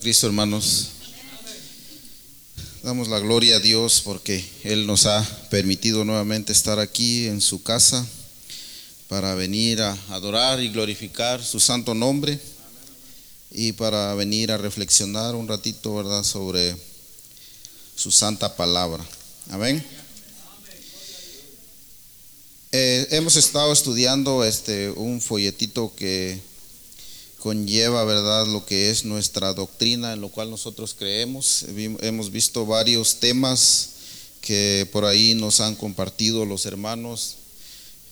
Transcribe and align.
Cristo, 0.00 0.28
hermanos. 0.28 0.90
Damos 2.84 3.08
la 3.08 3.18
gloria 3.18 3.56
a 3.56 3.58
Dios 3.58 4.00
porque 4.04 4.48
Él 4.62 4.86
nos 4.86 5.06
ha 5.06 5.24
permitido 5.50 6.04
nuevamente 6.04 6.52
estar 6.52 6.78
aquí 6.78 7.26
en 7.26 7.40
su 7.40 7.64
casa 7.64 8.06
para 9.08 9.34
venir 9.34 9.82
a 9.82 9.98
adorar 10.10 10.60
y 10.60 10.68
glorificar 10.68 11.42
su 11.42 11.58
santo 11.58 11.94
nombre 11.94 12.38
y 13.50 13.72
para 13.72 14.14
venir 14.14 14.52
a 14.52 14.56
reflexionar 14.56 15.34
un 15.34 15.48
ratito, 15.48 15.96
¿verdad?, 15.96 16.22
sobre 16.22 16.76
su 17.96 18.12
santa 18.12 18.54
palabra. 18.54 19.04
Amén. 19.50 19.84
Eh, 22.70 23.08
hemos 23.10 23.34
estado 23.34 23.72
estudiando 23.72 24.44
este 24.44 24.90
un 24.90 25.20
folletito 25.20 25.92
que 25.96 26.40
conlleva, 27.38 28.04
¿verdad?, 28.04 28.46
lo 28.46 28.66
que 28.66 28.90
es 28.90 29.04
nuestra 29.04 29.54
doctrina 29.54 30.12
en 30.12 30.20
lo 30.20 30.28
cual 30.28 30.50
nosotros 30.50 30.94
creemos. 30.98 31.64
Hemos 32.00 32.30
visto 32.30 32.66
varios 32.66 33.16
temas 33.20 33.90
que 34.40 34.88
por 34.92 35.04
ahí 35.04 35.34
nos 35.34 35.60
han 35.60 35.76
compartido 35.76 36.44
los 36.44 36.66
hermanos. 36.66 37.36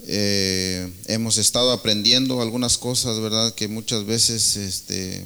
Eh, 0.07 0.93
hemos 1.07 1.39
estado 1.39 1.73
aprendiendo 1.73 2.41
algunas 2.41 2.79
cosas, 2.79 3.19
¿verdad?, 3.21 3.55
que 3.55 3.67
muchas 3.67 4.05
veces 4.05 4.57
este, 4.57 5.25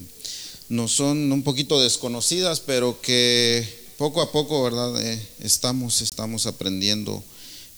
nos 0.69 0.93
son 0.93 1.31
un 1.31 1.43
poquito 1.43 1.81
desconocidas, 1.81 2.61
pero 2.61 3.01
que 3.01 3.67
poco 3.99 4.23
a 4.23 4.33
poco, 4.33 4.63
¿verdad?, 4.63 4.99
eh, 5.03 5.21
estamos, 5.41 6.01
estamos 6.01 6.47
aprendiendo 6.47 7.23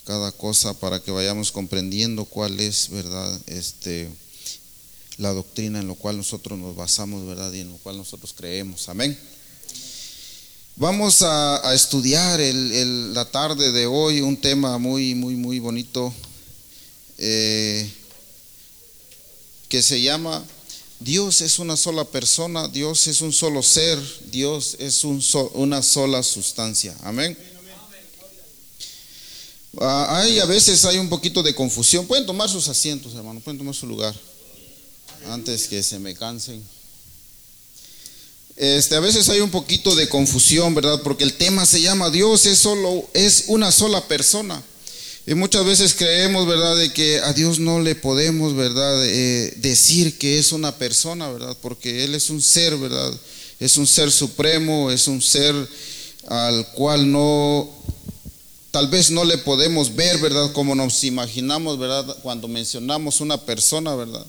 cada 0.05 0.31
cosa 0.31 0.79
para 0.79 1.03
que 1.03 1.11
vayamos 1.11 1.51
comprendiendo 1.51 2.27
cuál 2.27 2.61
es, 2.61 2.91
¿verdad?, 2.91 3.41
este 3.47 4.09
la 5.23 5.33
doctrina 5.33 5.79
en 5.79 5.87
lo 5.87 5.95
cual 5.95 6.17
nosotros 6.17 6.59
nos 6.59 6.77
basamos, 6.77 7.25
¿verdad? 7.27 7.53
Y 7.53 7.61
en 7.61 7.71
lo 7.71 7.79
cual 7.79 7.97
nosotros 7.97 8.35
creemos. 8.37 8.89
Amén. 8.89 9.19
Vamos 10.77 11.23
a, 11.23 11.73
estudiar 11.75 12.41
la 12.41 13.25
tarde 13.27 13.73
de 13.73 13.87
hoy 13.87 14.21
un 14.21 14.37
tema 14.37 14.79
muy, 14.79 15.15
muy, 15.15 15.37
muy 15.37 15.59
bonito 15.61 16.13
eh, 17.19 17.89
que 19.69 19.83
se 19.83 20.01
llama 20.03 20.45
Dios 20.99 21.41
es 21.41 21.59
una 21.59 21.77
sola 21.77 22.05
persona, 22.05 22.69
Dios 22.69 23.07
es 23.07 23.21
un 23.21 23.33
solo 23.33 23.63
ser, 23.63 23.99
Dios 24.31 24.77
es 24.79 25.05
un 25.05 25.23
una 25.55 25.83
sola 25.83 26.23
sustancia. 26.23 26.97
Amén. 27.03 27.37
Ah, 29.81 30.19
hay, 30.19 30.39
a 30.39 30.45
veces 30.45 30.85
hay 30.85 30.99
un 30.99 31.09
poquito 31.09 31.43
de 31.43 31.55
confusión. 31.55 32.07
Pueden 32.07 32.27
tomar 32.27 32.49
sus 32.49 32.69
asientos, 32.69 33.15
hermano, 33.15 33.41
pueden 33.41 33.59
tomar 33.59 33.75
su 33.75 33.87
lugar 33.87 34.15
antes 35.29 35.69
que 35.69 35.83
se 35.83 35.99
me 35.99 36.15
cansen. 36.15 36.63
Este, 38.57 38.97
a 38.97 39.01
veces 39.01 39.29
hay 39.29 39.41
un 39.41 39.51
poquito 39.51 39.95
de 39.95 40.09
confusión, 40.09 40.75
¿verdad? 40.75 41.01
Porque 41.03 41.25
el 41.25 41.35
tema 41.35 41.65
se 41.65 41.81
llama 41.81 42.11
Dios 42.11 42.47
es 42.47 42.59
solo 42.59 43.09
es 43.15 43.45
una 43.49 43.73
sola 43.73 44.07
persona. 44.07 44.63
Y 45.27 45.35
muchas 45.35 45.65
veces 45.65 45.95
creemos, 45.95 46.47
¿verdad?, 46.47 46.77
de 46.77 46.93
que 46.93 47.21
a 47.21 47.33
Dios 47.33 47.61
no 47.61 47.81
le 47.81 47.95
podemos, 47.95 48.57
¿verdad?, 48.57 49.07
eh, 49.07 49.55
decir 49.59 50.19
que 50.19 50.39
es 50.39 50.51
una 50.51 50.77
persona, 50.77 51.31
¿verdad? 51.31 51.57
Porque 51.63 52.05
Él 52.05 52.15
es 52.17 52.29
un 52.29 52.43
ser, 52.43 52.77
¿verdad? 52.77 53.13
Es 53.61 53.77
un 53.77 53.87
ser 53.87 54.11
supremo, 54.11 54.91
es 54.91 55.07
un 55.07 55.23
ser 55.23 55.55
al 56.27 56.67
cual 56.73 57.11
no, 57.11 57.71
tal 58.73 58.89
vez 58.89 59.11
no 59.11 59.25
le 59.25 59.39
podemos 59.39 59.95
ver, 59.95 60.19
¿verdad? 60.19 60.53
Como 60.53 60.75
nos 60.75 61.05
imaginamos, 61.05 61.79
¿verdad? 61.79 62.17
Cuando 62.23 62.49
mencionamos 62.49 63.21
una 63.21 63.39
persona, 63.39 63.95
¿verdad? 63.95 64.27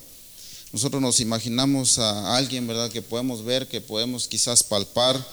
Nosotros 0.74 1.04
nos 1.04 1.20
imaginamos 1.20 2.00
a 2.00 2.36
alguien, 2.36 2.66
¿verdad? 2.66 2.92
Que 2.92 3.04
podemos 3.04 3.46
ver, 3.46 3.68
que 3.68 3.80
podemos 3.80 4.28
quizás 4.28 4.64
palpar, 4.64 5.24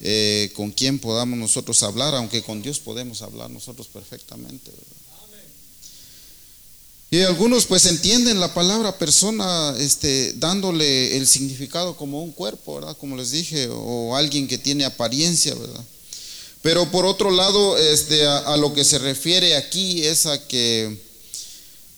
eh, 0.00 0.50
con 0.56 0.72
quien 0.72 0.98
podamos 0.98 1.38
nosotros 1.38 1.82
hablar, 1.82 2.14
aunque 2.14 2.42
con 2.42 2.62
Dios 2.62 2.80
podemos 2.80 3.20
hablar 3.20 3.50
nosotros 3.50 3.86
perfectamente, 3.86 4.72
Y 7.10 7.20
algunos 7.20 7.66
pues 7.66 7.84
entienden 7.86 8.40
la 8.40 8.52
palabra 8.54 8.96
persona 8.98 9.74
este, 9.78 10.32
dándole 10.34 11.16
el 11.16 11.26
significado 11.26 11.96
como 11.96 12.22
un 12.22 12.32
cuerpo, 12.32 12.76
¿verdad? 12.76 12.96
Como 12.96 13.16
les 13.16 13.30
dije, 13.30 13.68
o 13.70 14.16
alguien 14.16 14.48
que 14.48 14.56
tiene 14.56 14.86
apariencia, 14.86 15.54
¿verdad? 15.54 15.84
Pero 16.62 16.90
por 16.90 17.04
otro 17.04 17.30
lado, 17.30 17.76
este, 17.76 18.26
a 18.26 18.56
lo 18.56 18.72
que 18.72 18.84
se 18.84 18.98
refiere 18.98 19.54
aquí 19.56 20.04
es 20.04 20.24
a 20.24 20.46
que 20.48 21.07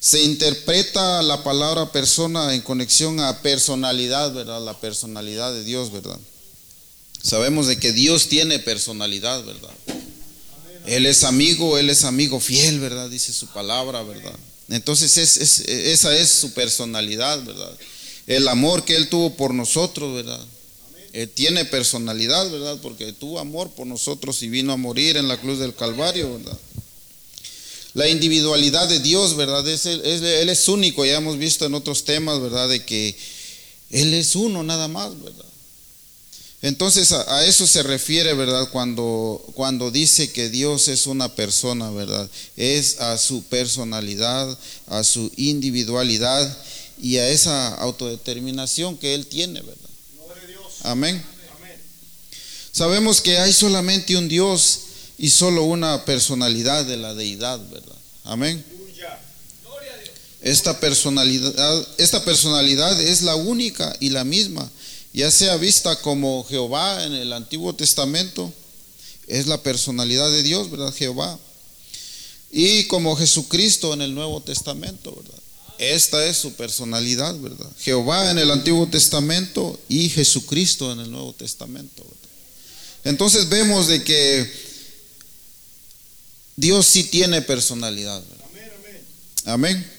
se 0.01 0.23
interpreta 0.23 1.23
la 1.23 1.45
palabra 1.45 1.93
persona 1.93 2.55
en 2.55 2.63
conexión 2.63 3.21
a 3.21 3.43
personalidad, 3.43 4.33
¿verdad? 4.33 4.65
La 4.65 4.81
personalidad 4.81 5.53
de 5.53 5.63
Dios, 5.63 5.93
¿verdad? 5.93 6.19
Sabemos 7.23 7.67
de 7.67 7.77
que 7.77 7.93
Dios 7.93 8.29
tiene 8.29 8.59
personalidad, 8.59 9.45
¿verdad? 9.45 9.75
Él 10.87 11.05
es 11.05 11.23
amigo, 11.23 11.77
Él 11.77 11.91
es 11.91 12.05
amigo 12.05 12.41
fiel, 12.41 12.81
¿verdad? 12.81 13.11
Dice 13.11 13.35
su 13.35 13.47
palabra, 13.49 14.03
¿verdad? 14.03 14.35
Entonces 14.71 15.19
esa 15.19 16.17
es 16.17 16.31
su 16.31 16.55
personalidad, 16.55 17.43
¿verdad? 17.45 17.77
El 18.27 18.49
amor 18.49 18.85
que 18.87 18.97
Él 18.97 19.09
tuvo 19.11 19.37
por 19.37 19.53
nosotros, 19.53 20.15
¿verdad? 20.15 20.41
Él 21.13 21.29
tiene 21.29 21.67
personalidad, 21.67 22.51
¿verdad? 22.51 22.79
Porque 22.81 23.13
tuvo 23.13 23.39
amor 23.39 23.69
por 23.73 23.87
nosotros 23.87 24.43
y 24.43 24.49
vino 24.49 24.73
a 24.73 24.79
morir 24.79 25.19
en 25.19 25.29
la 25.29 25.37
cruz 25.37 25.59
del 25.59 25.75
Calvario, 25.75 26.39
¿verdad? 26.39 26.59
La 27.95 28.09
individualidad 28.09 28.89
de 28.89 29.01
Dios, 29.01 29.37
¿verdad? 29.37 29.67
Es, 29.69 29.87
él 29.87 30.49
es 30.49 30.69
único, 30.69 31.05
ya 31.05 31.17
hemos 31.17 31.39
visto 31.39 31.67
en 31.67 31.75
otros 31.75 32.05
temas, 32.05 32.41
¿verdad? 32.41 32.69
De 32.69 32.85
que 32.85 33.17
Él 33.91 34.15
es 34.15 34.37
uno 34.37 34.63
nada 34.63 34.89
más, 34.89 35.21
¿verdad? 35.21 35.45
Entonces 36.63 37.11
a, 37.13 37.47
eso 37.47 37.67
se 37.67 37.83
refiere, 37.83 38.35
¿verdad? 38.35 38.69
Cuando, 38.71 39.43
cuando 39.55 39.91
dice 39.91 40.31
que 40.31 40.51
Dios 40.51 40.89
es 40.89 41.07
una 41.07 41.35
persona, 41.35 41.91
¿verdad? 41.91 42.29
Es 42.57 43.01
a 43.01 43.17
su 43.19 43.43
personalidad, 43.45 44.59
a 44.87 45.03
su 45.03 45.33
individualidad 45.37 46.59
y 47.03 47.17
a 47.17 47.29
esa 47.29 47.75
autodeterminación 47.77 48.99
que 48.99 49.15
Él 49.15 49.27
tiene, 49.27 49.63
¿verdad? 49.63 49.91
Amén. 50.83 51.23
Sabemos 52.73 53.21
que 53.21 53.39
hay 53.39 53.53
solamente 53.53 54.17
un 54.17 54.29
Dios 54.29 54.81
y 55.21 55.29
solo 55.29 55.65
una 55.65 56.07
personalidad 56.07 56.87
de 56.87 56.97
la 56.97 57.15
deidad, 57.15 57.61
¿verdad? 57.69 57.97
Amén. 58.25 58.65
Esta 60.41 60.81
personalidad, 60.81 61.87
esta 61.99 62.25
personalidad 62.25 62.99
es 62.99 63.21
la 63.21 63.35
única 63.35 63.95
y 64.01 64.09
la 64.09 64.25
misma, 64.25 64.71
ya 65.13 65.31
sea 65.31 65.59
vista 65.59 66.01
como 66.01 66.43
Jehová 66.45 67.05
en 67.05 67.13
el 67.13 67.35
Antiguo 67.35 67.75
Testamento, 67.75 68.51
es 69.27 69.47
la 69.47 69.63
personalidad 69.63 70.31
de 70.31 70.43
Dios, 70.43 70.71
¿verdad? 70.71 70.95
Jehová. 70.95 71.39
Y 72.51 72.85
como 72.85 73.15
Jesucristo 73.15 73.93
en 73.93 74.01
el 74.01 74.15
Nuevo 74.15 74.41
Testamento, 74.41 75.15
¿verdad? 75.15 75.39
Esta 75.77 76.25
es 76.25 76.39
su 76.39 76.55
personalidad, 76.55 77.39
¿verdad? 77.39 77.71
Jehová 77.79 78.31
en 78.31 78.39
el 78.39 78.51
Antiguo 78.51 78.87
Testamento 78.87 79.79
y 79.87 80.09
Jesucristo 80.09 80.91
en 80.93 81.01
el 81.01 81.11
Nuevo 81.11 81.35
Testamento. 81.35 82.07
Entonces 83.05 83.51
vemos 83.51 83.87
de 83.87 84.03
que 84.03 84.70
Dios 86.61 86.87
sí 86.87 87.05
tiene 87.05 87.41
personalidad. 87.41 88.23
Amén. 89.47 89.91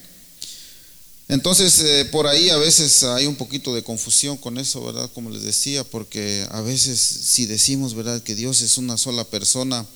Entonces, 1.27 1.79
eh, 1.79 2.05
por 2.05 2.27
ahí 2.27 2.49
a 2.49 2.57
veces 2.57 3.01
hay 3.01 3.25
un 3.25 3.35
poquito 3.35 3.73
de 3.73 3.83
confusión 3.83 4.37
con 4.37 4.59
eso, 4.59 4.83
¿verdad? 4.85 5.09
Como 5.11 5.31
les 5.31 5.41
decía, 5.41 5.83
porque 5.83 6.45
a 6.51 6.61
veces 6.61 6.99
si 6.99 7.47
decimos, 7.47 7.95
¿verdad?, 7.95 8.21
que 8.21 8.35
Dios 8.35 8.61
es 8.61 8.77
una 8.77 8.97
sola 8.97 9.23
persona, 9.23 9.87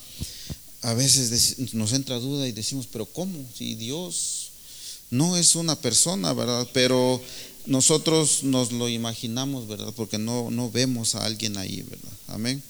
a 0.81 0.93
veces 0.95 1.59
nos 1.73 1.93
entra 1.93 2.17
duda 2.17 2.47
y 2.47 2.51
decimos, 2.51 2.87
pero 2.91 3.05
¿cómo? 3.05 3.37
Si 3.55 3.75
Dios 3.75 4.49
no 5.11 5.37
es 5.37 5.53
una 5.53 5.79
persona, 5.79 6.33
¿verdad? 6.33 6.67
Pero 6.73 7.21
nosotros 7.67 8.41
nos 8.41 8.71
lo 8.71 8.89
imaginamos, 8.89 9.67
¿verdad? 9.67 9.93
Porque 9.95 10.17
no, 10.17 10.49
no 10.49 10.71
vemos 10.71 11.13
a 11.13 11.25
alguien 11.25 11.57
ahí, 11.57 11.83
¿verdad? 11.83 12.13
Amén. 12.27 12.63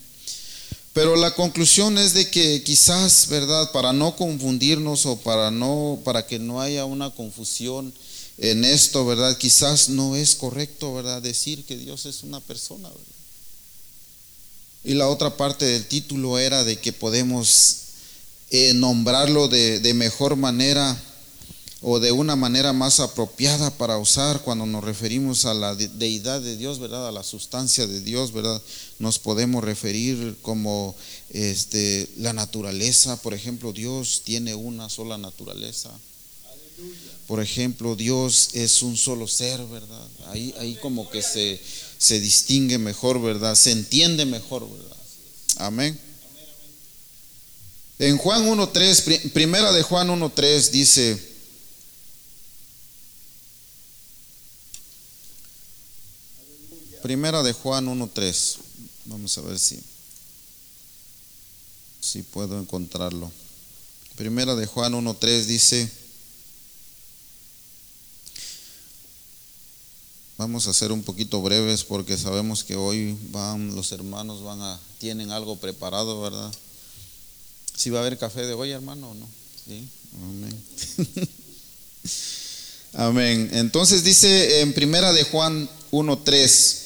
Pero 0.96 1.14
la 1.14 1.34
conclusión 1.34 1.98
es 1.98 2.14
de 2.14 2.30
que 2.30 2.62
quizás, 2.62 3.28
¿verdad? 3.28 3.70
Para 3.70 3.92
no 3.92 4.16
confundirnos 4.16 5.04
o 5.04 5.18
para 5.18 5.50
no 5.50 6.00
para 6.02 6.26
que 6.26 6.38
no 6.38 6.62
haya 6.62 6.86
una 6.86 7.10
confusión 7.10 7.92
en 8.38 8.64
esto, 8.64 9.04
¿verdad? 9.04 9.36
Quizás 9.36 9.90
no 9.90 10.16
es 10.16 10.34
correcto, 10.34 10.94
¿verdad? 10.94 11.20
Decir 11.20 11.66
que 11.66 11.76
Dios 11.76 12.06
es 12.06 12.22
una 12.22 12.40
persona. 12.40 12.88
Y 14.84 14.94
la 14.94 15.08
otra 15.08 15.36
parte 15.36 15.66
del 15.66 15.86
título 15.86 16.38
era 16.38 16.64
de 16.64 16.78
que 16.78 16.94
podemos 16.94 17.76
eh, 18.48 18.72
nombrarlo 18.72 19.48
de 19.48 19.92
mejor 19.92 20.36
manera 20.36 20.98
o 21.88 22.00
de 22.00 22.10
una 22.10 22.34
manera 22.34 22.72
más 22.72 22.98
apropiada 22.98 23.70
para 23.70 23.96
usar 23.96 24.40
cuando 24.40 24.66
nos 24.66 24.82
referimos 24.82 25.44
a 25.44 25.54
la 25.54 25.72
deidad 25.76 26.40
de 26.40 26.56
Dios, 26.56 26.80
¿verdad? 26.80 27.06
A 27.06 27.12
la 27.12 27.22
sustancia 27.22 27.86
de 27.86 28.00
Dios, 28.00 28.32
¿verdad? 28.32 28.60
Nos 28.98 29.20
podemos 29.20 29.62
referir 29.62 30.36
como 30.42 30.96
este, 31.30 32.08
la 32.16 32.32
naturaleza, 32.32 33.22
por 33.22 33.34
ejemplo, 33.34 33.72
Dios 33.72 34.22
tiene 34.24 34.56
una 34.56 34.88
sola 34.88 35.16
naturaleza. 35.16 35.92
por 37.28 37.40
ejemplo, 37.40 37.94
Dios 37.94 38.50
es 38.54 38.82
un 38.82 38.96
solo 38.96 39.28
ser, 39.28 39.64
¿verdad? 39.66 40.08
Ahí, 40.26 40.52
ahí 40.58 40.74
como 40.82 41.08
que 41.08 41.22
se, 41.22 41.60
se 41.98 42.18
distingue 42.18 42.78
mejor, 42.78 43.22
¿verdad? 43.22 43.54
Se 43.54 43.70
entiende 43.70 44.26
mejor, 44.26 44.68
¿verdad? 44.68 44.96
Amén. 45.58 45.96
En 48.00 48.16
Juan 48.18 48.44
1.3, 48.44 49.30
primera 49.30 49.70
de 49.72 49.84
Juan 49.84 50.08
1.3 50.08 50.70
dice, 50.70 51.35
primera 57.06 57.44
de 57.44 57.52
Juan 57.52 57.86
1.3, 57.86 58.56
vamos 59.04 59.38
a 59.38 59.40
ver 59.42 59.60
si, 59.60 59.78
si 62.00 62.24
puedo 62.24 62.58
encontrarlo. 62.58 63.30
Primera 64.16 64.56
de 64.56 64.66
Juan 64.66 64.92
1.3 64.92 65.44
dice, 65.44 65.88
Vamos 70.36 70.66
a 70.66 70.74
ser 70.74 70.90
un 70.90 71.04
poquito 71.04 71.40
breves 71.42 71.84
porque 71.84 72.18
sabemos 72.18 72.64
que 72.64 72.74
hoy 72.74 73.16
van 73.30 73.76
los 73.76 73.92
hermanos 73.92 74.42
van 74.42 74.60
a 74.60 74.80
tienen 74.98 75.30
algo 75.30 75.54
preparado, 75.54 76.20
¿verdad? 76.20 76.52
Si 77.76 77.88
va 77.88 78.00
a 78.00 78.02
haber 78.02 78.18
café 78.18 78.46
de 78.46 78.54
hoy, 78.54 78.72
hermano, 78.72 79.12
o 79.12 79.14
no? 79.14 79.28
Sí. 79.64 79.88
Amén. 80.24 80.62
Amén. 82.94 83.50
Entonces 83.52 84.02
dice 84.02 84.60
en 84.60 84.74
Primera 84.74 85.12
de 85.12 85.22
Juan 85.22 85.70
1:3, 85.92 86.85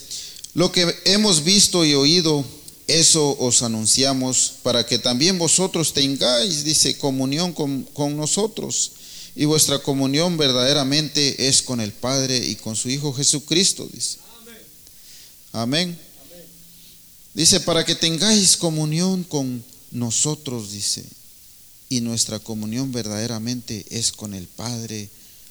lo 0.55 0.73
que 0.73 0.95
hemos 1.05 1.45
visto 1.45 1.85
y 1.85 1.95
oído, 1.95 2.45
eso 2.87 3.37
os 3.39 3.63
anunciamos 3.63 4.55
para 4.63 4.85
que 4.85 4.99
también 4.99 5.39
vosotros 5.39 5.93
tengáis, 5.93 6.65
dice, 6.65 6.99
comunión 6.99 7.53
con, 7.53 7.85
con 7.93 8.17
nosotros. 8.17 8.93
Y 9.37 9.45
vuestra 9.45 9.79
comunión 9.79 10.37
verdaderamente 10.37 11.49
es 11.49 11.63
con 11.63 11.81
el 11.81 11.93
Padre 11.93 12.37
y 12.37 12.57
con 12.57 12.75
su 12.75 12.89
Hijo 12.91 13.13
Jesucristo, 13.13 13.89
dice. 13.93 14.19
Amén. 15.53 15.99
Dice, 17.33 17.61
para 17.61 17.85
que 17.85 17.95
tengáis 17.95 18.57
comunión 18.57 19.23
con 19.23 19.65
nosotros, 19.93 20.73
dice. 20.73 21.05
Y 21.89 22.01
nuestra 22.01 22.41
comunión 22.41 22.91
verdaderamente 22.93 23.87
es 23.91 24.11
con 24.13 24.35
el 24.35 24.47
Padre 24.47 25.09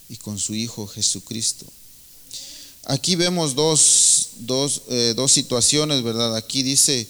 y 0.10 0.18
con 0.18 0.40
su 0.40 0.56
Hijo 0.56 0.88
Jesucristo. 0.88 1.66
Aquí 2.86 3.16
vemos 3.16 3.56
dos, 3.56 4.19
dos, 4.38 4.84
eh, 4.90 5.14
dos 5.16 5.32
situaciones, 5.32 6.04
¿verdad? 6.04 6.36
Aquí 6.36 6.64
dice, 6.64 7.08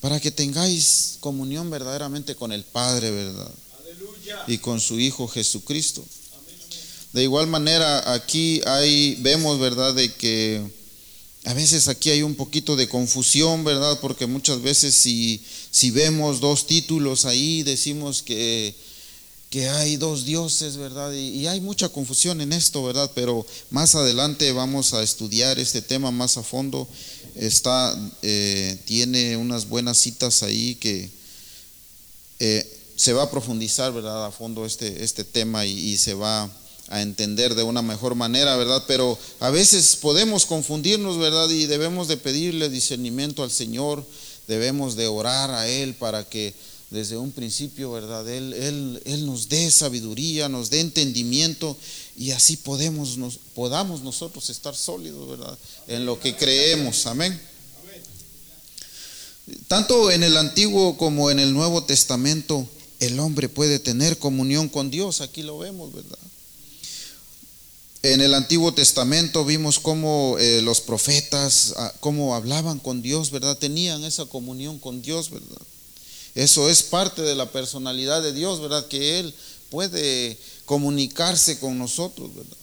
para 0.00 0.20
que 0.20 0.30
tengáis 0.30 1.16
comunión 1.20 1.70
verdaderamente 1.70 2.34
con 2.34 2.52
el 2.52 2.64
Padre, 2.64 3.10
¿verdad? 3.10 3.50
y 4.46 4.58
con 4.58 4.80
su 4.80 4.98
Hijo 4.98 5.28
Jesucristo. 5.28 6.04
De 7.12 7.22
igual 7.22 7.46
manera, 7.46 8.12
aquí 8.12 8.60
hay, 8.66 9.16
vemos, 9.20 9.58
¿verdad?, 9.58 9.94
de 9.94 10.12
que 10.12 10.62
a 11.44 11.54
veces 11.54 11.88
aquí 11.88 12.10
hay 12.10 12.22
un 12.22 12.34
poquito 12.34 12.76
de 12.76 12.88
confusión, 12.88 13.64
¿verdad? 13.64 13.98
Porque 14.00 14.26
muchas 14.26 14.60
veces 14.60 14.94
si, 14.94 15.40
si 15.70 15.90
vemos 15.90 16.40
dos 16.40 16.66
títulos 16.66 17.24
ahí, 17.24 17.62
decimos 17.62 18.22
que, 18.22 18.74
que 19.56 19.70
hay 19.70 19.96
dos 19.96 20.26
dioses, 20.26 20.76
¿verdad? 20.76 21.14
Y, 21.14 21.46
hay 21.46 21.62
mucha 21.62 21.88
confusión 21.88 22.42
en 22.42 22.52
esto, 22.52 22.84
¿verdad? 22.84 23.10
Pero 23.14 23.46
más 23.70 23.94
adelante 23.94 24.52
vamos 24.52 24.92
a 24.92 25.02
estudiar 25.02 25.58
este 25.58 25.80
tema 25.80 26.10
más 26.10 26.36
a 26.36 26.42
fondo. 26.42 26.86
Está, 27.34 27.98
eh, 28.20 28.78
tiene 28.84 29.34
unas 29.38 29.66
buenas 29.66 29.96
citas 29.96 30.42
ahí 30.42 30.74
que 30.74 31.08
eh, 32.38 32.80
se 32.96 33.14
va 33.14 33.22
a 33.22 33.30
profundizar, 33.30 33.94
¿verdad?, 33.94 34.26
a 34.26 34.30
fondo 34.30 34.66
este, 34.66 35.02
este 35.02 35.24
tema 35.24 35.64
y, 35.64 35.96
se 35.96 36.12
va 36.12 36.50
a 36.88 37.00
entender 37.00 37.54
de 37.54 37.62
una 37.62 37.80
mejor 37.80 38.14
manera, 38.14 38.56
¿verdad? 38.56 38.84
Pero 38.86 39.18
a 39.40 39.48
veces 39.48 39.96
podemos 39.96 40.44
confundirnos, 40.44 41.16
¿verdad? 41.16 41.48
Y 41.48 41.64
debemos 41.64 42.08
de 42.08 42.18
pedirle 42.18 42.68
discernimiento 42.68 43.42
al 43.42 43.50
Señor, 43.50 44.04
debemos 44.48 44.96
de 44.96 45.06
orar 45.06 45.50
a 45.50 45.66
Él 45.66 45.94
para 45.94 46.28
que 46.28 46.52
desde 46.96 47.18
un 47.18 47.30
principio, 47.30 47.92
¿verdad? 47.92 48.26
Él, 48.26 48.54
él, 48.54 49.02
él 49.04 49.26
nos 49.26 49.50
dé 49.50 49.70
sabiduría, 49.70 50.48
nos 50.48 50.70
dé 50.70 50.80
entendimiento 50.80 51.76
y 52.16 52.30
así 52.30 52.56
podemos, 52.56 53.18
podamos 53.54 54.00
nosotros 54.00 54.48
estar 54.48 54.74
sólidos, 54.74 55.28
¿verdad? 55.28 55.58
En 55.88 56.06
lo 56.06 56.18
que 56.18 56.34
creemos, 56.34 57.06
amén. 57.06 57.38
Tanto 59.68 60.10
en 60.10 60.22
el 60.22 60.38
Antiguo 60.38 60.96
como 60.96 61.30
en 61.30 61.38
el 61.38 61.52
Nuevo 61.52 61.84
Testamento, 61.84 62.66
el 62.98 63.20
hombre 63.20 63.50
puede 63.50 63.78
tener 63.78 64.18
comunión 64.18 64.70
con 64.70 64.90
Dios. 64.90 65.20
Aquí 65.20 65.42
lo 65.42 65.58
vemos, 65.58 65.92
¿verdad? 65.92 66.18
En 68.02 68.22
el 68.22 68.32
Antiguo 68.32 68.72
Testamento 68.72 69.44
vimos 69.44 69.78
cómo 69.78 70.36
eh, 70.38 70.62
los 70.62 70.80
profetas, 70.80 71.74
ah, 71.76 71.92
cómo 72.00 72.34
hablaban 72.34 72.78
con 72.78 73.02
Dios, 73.02 73.30
¿verdad? 73.30 73.58
Tenían 73.58 74.02
esa 74.04 74.24
comunión 74.24 74.78
con 74.78 75.02
Dios, 75.02 75.28
¿verdad? 75.28 75.60
Eso 76.36 76.68
es 76.68 76.82
parte 76.82 77.22
de 77.22 77.34
la 77.34 77.50
personalidad 77.50 78.22
de 78.22 78.34
Dios, 78.34 78.60
¿verdad? 78.60 78.86
Que 78.88 79.18
Él 79.20 79.34
puede 79.70 80.38
comunicarse 80.66 81.58
con 81.58 81.78
nosotros, 81.78 82.34
¿verdad? 82.34 82.56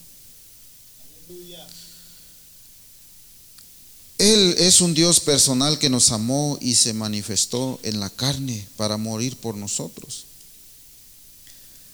Él 4.20 4.56
es 4.60 4.80
un 4.80 4.94
Dios 4.94 5.20
personal 5.20 5.80
que 5.80 5.90
nos 5.90 6.12
amó 6.12 6.60
y 6.62 6.76
se 6.76 6.94
manifestó 6.94 7.80
en 7.82 8.00
la 8.00 8.12
carne 8.12 8.68
para 8.78 8.98
morir 8.98 9.36
por 9.38 9.56
nosotros. 9.56 10.26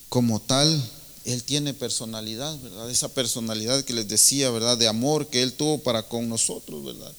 Como 0.10 0.42
tal, 0.42 0.84
Él 1.24 1.44
tiene 1.44 1.74
personalidad, 1.74 2.60
¿verdad? 2.60 2.92
Esa 2.92 3.08
personalidad 3.08 3.86
que 3.86 3.94
les 3.94 4.10
decía, 4.10 4.50
¿verdad? 4.50 4.78
De 4.78 4.90
amor 4.90 5.28
que 5.28 5.42
Él 5.42 5.54
tuvo 5.54 5.82
para 5.82 6.04
con 6.04 6.28
nosotros, 6.28 6.84
¿verdad? 6.84 7.14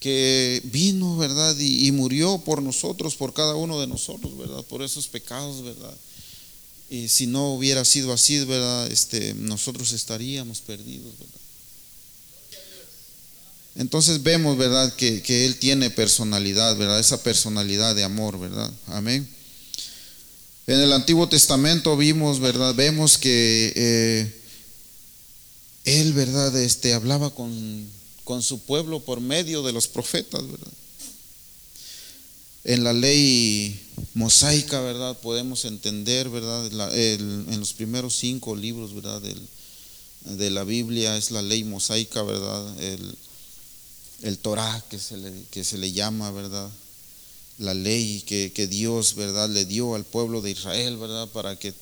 Que 0.00 0.62
vino, 0.64 1.18
¿verdad? 1.18 1.56
Y, 1.58 1.92
murió 1.92 2.38
por 2.38 2.62
nosotros, 2.62 3.14
por 3.16 3.34
cada 3.34 3.54
uno 3.54 3.78
de 3.78 3.86
nosotros, 3.86 4.36
¿verdad? 4.36 4.64
Por 4.64 4.82
esos 4.82 5.06
pecados, 5.06 5.62
¿verdad? 5.62 5.94
Y 6.88 7.08
si 7.08 7.26
no 7.26 7.52
hubiera 7.54 7.84
sido 7.84 8.12
así, 8.12 8.42
¿verdad? 8.44 8.90
Este, 8.90 9.34
nosotros 9.34 9.92
estaríamos 9.92 10.60
perdidos, 10.60 11.12
¿verdad? 11.18 11.40
Entonces 13.76 14.22
vemos, 14.22 14.58
¿verdad? 14.58 14.92
Que, 14.94 15.46
Él 15.46 15.56
tiene 15.58 15.90
personalidad, 15.90 16.76
¿verdad? 16.76 16.98
Esa 16.98 17.22
personalidad 17.22 17.94
de 17.94 18.04
amor, 18.04 18.38
¿verdad? 18.38 18.70
Amén. 18.86 19.28
En 20.66 20.80
el 20.80 20.92
Antiguo 20.92 21.28
Testamento 21.28 21.96
vimos, 21.96 22.40
¿verdad? 22.40 22.74
Vemos 22.74 23.18
que 23.18 23.72
eh, 23.76 24.42
Él, 25.84 26.12
¿verdad? 26.12 26.56
Este, 26.60 26.94
hablaba 26.94 27.30
con, 27.34 27.88
con 28.30 28.44
su 28.44 28.60
pueblo 28.60 29.00
por 29.00 29.20
medio 29.20 29.64
de 29.64 29.72
los 29.72 29.88
profetas, 29.88 30.48
¿verdad? 30.48 30.72
En 32.62 32.84
la 32.84 32.92
ley 32.92 33.76
mosaica, 34.14 34.80
¿verdad? 34.80 35.18
Podemos 35.18 35.64
entender, 35.64 36.28
¿verdad? 36.28 36.64
en 36.94 37.58
los 37.58 37.72
primeros 37.72 38.14
cinco 38.14 38.54
libros, 38.54 38.94
¿verdad? 38.94 39.20
de 40.26 40.50
la 40.50 40.62
Biblia 40.62 41.16
es 41.16 41.32
la 41.32 41.42
ley 41.42 41.64
mosaica, 41.64 42.22
¿verdad? 42.22 42.80
El, 42.80 43.18
el 44.22 44.38
Torah 44.38 44.80
que 44.88 45.00
se 45.00 45.16
le, 45.16 45.32
que 45.50 45.64
se 45.64 45.76
le 45.76 45.90
llama, 45.90 46.30
¿verdad? 46.30 46.70
La 47.58 47.74
ley 47.74 48.22
que, 48.24 48.66
Dios, 48.68 49.16
¿verdad? 49.16 49.50
Le 49.50 49.64
dio 49.64 49.96
al 49.96 50.04
pueblo 50.04 50.40
de 50.40 50.52
Israel, 50.52 50.98
¿verdad? 50.98 51.26
Para 51.30 51.56
que 51.56 51.74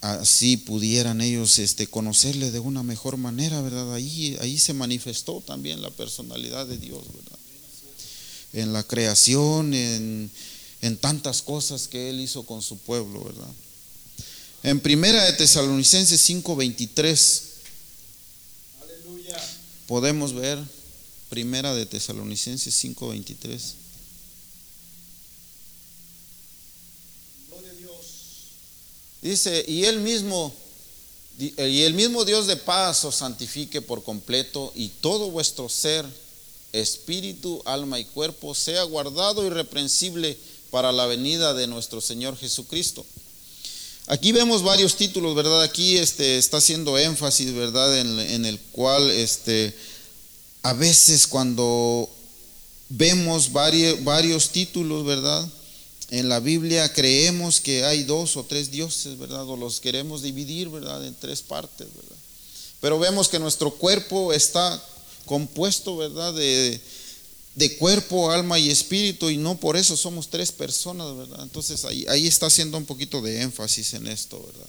así 0.00 0.56
pudieran 0.56 1.20
ellos 1.20 1.58
este, 1.58 1.86
conocerle 1.86 2.50
de 2.50 2.60
una 2.60 2.82
mejor 2.82 3.16
manera, 3.16 3.60
¿verdad? 3.60 3.94
Ahí, 3.94 4.36
ahí 4.40 4.58
se 4.58 4.72
manifestó 4.72 5.40
también 5.40 5.82
la 5.82 5.90
personalidad 5.90 6.66
de 6.66 6.78
Dios, 6.78 7.02
¿verdad? 7.14 7.38
En 8.52 8.72
la 8.72 8.82
creación, 8.82 9.74
en, 9.74 10.30
en 10.82 10.96
tantas 10.96 11.42
cosas 11.42 11.88
que 11.88 12.10
Él 12.10 12.20
hizo 12.20 12.44
con 12.44 12.62
su 12.62 12.78
pueblo, 12.78 13.24
¿verdad? 13.24 13.52
En 14.62 14.80
primera 14.80 15.24
de 15.24 15.32
Tesalonicenses 15.34 16.28
5:23 16.28 17.42
podemos 19.86 20.34
ver 20.34 20.58
Primera 21.28 21.74
de 21.74 21.86
Tesalonicenses 21.86 22.74
5:23. 22.84 23.74
Dice, 29.26 29.64
y 29.66 29.84
mismo 29.98 30.54
y 31.38 31.82
el 31.82 31.94
mismo 31.94 32.24
Dios 32.24 32.46
de 32.46 32.56
paz 32.56 33.04
os 33.04 33.16
santifique 33.16 33.82
por 33.82 34.02
completo 34.04 34.72
y 34.74 34.88
todo 34.88 35.30
vuestro 35.30 35.68
ser, 35.68 36.06
espíritu, 36.72 37.60
alma 37.66 37.98
y 37.98 38.04
cuerpo 38.04 38.54
sea 38.54 38.84
guardado 38.84 39.44
irreprensible 39.44 40.36
para 40.70 40.92
la 40.92 41.06
venida 41.06 41.54
de 41.54 41.66
nuestro 41.66 42.00
Señor 42.00 42.38
Jesucristo. 42.38 43.04
Aquí 44.06 44.30
vemos 44.30 44.62
varios 44.62 44.94
títulos, 44.94 45.34
¿verdad? 45.34 45.62
Aquí 45.62 45.98
este, 45.98 46.38
está 46.38 46.58
haciendo 46.58 46.96
énfasis, 46.96 47.52
¿verdad? 47.52 47.98
En, 47.98 48.46
el 48.46 48.58
cual 48.70 49.10
este, 49.10 49.74
a 50.62 50.72
veces 50.72 51.26
cuando 51.26 52.08
vemos 52.88 53.52
varios, 53.52 54.04
varios 54.04 54.50
títulos, 54.50 55.04
¿verdad? 55.04 55.46
En 56.10 56.28
la 56.28 56.38
Biblia 56.38 56.92
creemos 56.92 57.60
que 57.60 57.84
hay 57.84 58.04
dos 58.04 58.36
o 58.36 58.44
tres 58.44 58.70
dioses, 58.70 59.18
¿verdad? 59.18 59.48
O 59.48 59.56
los 59.56 59.80
queremos 59.80 60.22
dividir, 60.22 60.68
¿verdad? 60.68 61.04
En 61.04 61.14
tres 61.14 61.42
partes, 61.42 61.88
¿verdad? 61.94 62.16
Pero 62.80 62.98
vemos 62.98 63.28
que 63.28 63.38
nuestro 63.38 63.72
cuerpo 63.72 64.32
está 64.32 64.82
compuesto, 65.24 65.96
¿verdad? 65.96 66.32
De, 66.32 66.80
de 67.56 67.76
cuerpo, 67.78 68.30
alma 68.30 68.58
y 68.58 68.70
espíritu, 68.70 69.30
y 69.30 69.36
no 69.36 69.58
por 69.58 69.76
eso 69.76 69.96
somos 69.96 70.28
tres 70.28 70.52
personas, 70.52 71.16
¿verdad? 71.16 71.42
Entonces 71.42 71.84
ahí, 71.84 72.06
ahí 72.08 72.28
está 72.28 72.46
haciendo 72.46 72.78
un 72.78 72.84
poquito 72.84 73.20
de 73.20 73.42
énfasis 73.42 73.94
en 73.94 74.06
esto, 74.06 74.40
¿verdad? 74.40 74.68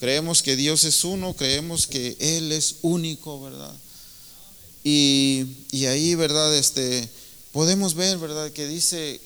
Creemos 0.00 0.42
que 0.42 0.56
Dios 0.56 0.82
es 0.82 1.04
uno, 1.04 1.34
creemos 1.34 1.86
que 1.86 2.16
Él 2.18 2.50
es 2.50 2.76
único, 2.82 3.40
¿verdad? 3.40 3.72
Y, 4.82 5.44
y 5.70 5.86
ahí, 5.86 6.16
¿verdad? 6.16 6.54
Este, 6.56 7.08
podemos 7.52 7.94
ver, 7.94 8.18
¿verdad? 8.18 8.50
Que 8.50 8.66
dice 8.66 9.20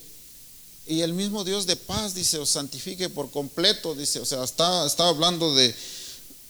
y 0.88 1.02
el 1.02 1.12
mismo 1.12 1.44
Dios 1.44 1.66
de 1.66 1.76
paz, 1.76 2.14
dice, 2.14 2.38
os 2.38 2.48
santifique 2.48 3.10
por 3.10 3.30
completo, 3.30 3.94
dice, 3.94 4.20
o 4.20 4.24
sea, 4.24 4.42
está, 4.42 4.86
está 4.86 5.08
hablando 5.08 5.54
de, 5.54 5.74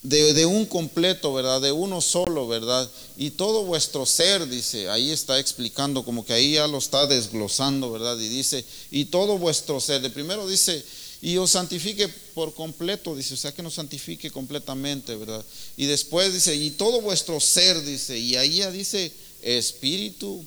de, 0.03 0.47
un 0.47 0.65
completo, 0.65 1.35
¿verdad? 1.35 1.61
De 1.61 1.73
uno 1.73 2.01
solo, 2.01 2.47
¿verdad? 2.47 2.89
Y 3.17 3.31
todo 3.31 3.65
vuestro 3.65 4.07
ser, 4.07 4.49
dice, 4.49 4.89
ahí 4.89 5.11
está 5.11 5.39
explicando, 5.41 6.05
como 6.05 6.25
que 6.25 6.33
ahí 6.33 6.53
ya 6.53 6.69
lo 6.69 6.79
está 6.79 7.07
desglosando, 7.07 7.91
¿verdad? 7.91 8.19
Y 8.19 8.29
dice, 8.29 8.65
y 8.91 9.07
todo 9.07 9.39
vuestro 9.39 9.81
ser, 9.81 10.01
de 10.01 10.11
primero 10.11 10.47
dice, 10.47 10.85
y 11.21 11.37
os 11.37 11.51
santifique 11.51 12.07
por 12.35 12.55
completo, 12.55 13.17
dice, 13.17 13.35
o 13.35 13.37
sea, 13.37 13.53
que 13.53 13.63
nos 13.63 13.75
santifique 13.75 14.31
completamente, 14.31 15.17
¿verdad? 15.17 15.45
Y 15.77 15.87
después 15.87 16.33
dice, 16.33 16.55
y 16.55 16.71
todo 16.71 17.01
vuestro 17.01 17.41
ser, 17.41 17.85
dice, 17.85 18.17
y 18.17 18.37
ahí 18.37 18.59
ya 18.59 18.71
dice, 18.71 19.13
espíritu, 19.43 20.45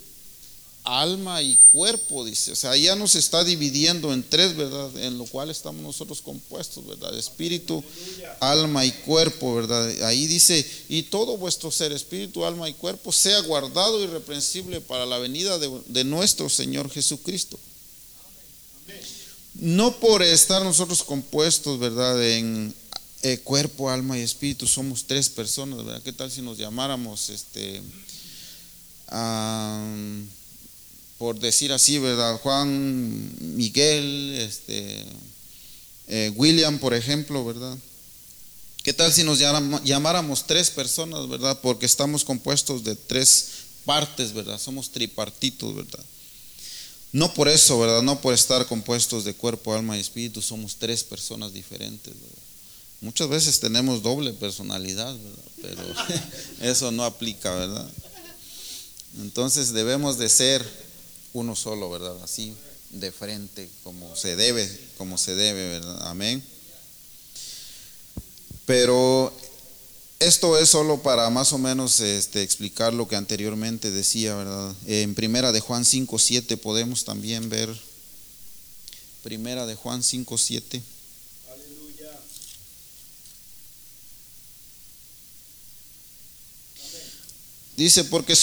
alma 0.83 1.41
y 1.41 1.55
cuerpo, 1.71 2.25
dice. 2.25 2.51
O 2.51 2.55
sea, 2.55 2.75
ya 2.75 2.95
nos 2.95 3.15
está 3.15 3.43
dividiendo 3.43 4.13
en 4.13 4.23
tres, 4.27 4.55
¿verdad? 4.55 4.95
En 4.97 5.17
lo 5.17 5.25
cual 5.25 5.49
estamos 5.49 5.81
nosotros 5.81 6.21
compuestos, 6.21 6.85
¿verdad? 6.85 7.17
Espíritu, 7.17 7.83
alma 8.39 8.85
y 8.85 8.91
cuerpo, 8.91 9.55
¿verdad? 9.55 9.89
Ahí 10.03 10.27
dice, 10.27 10.65
y 10.89 11.03
todo 11.03 11.37
vuestro 11.37 11.71
ser, 11.71 11.91
espíritu, 11.91 12.45
alma 12.45 12.67
y 12.69 12.73
cuerpo, 12.73 13.11
sea 13.11 13.39
guardado 13.41 14.03
irreprensible 14.03 14.81
para 14.81 15.05
la 15.05 15.19
venida 15.19 15.59
de, 15.59 16.03
nuestro 16.03 16.49
Señor 16.49 16.89
Jesucristo. 16.89 17.59
No 19.53 19.99
por 19.99 20.23
estar 20.23 20.63
nosotros 20.63 21.03
compuestos, 21.03 21.77
¿verdad? 21.77 22.23
En 22.25 22.73
eh, 23.21 23.37
cuerpo, 23.39 23.89
alma 23.89 24.17
y 24.17 24.21
espíritu, 24.21 24.65
somos 24.65 25.05
tres 25.05 25.29
personas, 25.29 25.85
¿verdad? 25.85 26.01
¿Qué 26.01 26.13
tal 26.13 26.31
si 26.31 26.41
nos 26.41 26.57
llamáramos, 26.57 27.29
este... 27.29 27.81
por 31.21 31.39
decir 31.39 31.71
así, 31.71 31.99
¿verdad? 31.99 32.39
Juan, 32.39 33.31
Miguel, 33.55 34.39
este, 34.39 35.05
eh, 36.07 36.33
William, 36.35 36.79
por 36.79 36.95
ejemplo, 36.95 37.45
¿verdad? 37.45 37.77
¿Qué 38.81 38.91
tal 38.91 39.13
si 39.13 39.23
nos 39.23 39.37
llamáramos 39.37 40.47
tres 40.47 40.71
personas, 40.71 41.29
¿verdad? 41.29 41.59
Porque 41.61 41.85
estamos 41.85 42.25
compuestos 42.25 42.83
de 42.83 42.95
tres 42.95 43.49
partes, 43.85 44.33
¿verdad? 44.33 44.59
Somos 44.59 44.89
tripartitos, 44.89 45.75
¿verdad? 45.75 46.03
No 47.11 47.31
por 47.35 47.47
eso, 47.49 47.79
¿verdad? 47.79 48.01
No 48.01 48.19
por 48.19 48.33
estar 48.33 48.65
compuestos 48.65 49.23
de 49.23 49.35
cuerpo, 49.35 49.75
alma 49.75 49.97
y 49.97 50.01
espíritu, 50.01 50.41
somos 50.41 50.77
tres 50.77 51.03
personas 51.03 51.53
diferentes, 51.53 52.15
¿verdad? 52.15 52.43
Muchas 52.99 53.29
veces 53.29 53.59
tenemos 53.59 54.01
doble 54.01 54.33
personalidad, 54.33 55.15
¿verdad? 55.15 55.43
Pero 55.61 55.83
eso 56.71 56.91
no 56.91 57.03
aplica, 57.03 57.53
¿verdad? 57.53 57.87
Entonces 59.19 59.71
debemos 59.71 60.17
de 60.17 60.27
ser 60.27 60.90
uno 61.33 61.55
solo, 61.55 61.89
¿verdad? 61.89 62.21
Así 62.23 62.55
de 62.91 63.11
frente, 63.11 63.69
como 63.83 64.15
se 64.15 64.35
debe, 64.35 64.69
como 64.97 65.17
se 65.17 65.35
debe, 65.35 65.69
¿verdad? 65.69 66.07
Amén. 66.07 66.43
Pero 68.65 69.33
esto 70.19 70.57
es 70.57 70.69
solo 70.69 71.01
para 71.01 71.29
más 71.29 71.51
o 71.53 71.57
menos 71.57 71.99
este, 71.99 72.43
explicar 72.43 72.93
lo 72.93 73.07
que 73.07 73.15
anteriormente 73.15 73.91
decía, 73.91 74.35
¿verdad? 74.35 74.75
En 74.85 75.15
primera 75.15 75.51
de 75.51 75.61
Juan 75.61 75.85
5, 75.85 76.19
7 76.19 76.57
podemos 76.57 77.05
también 77.05 77.49
ver, 77.49 77.75
primera 79.23 79.65
de 79.65 79.75
Juan 79.75 80.03
5, 80.03 80.37
7. 80.37 80.83
Dice, 87.77 88.03
porque 88.03 88.35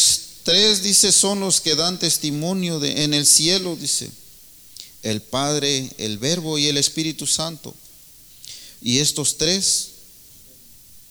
Tres, 0.48 0.82
dice, 0.82 1.12
son 1.12 1.40
los 1.40 1.60
que 1.60 1.74
dan 1.74 1.98
testimonio 1.98 2.82
en 2.82 3.12
el 3.12 3.26
cielo, 3.26 3.76
dice, 3.76 4.10
el 5.02 5.20
Padre, 5.20 5.90
el 5.98 6.16
Verbo 6.16 6.56
y 6.56 6.68
el 6.68 6.78
Espíritu 6.78 7.26
Santo. 7.26 7.74
Y 8.80 9.00
estos 9.00 9.36
tres 9.36 9.88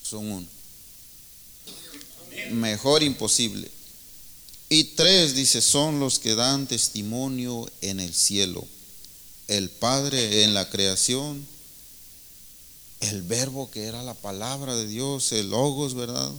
son 0.01 0.31
uno. 0.31 0.47
Mejor 2.49 3.03
imposible. 3.03 3.69
Y 4.69 4.85
tres, 4.85 5.35
dice, 5.35 5.61
son 5.61 5.99
los 5.99 6.17
que 6.17 6.33
dan 6.33 6.65
testimonio 6.65 7.69
en 7.81 7.99
el 7.99 8.15
cielo. 8.15 8.67
El 9.47 9.69
Padre 9.69 10.45
en 10.45 10.55
la 10.55 10.67
creación, 10.67 11.45
el 13.01 13.21
verbo 13.21 13.69
que 13.69 13.83
era 13.83 14.01
la 14.01 14.15
palabra 14.15 14.75
de 14.75 14.87
Dios, 14.87 15.31
el 15.31 15.51
logos, 15.51 15.93
¿verdad? 15.93 16.33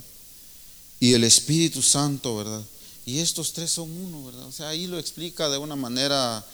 Y 0.98 1.12
el 1.12 1.22
Espíritu 1.22 1.80
Santo, 1.80 2.34
¿verdad? 2.34 2.64
Y 3.08 3.20
estos 3.20 3.54
tres 3.54 3.70
son 3.70 3.90
uno, 3.90 4.22
¿verdad? 4.22 4.46
O 4.46 4.52
sea, 4.52 4.68
ahí 4.68 4.86
lo 4.86 4.98
explica 4.98 5.48
de 5.48 5.56
una 5.56 5.76
manera 5.76 6.44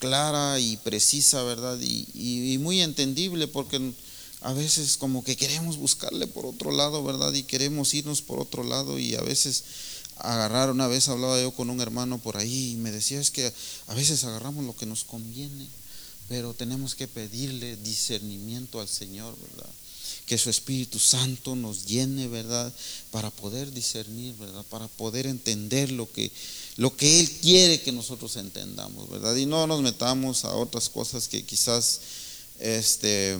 clara 0.00 0.58
y 0.58 0.76
precisa, 0.78 1.44
¿verdad? 1.44 1.78
Y, 1.80 2.58
muy 2.58 2.80
entendible 2.80 3.46
porque 3.46 3.92
a 4.40 4.52
veces 4.52 4.96
como 4.96 5.22
que 5.22 5.36
queremos 5.36 5.76
buscarle 5.76 6.26
por 6.26 6.44
otro 6.44 6.72
lado, 6.72 7.04
¿verdad? 7.04 7.32
Y 7.34 7.44
queremos 7.44 7.94
irnos 7.94 8.20
por 8.20 8.40
otro 8.40 8.64
lado 8.64 8.98
y 8.98 9.14
a 9.14 9.20
veces 9.20 9.62
agarrar, 10.16 10.72
una 10.72 10.88
vez 10.88 11.08
hablaba 11.08 11.40
yo 11.40 11.52
con 11.52 11.70
un 11.70 11.80
hermano 11.80 12.18
por 12.18 12.36
ahí 12.36 12.72
y 12.72 12.76
me 12.76 12.90
decía 12.90 13.20
es 13.20 13.30
que 13.30 13.52
a 13.86 13.94
veces 13.94 14.24
agarramos 14.24 14.64
lo 14.64 14.74
que 14.74 14.86
nos 14.86 15.04
conviene, 15.04 15.68
pero 16.28 16.52
tenemos 16.52 16.96
que 16.96 17.06
pedirle 17.06 17.76
discernimiento 17.76 18.80
al 18.80 18.88
Señor, 18.88 19.36
¿verdad? 19.40 19.70
Que 20.26 20.38
su 20.38 20.50
Espíritu 20.50 20.98
Santo 20.98 21.56
nos 21.56 21.86
llene, 21.86 22.28
¿verdad? 22.28 22.72
Para 23.10 23.30
poder 23.30 23.72
discernir, 23.72 24.34
¿verdad? 24.36 24.64
Para 24.70 24.88
poder 24.88 25.26
entender 25.26 25.90
lo 25.90 26.10
que, 26.10 26.30
lo 26.76 26.96
que 26.96 27.20
Él 27.20 27.30
quiere 27.30 27.80
que 27.80 27.92
nosotros 27.92 28.36
entendamos, 28.36 29.08
¿verdad? 29.10 29.36
Y 29.36 29.46
no 29.46 29.66
nos 29.66 29.82
metamos 29.82 30.44
a 30.44 30.54
otras 30.54 30.88
cosas 30.88 31.28
que 31.28 31.44
quizás 31.44 32.00
este, 32.60 33.38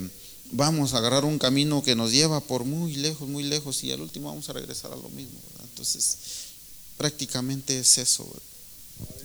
vamos 0.51 0.93
a 0.93 0.97
agarrar 0.97 1.25
un 1.25 1.39
camino 1.39 1.83
que 1.83 1.95
nos 1.95 2.11
lleva 2.11 2.39
por 2.41 2.65
muy 2.65 2.95
lejos, 2.95 3.27
muy 3.27 3.43
lejos 3.43 3.83
y 3.83 3.91
al 3.91 4.01
último 4.01 4.29
vamos 4.29 4.49
a 4.49 4.53
regresar 4.53 4.91
a 4.91 4.97
lo 4.97 5.09
mismo, 5.09 5.39
¿verdad? 5.51 5.67
Entonces, 5.69 6.17
prácticamente 6.97 7.79
es 7.79 7.97
eso, 7.97 8.25
¿verdad? 8.25 8.53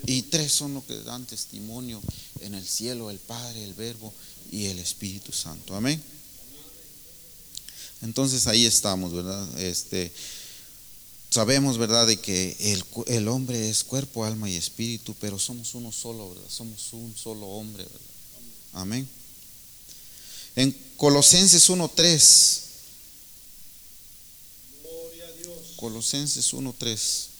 Y 0.07 0.23
tres 0.23 0.53
son 0.53 0.75
los 0.75 0.85
que 0.85 0.97
dan 1.03 1.27
testimonio 1.27 2.01
en 2.41 2.55
el 2.55 2.67
cielo, 2.67 3.11
el 3.11 3.19
Padre, 3.19 3.63
el 3.65 3.75
Verbo 3.75 4.13
y 4.51 4.67
el 4.67 4.79
Espíritu 4.79 5.33
Santo. 5.33 5.77
Amén. 5.77 6.03
Entonces 8.03 8.47
ahí 8.47 8.65
estamos, 8.65 9.13
¿verdad? 9.13 9.61
Este, 9.61 10.13
sabemos, 11.31 11.79
¿verdad?, 11.79 12.07
de 12.07 12.19
que 12.19 12.57
el, 12.61 12.85
el, 13.07 13.29
hombre 13.29 13.69
es 13.69 13.85
cuerpo, 13.85 14.25
alma 14.25 14.49
y 14.49 14.57
espíritu, 14.57 15.15
pero 15.21 15.39
somos 15.39 15.75
uno 15.75 15.93
solo, 15.93 16.31
¿verdad? 16.31 16.49
Somos 16.49 16.93
un 16.93 17.15
solo 17.17 17.47
hombre, 17.47 17.85
¿verdad? 17.85 18.01
Amén. 18.75 19.09
En 20.57 20.73
Colosenses 20.97 21.69
1.3. 21.71 22.61
Colosenses 25.77 26.53
1.3. 26.53 27.38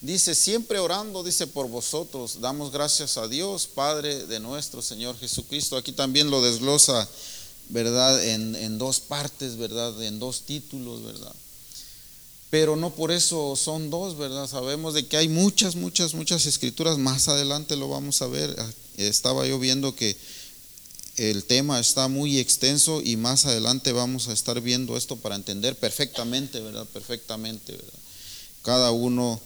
Dice, 0.00 0.34
siempre 0.34 0.78
orando, 0.78 1.22
dice, 1.22 1.46
por 1.46 1.68
vosotros, 1.68 2.40
damos 2.40 2.72
gracias 2.72 3.18
a 3.18 3.28
Dios, 3.28 3.66
Padre 3.66 4.26
de 4.26 4.40
nuestro 4.40 4.80
Señor 4.80 5.18
Jesucristo. 5.18 5.76
Aquí 5.76 5.92
también 5.92 6.30
lo 6.30 6.40
desglosa, 6.40 7.06
¿verdad? 7.68 8.24
En, 8.24 8.56
en, 8.56 8.78
dos 8.78 9.00
partes, 9.00 9.58
¿verdad? 9.58 10.02
En 10.02 10.18
dos 10.18 10.42
títulos, 10.46 11.02
¿verdad? 11.04 11.34
Pero 12.48 12.76
no 12.76 12.94
por 12.94 13.12
eso 13.12 13.54
son 13.56 13.90
dos, 13.90 14.16
¿verdad? 14.16 14.48
Sabemos 14.48 14.94
de 14.94 15.06
que 15.06 15.18
hay 15.18 15.28
muchas, 15.28 15.76
muchas, 15.76 16.14
muchas 16.14 16.46
escrituras. 16.46 16.96
Más 16.96 17.28
adelante 17.28 17.76
lo 17.76 17.88
vamos 17.88 18.22
a 18.22 18.26
ver. 18.26 18.56
Estaba 18.96 19.46
yo 19.46 19.58
viendo 19.58 19.94
que 19.94 20.16
el 21.16 21.44
tema 21.44 21.78
está 21.78 22.08
muy 22.08 22.38
extenso 22.38 23.02
y 23.04 23.16
más 23.16 23.44
adelante 23.44 23.92
vamos 23.92 24.28
a 24.28 24.32
estar 24.32 24.62
viendo 24.62 24.96
esto 24.96 25.16
para 25.16 25.36
entender 25.36 25.76
perfectamente, 25.76 26.58
¿verdad? 26.60 26.86
Perfectamente, 26.86 27.72
¿verdad? 27.72 27.98
Cada 28.62 28.90
uno 28.90 29.38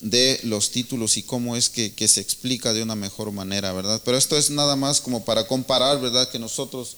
de 0.00 0.40
los 0.44 0.70
títulos 0.70 1.16
y 1.16 1.22
cómo 1.22 1.56
es 1.56 1.68
que, 1.68 2.08
se 2.08 2.20
explica 2.20 2.72
de 2.72 2.82
una 2.82 2.94
mejor 2.94 3.32
manera, 3.32 3.72
¿verdad? 3.72 4.00
Pero 4.04 4.16
esto 4.16 4.36
es 4.36 4.50
nada 4.50 4.76
más 4.76 5.00
como 5.00 5.24
para 5.24 5.46
comparar, 5.46 6.00
¿verdad? 6.00 6.28
Que 6.30 6.38
nosotros 6.38 6.96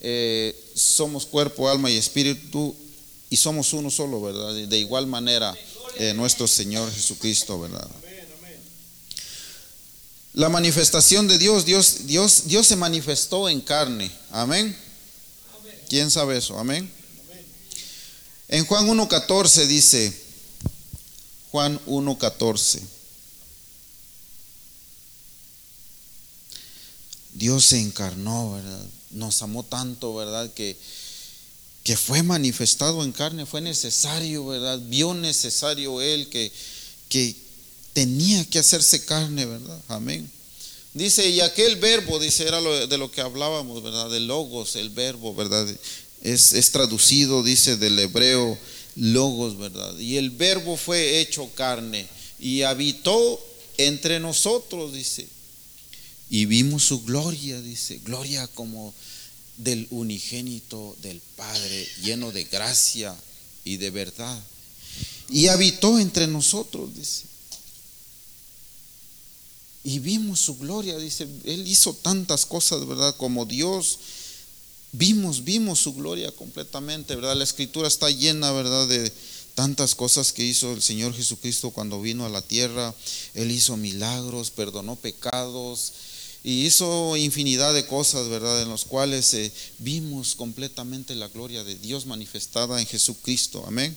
eh, 0.00 0.54
somos 0.74 1.26
cuerpo, 1.26 1.68
alma 1.68 1.90
y 1.90 1.96
espíritu 1.96 2.74
y 3.28 3.36
somos 3.36 3.72
uno 3.72 3.90
solo, 3.90 4.20
¿verdad? 4.20 4.54
De 4.54 4.78
igual 4.78 5.06
manera, 5.06 5.56
eh, 5.98 6.12
nuestro 6.14 6.48
Señor 6.48 6.92
Jesucristo, 6.92 7.60
¿verdad? 7.60 7.88
La 10.34 10.48
manifestación 10.48 11.26
de 11.26 11.38
Dios, 11.38 11.64
Dios, 11.64 12.06
Dios, 12.06 12.44
Dios 12.46 12.66
se 12.66 12.76
manifestó 12.76 13.48
en 13.48 13.60
carne. 13.60 14.10
Amén. 14.30 14.76
¿Quién 15.88 16.10
sabe 16.10 16.36
eso? 16.36 16.56
Amén. 16.58 16.90
En 18.46 18.64
Juan 18.64 18.88
1.14 18.88 19.66
dice, 19.66 20.12
Juan 21.50 21.80
1.14. 21.86 22.80
Dios 27.34 27.66
se 27.66 27.80
encarnó, 27.80 28.52
¿verdad? 28.52 28.86
Nos 29.10 29.42
amó 29.42 29.64
tanto, 29.64 30.14
¿verdad? 30.14 30.52
Que, 30.52 30.76
que 31.82 31.96
fue 31.96 32.22
manifestado 32.22 33.02
en 33.02 33.12
carne, 33.12 33.46
fue 33.46 33.60
necesario, 33.60 34.46
¿verdad? 34.46 34.80
Vio 34.86 35.14
necesario 35.14 36.00
Él 36.00 36.28
que, 36.28 36.52
que 37.08 37.34
tenía 37.92 38.44
que 38.44 38.58
hacerse 38.58 39.04
carne, 39.04 39.46
¿verdad? 39.46 39.80
Amén. 39.88 40.30
Dice, 40.92 41.28
y 41.28 41.40
aquel 41.40 41.76
verbo, 41.76 42.18
dice, 42.18 42.46
era 42.46 42.60
lo, 42.60 42.86
de 42.86 42.98
lo 42.98 43.10
que 43.10 43.20
hablábamos, 43.20 43.82
¿verdad? 43.82 44.10
De 44.10 44.20
logos, 44.20 44.76
el 44.76 44.90
verbo, 44.90 45.34
¿verdad? 45.34 45.66
Es, 46.22 46.52
es 46.52 46.70
traducido, 46.72 47.42
dice, 47.42 47.76
del 47.76 47.98
hebreo 47.98 48.58
logos, 48.96 49.56
¿verdad? 49.58 49.98
Y 49.98 50.16
el 50.16 50.30
verbo 50.30 50.76
fue 50.76 51.20
hecho 51.20 51.48
carne 51.54 52.06
y 52.38 52.62
habitó 52.62 53.40
entre 53.78 54.20
nosotros, 54.20 54.92
dice. 54.92 55.26
Y 56.28 56.44
vimos 56.46 56.84
su 56.84 57.02
gloria, 57.02 57.60
dice, 57.60 58.00
gloria 58.04 58.46
como 58.48 58.94
del 59.56 59.86
unigénito 59.90 60.96
del 61.02 61.20
Padre, 61.36 61.88
lleno 62.02 62.30
de 62.32 62.44
gracia 62.44 63.14
y 63.64 63.76
de 63.76 63.90
verdad. 63.90 64.40
Y 65.28 65.48
habitó 65.48 65.98
entre 65.98 66.26
nosotros, 66.26 66.94
dice. 66.94 67.24
Y 69.82 69.98
vimos 69.98 70.40
su 70.40 70.56
gloria, 70.58 70.98
dice, 70.98 71.26
Él 71.44 71.66
hizo 71.66 71.94
tantas 71.94 72.44
cosas, 72.46 72.86
¿verdad? 72.86 73.16
Como 73.16 73.46
Dios 73.46 73.98
Vimos, 74.92 75.44
vimos 75.44 75.78
su 75.78 75.94
gloria 75.94 76.32
completamente, 76.32 77.14
¿verdad? 77.14 77.36
La 77.36 77.44
escritura 77.44 77.86
está 77.86 78.10
llena, 78.10 78.50
¿verdad? 78.52 78.88
De 78.88 79.12
tantas 79.54 79.94
cosas 79.94 80.32
que 80.32 80.44
hizo 80.44 80.72
el 80.72 80.82
Señor 80.82 81.14
Jesucristo 81.14 81.70
cuando 81.70 82.00
vino 82.00 82.26
a 82.26 82.30
la 82.30 82.42
tierra. 82.42 82.94
Él 83.34 83.50
hizo 83.50 83.76
milagros, 83.76 84.50
perdonó 84.50 84.96
pecados 84.96 85.92
y 86.42 86.66
hizo 86.66 87.16
infinidad 87.16 87.74
de 87.74 87.86
cosas, 87.86 88.28
¿verdad? 88.28 88.62
En 88.62 88.68
los 88.68 88.84
cuales 88.84 89.32
eh, 89.34 89.52
vimos 89.78 90.34
completamente 90.34 91.14
la 91.14 91.28
gloria 91.28 91.62
de 91.62 91.76
Dios 91.76 92.06
manifestada 92.06 92.80
en 92.80 92.86
Jesucristo. 92.86 93.64
Amén. 93.66 93.96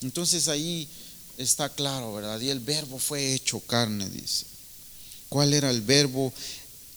Entonces 0.00 0.48
ahí 0.48 0.88
está 1.38 1.68
claro, 1.68 2.14
¿verdad? 2.14 2.40
Y 2.40 2.50
el 2.50 2.60
verbo 2.60 2.98
fue 2.98 3.34
hecho 3.34 3.60
carne, 3.60 4.08
dice. 4.08 4.46
¿Cuál 5.28 5.52
era 5.52 5.70
el 5.70 5.80
verbo? 5.80 6.32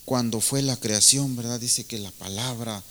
Cuando 0.08 0.40
fue 0.40 0.62
la 0.62 0.78
creación, 0.78 1.36
¿verdad? 1.36 1.60
Dice 1.60 1.84
que 1.84 2.00
la 2.00 2.12
palabra 2.12 2.82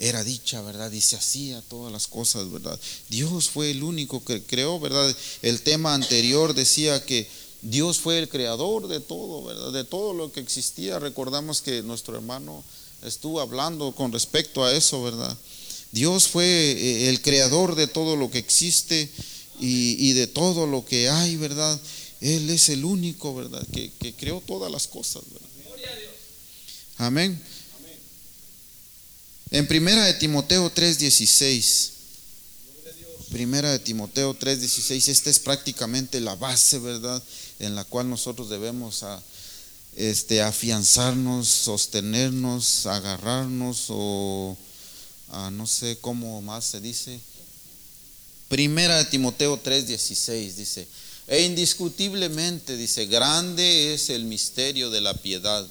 era 0.00 0.24
dicha, 0.24 0.60
¿verdad? 0.60 0.90
Y 0.90 1.00
se 1.00 1.14
hacía 1.14 1.62
todas 1.68 1.92
las 1.92 2.08
cosas, 2.08 2.50
¿verdad? 2.50 2.76
Dios 3.08 3.48
fue 3.48 3.70
el 3.70 3.84
único 3.84 4.24
que 4.24 4.42
creó, 4.42 4.80
¿verdad? 4.80 5.14
El 5.40 5.62
tema 5.62 5.94
anterior 5.94 6.52
decía 6.52 7.06
que 7.06 7.28
Dios 7.62 8.00
fue 8.00 8.18
el 8.18 8.28
creador 8.28 8.88
de 8.88 8.98
todo, 8.98 9.44
¿verdad? 9.44 9.70
De 9.70 9.84
todo 9.84 10.14
lo 10.14 10.32
que 10.32 10.40
existía. 10.40 10.98
Recordamos 10.98 11.62
que 11.62 11.80
nuestro 11.82 12.16
hermano 12.16 12.64
estuvo 13.04 13.40
hablando 13.40 13.94
con 13.94 14.10
respecto 14.10 14.64
a 14.64 14.74
eso, 14.74 15.00
¿verdad? 15.04 15.38
Dios 15.92 16.26
fue 16.26 16.44
eh, 16.44 17.08
el 17.08 17.22
creador 17.22 17.76
de 17.76 17.86
todo 17.86 18.16
lo 18.16 18.32
que 18.32 18.38
existe 18.38 19.08
y, 19.60 20.12
de 20.14 20.26
todo 20.26 20.66
lo 20.66 20.84
que 20.84 21.08
hay, 21.08 21.36
¿verdad? 21.36 21.80
Él 22.20 22.50
es 22.50 22.68
el 22.68 22.84
único, 22.84 23.32
¿verdad? 23.32 23.64
Que, 23.72 23.92
que 23.92 24.12
creó 24.12 24.42
todas 24.44 24.72
las 24.72 24.88
cosas, 24.88 25.22
¿verdad? 25.32 25.47
Amén. 26.98 27.40
En 29.50 29.68
primera 29.68 30.04
de 30.04 30.14
Timoteo 30.14 30.68
3:16. 30.68 31.92
Primera 33.30 33.70
de 33.70 33.78
Timoteo 33.78 34.34
3:16, 34.34 35.08
esta 35.08 35.30
es 35.30 35.38
prácticamente 35.38 36.20
la 36.20 36.34
base, 36.34 36.78
¿verdad? 36.80 37.22
En 37.60 37.76
la 37.76 37.84
cual 37.84 38.10
nosotros 38.10 38.50
debemos 38.50 39.04
a, 39.04 39.22
este, 39.94 40.42
afianzarnos, 40.42 41.46
sostenernos, 41.46 42.86
agarrarnos 42.86 43.86
o 43.90 44.56
no 45.52 45.66
sé 45.66 45.98
cómo 46.00 46.42
más 46.42 46.64
se 46.64 46.80
dice. 46.80 47.20
Primera 48.48 48.98
de 48.98 49.04
Timoteo 49.04 49.56
3:16 49.62 50.56
dice, 50.56 50.88
e 51.28 51.42
indiscutiblemente 51.42 52.76
dice, 52.76 53.06
grande 53.06 53.94
es 53.94 54.10
el 54.10 54.24
misterio 54.24 54.90
de 54.90 55.00
la 55.00 55.14
piedad. 55.14 55.64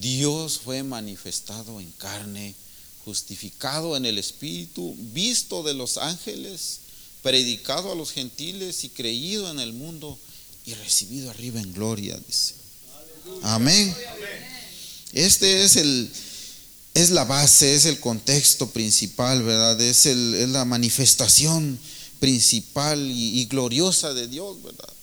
Dios 0.00 0.60
fue 0.62 0.82
manifestado 0.82 1.80
en 1.80 1.90
carne, 1.92 2.54
justificado 3.04 3.96
en 3.96 4.04
el 4.06 4.18
Espíritu, 4.18 4.94
visto 5.12 5.62
de 5.62 5.74
los 5.74 5.96
ángeles, 5.96 6.80
predicado 7.22 7.92
a 7.92 7.94
los 7.94 8.12
gentiles 8.12 8.84
y 8.84 8.88
creído 8.88 9.50
en 9.50 9.60
el 9.60 9.72
mundo 9.72 10.18
y 10.64 10.74
recibido 10.74 11.30
arriba 11.30 11.60
en 11.60 11.72
gloria, 11.72 12.18
dice. 12.26 12.54
Amén. 13.42 13.94
Este 15.12 15.64
es 15.64 15.76
el 15.76 16.10
es 16.94 17.10
la 17.10 17.24
base, 17.24 17.74
es 17.74 17.84
el 17.84 18.00
contexto 18.00 18.70
principal, 18.70 19.42
¿verdad? 19.42 19.78
Es, 19.82 20.06
el, 20.06 20.34
es 20.34 20.48
la 20.48 20.64
manifestación 20.64 21.78
principal 22.20 22.98
y, 23.10 23.40
y 23.40 23.44
gloriosa 23.44 24.14
de 24.14 24.28
Dios, 24.28 24.62
¿verdad? 24.62 24.95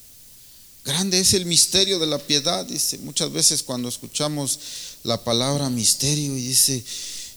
Grande 0.85 1.19
es 1.19 1.33
el 1.33 1.45
misterio 1.45 1.97
de 1.97 2.07
la 2.07 2.17
piedad, 2.17 2.65
dice. 2.65 2.97
Muchas 2.97 3.31
veces 3.31 3.63
cuando 3.63 3.87
escuchamos 3.87 4.59
la 5.03 5.23
palabra 5.23 5.69
misterio 5.69 6.37
y 6.37 6.41
dice, 6.41 6.83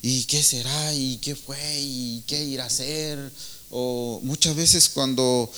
¿y 0.03 0.25
qué 0.25 0.43
será? 0.43 0.95
¿Y 0.95 1.19
qué 1.19 1.37
fue? 1.37 1.81
¿Y 1.81 2.25
qué 2.27 2.45
irá 2.45 2.65
a 2.65 2.71
ser? 2.71 3.31
O 3.71 4.21
muchas 4.25 4.57
veces 4.57 4.89
cuando 4.89 5.51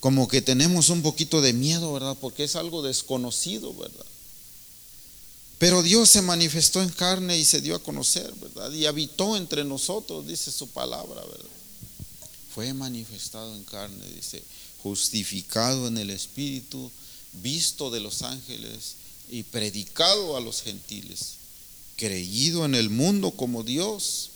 como 0.00 0.28
que 0.28 0.40
tenemos 0.40 0.88
un 0.88 1.02
poquito 1.02 1.40
de 1.40 1.52
miedo, 1.52 1.92
¿verdad? 1.92 2.16
Porque 2.20 2.44
es 2.44 2.56
algo 2.56 2.82
desconocido, 2.82 3.74
¿verdad? 3.74 4.06
Pero 5.58 5.82
Dios 5.82 6.08
se 6.08 6.22
manifestó 6.22 6.82
en 6.82 6.88
carne 6.90 7.36
y 7.36 7.44
se 7.44 7.60
dio 7.60 7.74
a 7.74 7.82
conocer, 7.82 8.32
¿verdad? 8.36 8.72
Y 8.72 8.86
habitó 8.86 9.36
entre 9.36 9.64
nosotros, 9.64 10.26
dice 10.26 10.52
su 10.52 10.68
palabra, 10.68 11.20
¿verdad? 11.20 11.50
Fue 12.54 12.72
manifestado 12.72 13.54
en 13.54 13.64
carne, 13.64 14.06
dice, 14.14 14.42
justificado 14.82 15.88
en 15.88 15.98
el 15.98 16.10
Espíritu 16.10 16.90
visto 17.32 17.90
de 17.90 18.00
los 18.00 18.22
ángeles 18.22 18.94
y 19.30 19.42
predicado 19.42 20.36
a 20.36 20.40
los 20.40 20.62
gentiles, 20.62 21.34
creído 21.96 22.64
en 22.64 22.74
el 22.74 22.90
mundo 22.90 23.32
como 23.32 23.62
Dios 23.62 24.30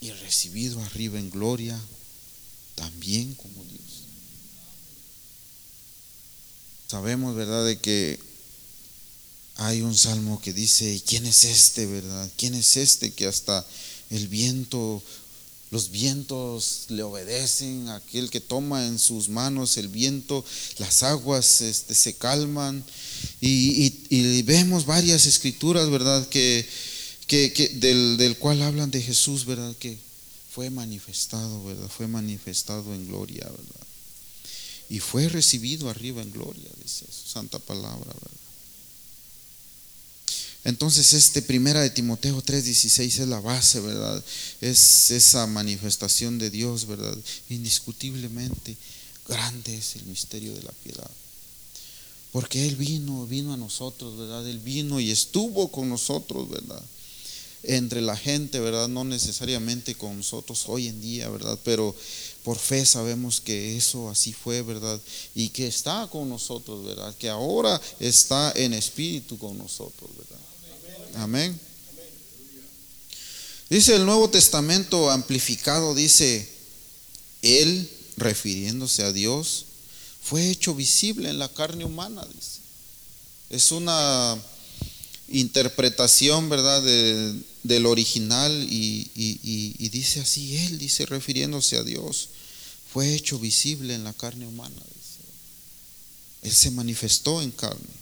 y 0.00 0.10
recibido 0.10 0.80
arriba 0.82 1.18
en 1.18 1.30
gloria 1.30 1.80
también 2.74 3.34
como 3.34 3.64
Dios. 3.64 3.80
Sabemos, 6.88 7.34
¿verdad?, 7.34 7.64
de 7.64 7.78
que 7.78 8.18
hay 9.56 9.82
un 9.82 9.96
salmo 9.96 10.40
que 10.40 10.52
dice, 10.52 10.92
¿y 10.92 11.00
quién 11.00 11.26
es 11.26 11.44
este, 11.44 11.86
verdad? 11.86 12.30
¿Quién 12.36 12.54
es 12.54 12.76
este 12.76 13.12
que 13.12 13.26
hasta 13.26 13.64
el 14.10 14.28
viento 14.28 15.02
los 15.70 15.90
vientos 15.90 16.86
le 16.88 17.02
obedecen, 17.02 17.88
aquel 17.88 18.30
que 18.30 18.40
toma 18.40 18.86
en 18.86 18.98
sus 18.98 19.28
manos 19.28 19.76
el 19.76 19.88
viento, 19.88 20.44
las 20.78 21.02
aguas 21.02 21.60
este, 21.60 21.94
se 21.94 22.14
calman. 22.14 22.84
Y, 23.40 24.42
vemos 24.42 24.86
varias 24.86 25.26
escrituras, 25.26 25.90
¿verdad? 25.90 26.28
Que, 26.28 26.66
del, 27.28 28.16
del, 28.16 28.36
cual 28.38 28.62
hablan 28.62 28.90
de 28.90 29.02
Jesús, 29.02 29.44
¿verdad? 29.44 29.74
Que 29.78 29.98
fue 30.50 30.70
manifestado, 30.70 31.64
¿verdad? 31.64 31.88
Fue 31.88 32.06
manifestado 32.06 32.94
en 32.94 33.08
gloria, 33.08 33.44
¿verdad? 33.44 33.86
Y 34.88 35.00
fue 35.00 35.28
recibido 35.28 35.88
arriba 35.90 36.22
en 36.22 36.30
gloria, 36.30 36.70
dice 36.82 37.06
su 37.10 37.28
santa 37.28 37.58
palabra, 37.58 38.12
¿verdad? 38.12 38.33
Entonces, 40.64 41.12
este 41.12 41.42
primera 41.42 41.82
de 41.82 41.90
Timoteo 41.90 42.42
3:16 42.42 43.20
es 43.20 43.28
la 43.28 43.40
base, 43.40 43.80
¿verdad? 43.80 44.24
Es 44.62 45.10
esa 45.10 45.46
manifestación 45.46 46.38
de 46.38 46.50
Dios, 46.50 46.86
¿verdad? 46.86 47.16
Indiscutiblemente 47.50 48.76
grande 49.28 49.76
es 49.76 49.96
el 49.96 50.06
misterio 50.06 50.54
de 50.54 50.62
la 50.62 50.72
piedad. 50.82 51.10
Porque 52.32 52.66
Él 52.66 52.76
vino, 52.76 53.26
vino 53.26 53.52
a 53.52 53.58
nosotros, 53.58 54.16
¿verdad? 54.18 54.48
Él 54.48 54.58
vino 54.58 55.00
y 55.00 55.10
estuvo 55.10 55.70
con 55.70 55.88
nosotros, 55.88 56.48
¿verdad? 56.48 56.82
Entre 57.62 58.00
la 58.00 58.16
gente, 58.16 58.58
¿verdad? 58.58 58.88
No 58.88 59.04
necesariamente 59.04 59.94
con 59.94 60.16
nosotros 60.16 60.64
hoy 60.66 60.88
en 60.88 61.00
día, 61.00 61.28
¿verdad? 61.28 61.58
Pero 61.62 61.94
por 62.42 62.58
fe 62.58 62.84
sabemos 62.86 63.40
que 63.40 63.76
eso 63.76 64.10
así 64.10 64.32
fue, 64.32 64.62
¿verdad? 64.62 65.00
Y 65.34 65.50
que 65.50 65.66
está 65.66 66.08
con 66.10 66.28
nosotros, 66.28 66.84
¿verdad? 66.84 67.14
Que 67.16 67.28
ahora 67.28 67.80
está 68.00 68.52
en 68.56 68.74
espíritu 68.74 69.38
con 69.38 69.56
nosotros, 69.56 70.10
¿verdad? 70.16 70.43
Amén. 71.16 71.58
Dice 73.70 73.96
el 73.96 74.04
Nuevo 74.04 74.28
Testamento 74.28 75.10
amplificado, 75.10 75.94
dice, 75.94 76.48
Él, 77.42 77.90
refiriéndose 78.16 79.02
a 79.02 79.12
Dios, 79.12 79.66
fue 80.22 80.50
hecho 80.50 80.74
visible 80.74 81.28
en 81.30 81.38
la 81.38 81.48
carne 81.48 81.84
humana, 81.84 82.26
dice. 82.34 82.60
Es 83.50 83.72
una 83.72 84.38
interpretación, 85.28 86.48
¿verdad?, 86.48 86.82
del 86.82 87.86
original 87.86 88.52
y, 88.70 89.10
y, 89.14 89.88
dice 89.88 90.20
así, 90.20 90.56
Él 90.56 90.78
dice, 90.78 91.06
refiriéndose 91.06 91.76
a 91.76 91.82
Dios, 91.82 92.28
fue 92.92 93.14
hecho 93.14 93.38
visible 93.38 93.94
en 93.94 94.04
la 94.04 94.12
carne 94.12 94.46
humana. 94.46 94.76
Él 96.42 96.52
se 96.52 96.70
manifestó 96.70 97.40
en 97.40 97.50
carne. 97.50 97.93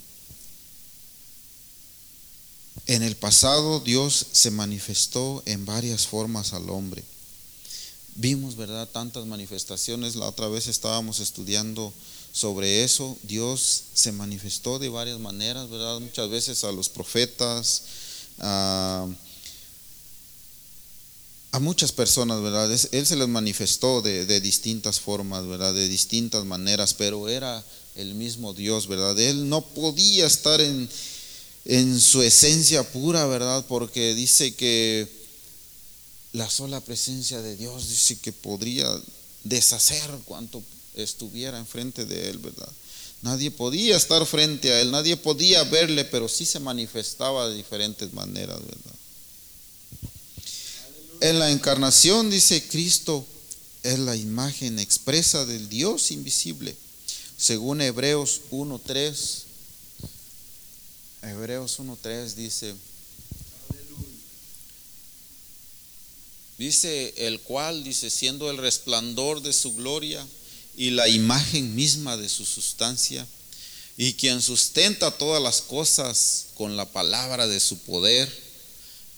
En 2.87 3.03
el 3.03 3.16
pasado 3.16 3.81
Dios 3.81 4.27
se 4.33 4.51
manifestó 4.51 5.42
en 5.47 5.64
varias 5.64 6.07
formas 6.07 6.53
al 6.53 6.68
hombre. 6.68 7.05
Vimos, 8.16 8.57
¿verdad?, 8.57 8.88
tantas 8.88 9.25
manifestaciones. 9.25 10.16
La 10.16 10.27
otra 10.27 10.49
vez 10.49 10.66
estábamos 10.66 11.21
estudiando 11.21 11.92
sobre 12.33 12.83
eso. 12.83 13.16
Dios 13.23 13.85
se 13.95 14.12
manifestó 14.12 14.79
de 14.79 14.88
varias 14.88 15.18
maneras, 15.21 15.71
¿verdad? 15.71 16.01
Muchas 16.01 16.29
veces 16.29 16.64
a 16.64 16.73
los 16.73 16.88
profetas, 16.88 17.83
a, 18.38 19.07
muchas 21.61 21.92
personas, 21.92 22.42
¿verdad? 22.42 22.71
Él 22.71 23.07
se 23.07 23.16
les 23.16 23.29
manifestó 23.29 24.03
de, 24.03 24.27
de, 24.27 24.40
distintas 24.40 24.99
formas, 24.99 25.47
¿verdad? 25.47 25.73
De 25.73 25.88
distintas 25.88 26.45
maneras, 26.45 26.95
pero 26.95 27.29
era 27.29 27.64
el 27.95 28.14
mismo 28.14 28.53
Dios, 28.53 28.88
¿verdad? 28.88 29.18
Él 29.21 29.49
no 29.49 29.61
podía 29.61 30.27
estar 30.27 30.61
en, 30.61 30.88
en 31.64 32.01
su 32.01 32.22
esencia 32.22 32.83
pura, 32.83 33.27
¿verdad? 33.27 33.64
Porque 33.68 34.14
dice 34.14 34.55
que 34.55 35.09
la 36.33 36.48
sola 36.48 36.81
presencia 36.81 37.40
de 37.42 37.57
Dios 37.57 37.88
dice 37.88 38.16
que 38.16 38.33
podría 38.33 38.88
deshacer 39.44 40.11
cuanto 40.25 40.62
estuviera 40.94 41.59
enfrente 41.59 42.05
de 42.07 42.31
él, 42.31 42.38
¿verdad? 42.38 42.68
Nadie 43.22 43.51
podía 43.51 43.96
estar 43.96 44.25
frente 44.27 44.72
a 44.72 44.81
él, 44.81 44.90
nadie 44.90 45.16
podía 45.16 45.62
verle, 45.64 46.05
pero 46.05 46.29
sí 46.29 46.44
se 46.44 46.59
manifestaba 46.59 47.48
de 47.48 47.57
diferentes 47.57 48.12
maneras, 48.12 48.59
¿verdad? 48.59 48.94
En 51.20 51.38
la 51.38 51.53
encarnación 51.53 52.31
dice 52.31 52.66
Cristo 52.66 53.25
es 53.85 53.98
la 54.01 54.16
imagen 54.16 54.81
expresa 54.81 55.46
del 55.46 55.68
Dios 55.68 56.11
invisible, 56.11 56.75
según 57.37 57.81
Hebreos 57.81 58.40
1.3 58.51 59.51
Hebreos 61.22 61.78
1.3 61.78 62.35
dice, 62.35 62.74
dice 66.58 67.14
el 67.16 67.40
cual, 67.40 67.85
dice, 67.85 68.11
siendo 68.11 68.50
el 68.50 68.58
resplandor 68.58 69.40
de 69.40 69.52
su 69.52 69.74
gloria 69.74 70.26
y 70.76 70.90
la 70.90 71.08
imagen 71.08 71.76
misma 71.76 72.16
de 72.16 72.28
su 72.28 72.44
sustancia, 72.44 73.24
y 73.96 74.14
quien 74.14 74.42
sustenta 74.42 75.16
todas 75.16 75.40
las 75.40 75.61
cosas 75.61 76.46
con 76.54 76.76
la 76.76 76.87
palabra 76.87 77.46
de 77.46 77.61
su 77.61 77.78
poder, 77.78 78.28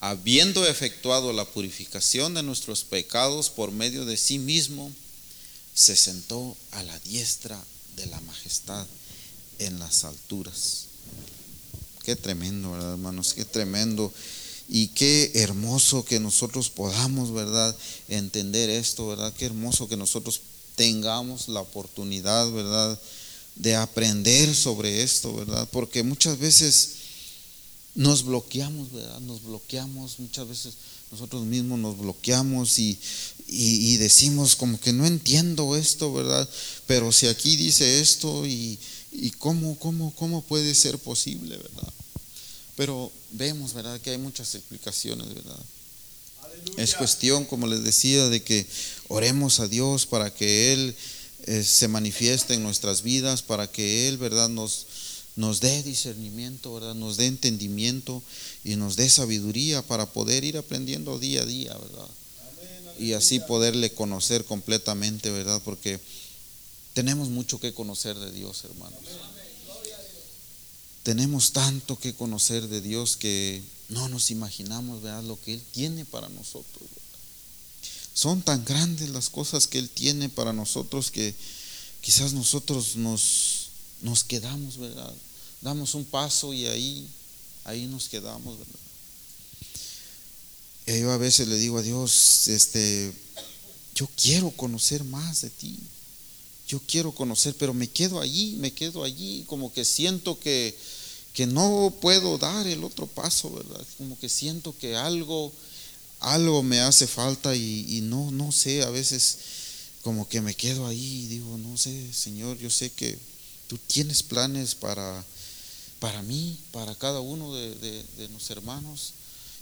habiendo 0.00 0.66
efectuado 0.66 1.32
la 1.32 1.46
purificación 1.46 2.34
de 2.34 2.42
nuestros 2.42 2.84
pecados 2.84 3.48
por 3.48 3.72
medio 3.72 4.04
de 4.04 4.18
sí 4.18 4.38
mismo, 4.38 4.92
se 5.74 5.96
sentó 5.96 6.54
a 6.72 6.82
la 6.82 6.98
diestra 7.00 7.62
de 7.96 8.06
la 8.06 8.20
majestad 8.20 8.86
en 9.58 9.78
las 9.78 10.04
alturas. 10.04 10.93
Qué 12.04 12.16
tremendo, 12.16 12.72
¿verdad, 12.72 12.92
hermanos? 12.92 13.32
Qué 13.32 13.46
tremendo. 13.46 14.12
Y 14.68 14.88
qué 14.88 15.32
hermoso 15.34 16.04
que 16.04 16.20
nosotros 16.20 16.68
podamos, 16.68 17.32
¿verdad? 17.32 17.74
Entender 18.08 18.68
esto, 18.68 19.08
¿verdad? 19.08 19.32
Qué 19.32 19.46
hermoso 19.46 19.88
que 19.88 19.96
nosotros 19.96 20.40
tengamos 20.76 21.48
la 21.48 21.60
oportunidad, 21.60 22.50
¿verdad? 22.50 23.00
De 23.56 23.74
aprender 23.74 24.54
sobre 24.54 25.02
esto, 25.02 25.34
¿verdad? 25.34 25.66
Porque 25.72 26.02
muchas 26.02 26.38
veces 26.38 26.90
nos 27.94 28.24
bloqueamos, 28.24 28.92
¿verdad? 28.92 29.20
Nos 29.20 29.42
bloqueamos, 29.42 30.18
muchas 30.18 30.46
veces 30.46 30.74
nosotros 31.10 31.44
mismos 31.44 31.78
nos 31.78 31.96
bloqueamos 31.96 32.78
y, 32.78 32.98
y, 33.46 33.96
decimos 33.98 34.56
como 34.56 34.80
que 34.80 34.92
no 34.92 35.06
entiendo 35.06 35.76
esto, 35.76 36.12
¿verdad? 36.12 36.48
Pero 36.86 37.12
si 37.12 37.28
aquí 37.28 37.56
dice 37.56 38.00
esto 38.00 38.46
y, 38.46 38.78
¿Y 39.14 39.30
cómo, 39.30 39.78
cómo, 39.78 40.12
cómo 40.16 40.42
puede 40.42 40.74
ser 40.74 40.98
posible, 40.98 41.56
verdad? 41.56 41.92
Pero 42.76 43.12
vemos, 43.30 43.72
¿verdad? 43.72 44.00
Que 44.00 44.10
hay 44.10 44.18
muchas 44.18 44.54
explicaciones, 44.56 45.32
¿verdad? 45.32 45.58
Es 46.76 46.94
cuestión, 46.94 47.44
como 47.44 47.66
les 47.66 47.84
decía, 47.84 48.28
de 48.28 48.42
que 48.42 48.66
oremos 49.08 49.60
a 49.60 49.68
Dios 49.68 50.06
para 50.06 50.34
que 50.34 50.72
Él 50.72 50.96
eh, 51.46 51.62
se 51.62 51.88
manifieste 51.88 52.54
en 52.54 52.62
nuestras 52.62 53.02
vidas, 53.02 53.42
para 53.42 53.70
que 53.70 54.08
Él, 54.08 54.18
¿verdad? 54.18 54.48
Nos, 54.48 54.86
nos 55.36 55.60
dé 55.60 55.82
discernimiento, 55.84 56.74
¿verdad? 56.74 56.94
Nos 56.94 57.16
dé 57.16 57.26
entendimiento 57.26 58.22
y 58.64 58.74
nos 58.74 58.96
dé 58.96 59.08
sabiduría 59.08 59.82
para 59.82 60.06
poder 60.06 60.42
ir 60.42 60.56
aprendiendo 60.56 61.18
día 61.18 61.42
a 61.42 61.46
día, 61.46 61.74
¿verdad? 61.74 62.08
Y 62.98 63.12
así 63.12 63.38
poderle 63.40 63.92
conocer 63.92 64.44
completamente, 64.44 65.30
¿verdad? 65.30 65.60
Porque 65.64 66.00
tenemos 66.94 67.28
mucho 67.28 67.58
que 67.58 67.74
conocer 67.74 68.16
de 68.18 68.30
Dios, 68.30 68.64
hermanos. 68.64 69.00
Tenemos 71.02 71.52
tanto 71.52 71.98
que 71.98 72.14
conocer 72.14 72.68
de 72.68 72.80
Dios 72.80 73.16
que 73.16 73.62
no 73.90 74.08
nos 74.08 74.30
imaginamos, 74.30 75.02
¿verdad? 75.02 75.24
Lo 75.24 75.38
que 75.40 75.54
Él 75.54 75.62
tiene 75.72 76.04
para 76.04 76.28
nosotros. 76.30 76.88
Son 78.14 78.40
tan 78.42 78.64
grandes 78.64 79.10
las 79.10 79.28
cosas 79.28 79.66
que 79.66 79.78
Él 79.78 79.90
tiene 79.90 80.28
para 80.28 80.52
nosotros 80.52 81.10
que 81.10 81.34
quizás 82.00 82.32
nosotros 82.32 82.94
nos, 82.94 83.70
nos 84.00 84.22
quedamos, 84.22 84.78
¿verdad? 84.78 85.12
Damos 85.60 85.94
un 85.94 86.04
paso 86.04 86.54
y 86.54 86.66
ahí, 86.66 87.08
ahí 87.64 87.86
nos 87.86 88.08
quedamos, 88.08 88.56
¿verdad? 88.56 88.80
Y 90.86 91.00
yo 91.00 91.10
a 91.10 91.18
veces 91.18 91.48
le 91.48 91.56
digo 91.56 91.78
a 91.78 91.82
Dios, 91.82 92.46
este, 92.46 93.12
yo 93.96 94.08
quiero 94.16 94.52
conocer 94.52 95.02
más 95.02 95.40
de 95.40 95.50
ti 95.50 95.76
yo 96.74 96.80
quiero 96.88 97.12
conocer, 97.12 97.54
pero 97.56 97.72
me 97.72 97.88
quedo 97.88 98.20
allí, 98.20 98.56
me 98.58 98.72
quedo 98.72 99.04
allí, 99.04 99.44
como 99.46 99.72
que 99.72 99.84
siento 99.84 100.40
que, 100.40 100.76
que 101.32 101.46
no 101.46 101.94
puedo 102.00 102.36
dar 102.36 102.66
el 102.66 102.82
otro 102.82 103.06
paso, 103.06 103.48
¿verdad? 103.52 103.86
Como 103.96 104.18
que 104.18 104.28
siento 104.28 104.76
que 104.76 104.96
algo, 104.96 105.52
algo 106.18 106.64
me 106.64 106.80
hace 106.80 107.06
falta 107.06 107.54
y, 107.54 108.00
no, 108.02 108.32
no 108.32 108.50
sé, 108.50 108.82
a 108.82 108.90
veces 108.90 109.38
como 110.02 110.28
que 110.28 110.40
me 110.40 110.56
quedo 110.56 110.88
ahí 110.88 111.22
y 111.22 111.26
digo, 111.28 111.56
no 111.58 111.76
sé, 111.78 112.12
Señor, 112.12 112.58
yo 112.58 112.70
sé 112.70 112.90
que 112.90 113.16
tú 113.68 113.78
tienes 113.78 114.24
planes 114.24 114.74
para, 114.74 115.24
para 116.00 116.22
mí, 116.22 116.58
para 116.72 116.96
cada 116.96 117.20
uno 117.20 117.54
de, 117.54 117.72
de 118.16 118.28
los 118.30 118.50
hermanos. 118.50 119.12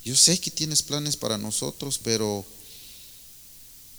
Yo 0.03 0.17
sé 0.17 0.41
que 0.41 0.51
tienes 0.51 0.83
planes 0.83 1.19
para 1.19 1.37
nosotros, 1.37 2.01
pero 2.03 2.43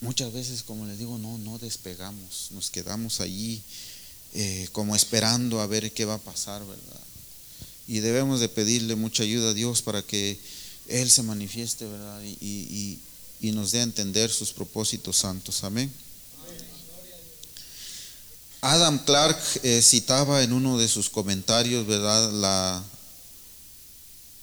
muchas 0.04 0.34
veces, 0.34 0.63
como 0.63 0.86
les 0.86 1.00
digo, 1.00 1.18
no, 1.18 1.38
no 1.38 1.58
despegamos, 1.58 2.50
nos 2.52 2.70
quedamos 2.70 3.22
allí 3.22 3.62
eh, 4.34 4.68
como 4.74 4.96
esperando 4.96 5.62
a 5.62 5.68
ver 5.68 5.92
qué 5.94 6.06
va 6.06 6.16
a 6.16 6.20
pasar, 6.20 6.63
¿verdad? 6.66 7.02
Y 7.88 8.00
debemos 8.00 8.39
de 8.42 8.50
pedirle 8.50 8.96
mucha 8.96 9.24
ayuda 9.24 9.52
a 9.52 9.54
Dios 9.54 9.82
para 9.82 10.02
que 10.02 10.38
Él 10.88 11.10
se 11.10 11.24
manifieste, 11.24 11.86
¿verdad? 11.86 12.22
Y, 12.42 13.00
nos 13.42 13.72
dé 13.72 13.80
a 13.80 13.84
entender 13.84 14.32
sus 14.32 14.54
propósitos 14.54 15.18
santos. 15.18 15.63
Amén. 15.66 15.92
Adam 18.62 19.04
Clark 19.04 19.38
eh, 19.63 19.82
citaba 19.82 20.44
en 20.44 20.54
uno 20.54 20.78
de 20.78 20.88
sus 20.88 21.10
comentarios, 21.10 21.86
¿verdad? 21.86 22.32
La, 22.32 22.84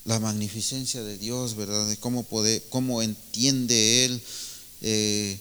la 0.04 0.20
magnificencia 0.20 1.02
de 1.02 1.16
Dios, 1.16 1.56
¿verdad? 1.56 1.88
De 1.88 1.96
cómo, 1.96 2.22
poder, 2.24 2.62
cómo 2.68 3.02
entiende 3.02 4.04
Él 4.04 4.22
eh, 4.82 5.38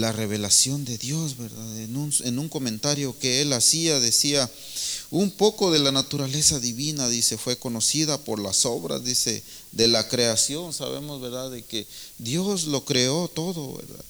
la 0.00 0.12
revelación 0.12 0.84
de 0.84 0.98
Dios, 0.98 1.36
¿verdad? 1.36 1.78
En 1.80 1.96
un, 1.96 2.12
en 2.24 2.38
un, 2.38 2.48
comentario 2.48 3.18
que 3.18 3.42
él 3.42 3.52
hacía, 3.52 4.00
decía, 4.00 4.50
un 5.10 5.30
poco 5.30 5.70
de 5.70 5.78
la 5.78 5.92
naturaleza 5.92 6.60
divina, 6.60 7.08
dice, 7.08 7.38
fue 7.38 7.58
conocida 7.58 8.18
por 8.18 8.38
las 8.38 8.64
obras, 8.66 9.04
dice, 9.04 9.42
de 9.72 9.88
la 9.88 10.08
creación, 10.08 10.72
sabemos, 10.72 11.20
¿verdad? 11.20 11.50
De 11.50 11.62
que 11.62 11.86
Dios 12.18 12.64
lo 12.64 12.84
creó 12.84 13.28
todo, 13.28 13.74
¿verdad? 13.74 14.04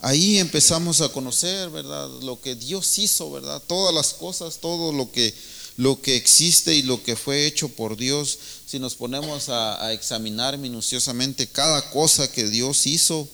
Ahí 0.00 0.38
empezamos 0.38 1.00
a 1.00 1.08
conocer, 1.08 1.70
¿verdad? 1.70 2.08
Lo 2.22 2.40
que 2.40 2.54
Dios 2.54 2.98
hizo, 2.98 3.30
¿verdad? 3.30 3.62
Todas 3.66 3.94
las 3.94 4.12
cosas, 4.12 4.58
todo 4.58 4.92
lo 4.92 5.10
que, 5.10 5.32
lo 5.78 6.00
que 6.00 6.16
existe 6.16 6.74
y 6.74 6.82
lo 6.82 7.02
que 7.02 7.16
fue 7.16 7.46
hecho 7.46 7.68
por 7.68 7.96
Dios, 7.96 8.38
si 8.66 8.78
nos 8.78 8.94
ponemos 8.94 9.48
a, 9.48 9.84
a 9.84 9.92
examinar 9.92 10.58
minuciosamente 10.58 11.46
cada 11.46 11.90
cosa 11.90 12.30
que 12.30 12.46
Dios 12.46 12.86
hizo, 12.86 13.26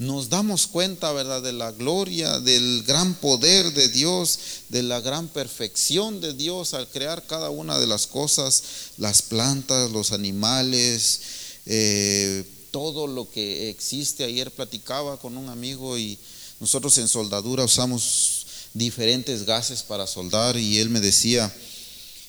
nos 0.00 0.30
damos 0.30 0.66
cuenta, 0.66 1.12
¿verdad?, 1.12 1.42
de 1.42 1.52
la 1.52 1.72
gloria, 1.72 2.40
del 2.40 2.84
gran 2.84 3.12
poder 3.16 3.74
de 3.74 3.90
Dios, 3.90 4.38
de 4.70 4.82
la 4.82 5.02
gran 5.02 5.28
perfección 5.28 6.22
de 6.22 6.32
Dios 6.32 6.72
al 6.72 6.88
crear 6.88 7.26
cada 7.26 7.50
una 7.50 7.78
de 7.78 7.86
las 7.86 8.06
cosas, 8.06 8.62
las 8.96 9.20
plantas, 9.20 9.90
los 9.90 10.12
animales, 10.12 11.20
eh, 11.66 12.44
todo 12.70 13.06
lo 13.06 13.30
que 13.30 13.68
existe. 13.68 14.24
Ayer 14.24 14.50
platicaba 14.50 15.18
con 15.18 15.36
un 15.36 15.50
amigo 15.50 15.98
y 15.98 16.18
nosotros 16.60 16.96
en 16.96 17.06
soldadura 17.06 17.64
usamos 17.64 18.46
diferentes 18.72 19.44
gases 19.44 19.82
para 19.82 20.06
soldar 20.06 20.56
y 20.56 20.78
él 20.78 20.88
me 20.88 21.00
decía, 21.00 21.54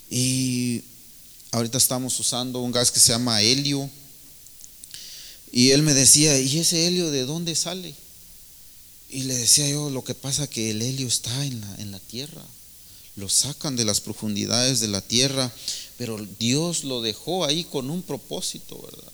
y 0.10 0.84
ahorita 1.52 1.78
estamos 1.78 2.20
usando 2.20 2.60
un 2.60 2.74
gas 2.74 2.92
que 2.92 3.00
se 3.00 3.14
llama 3.14 3.42
helio, 3.42 3.90
y 5.52 5.72
él 5.72 5.84
me 5.84 5.94
decía, 5.94 6.40
¿y 6.40 6.60
ese 6.60 6.88
helio 6.88 7.12
de 7.12 7.26
dónde 7.26 7.56
sale? 7.56 7.94
Y 9.10 9.24
le 9.24 9.36
decía 9.36 9.70
yo, 9.70 9.90
lo 9.90 10.04
que 10.04 10.16
pasa 10.16 10.48
que 10.48 10.72
el 10.72 10.82
helio 10.82 11.08
está 11.08 11.46
en 11.46 11.60
la, 11.60 11.76
en 11.80 11.92
la 11.92 12.00
tierra, 12.00 12.44
lo 13.18 13.28
sacan 13.28 13.76
de 13.76 13.84
las 13.84 14.00
profundidades 14.00 14.80
de 14.80 14.88
la 14.88 15.02
tierra, 15.02 15.52
pero 15.98 16.18
Dios 16.40 16.86
lo 16.86 17.02
dejó 17.02 17.44
ahí 17.44 17.66
con 17.66 17.90
un 17.90 18.02
propósito, 18.02 18.82
¿verdad? 18.82 19.12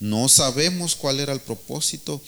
No 0.00 0.28
sabemos 0.28 0.96
cuál 0.96 1.20
era 1.20 1.32
el 1.32 1.40
propósito. 1.40 2.20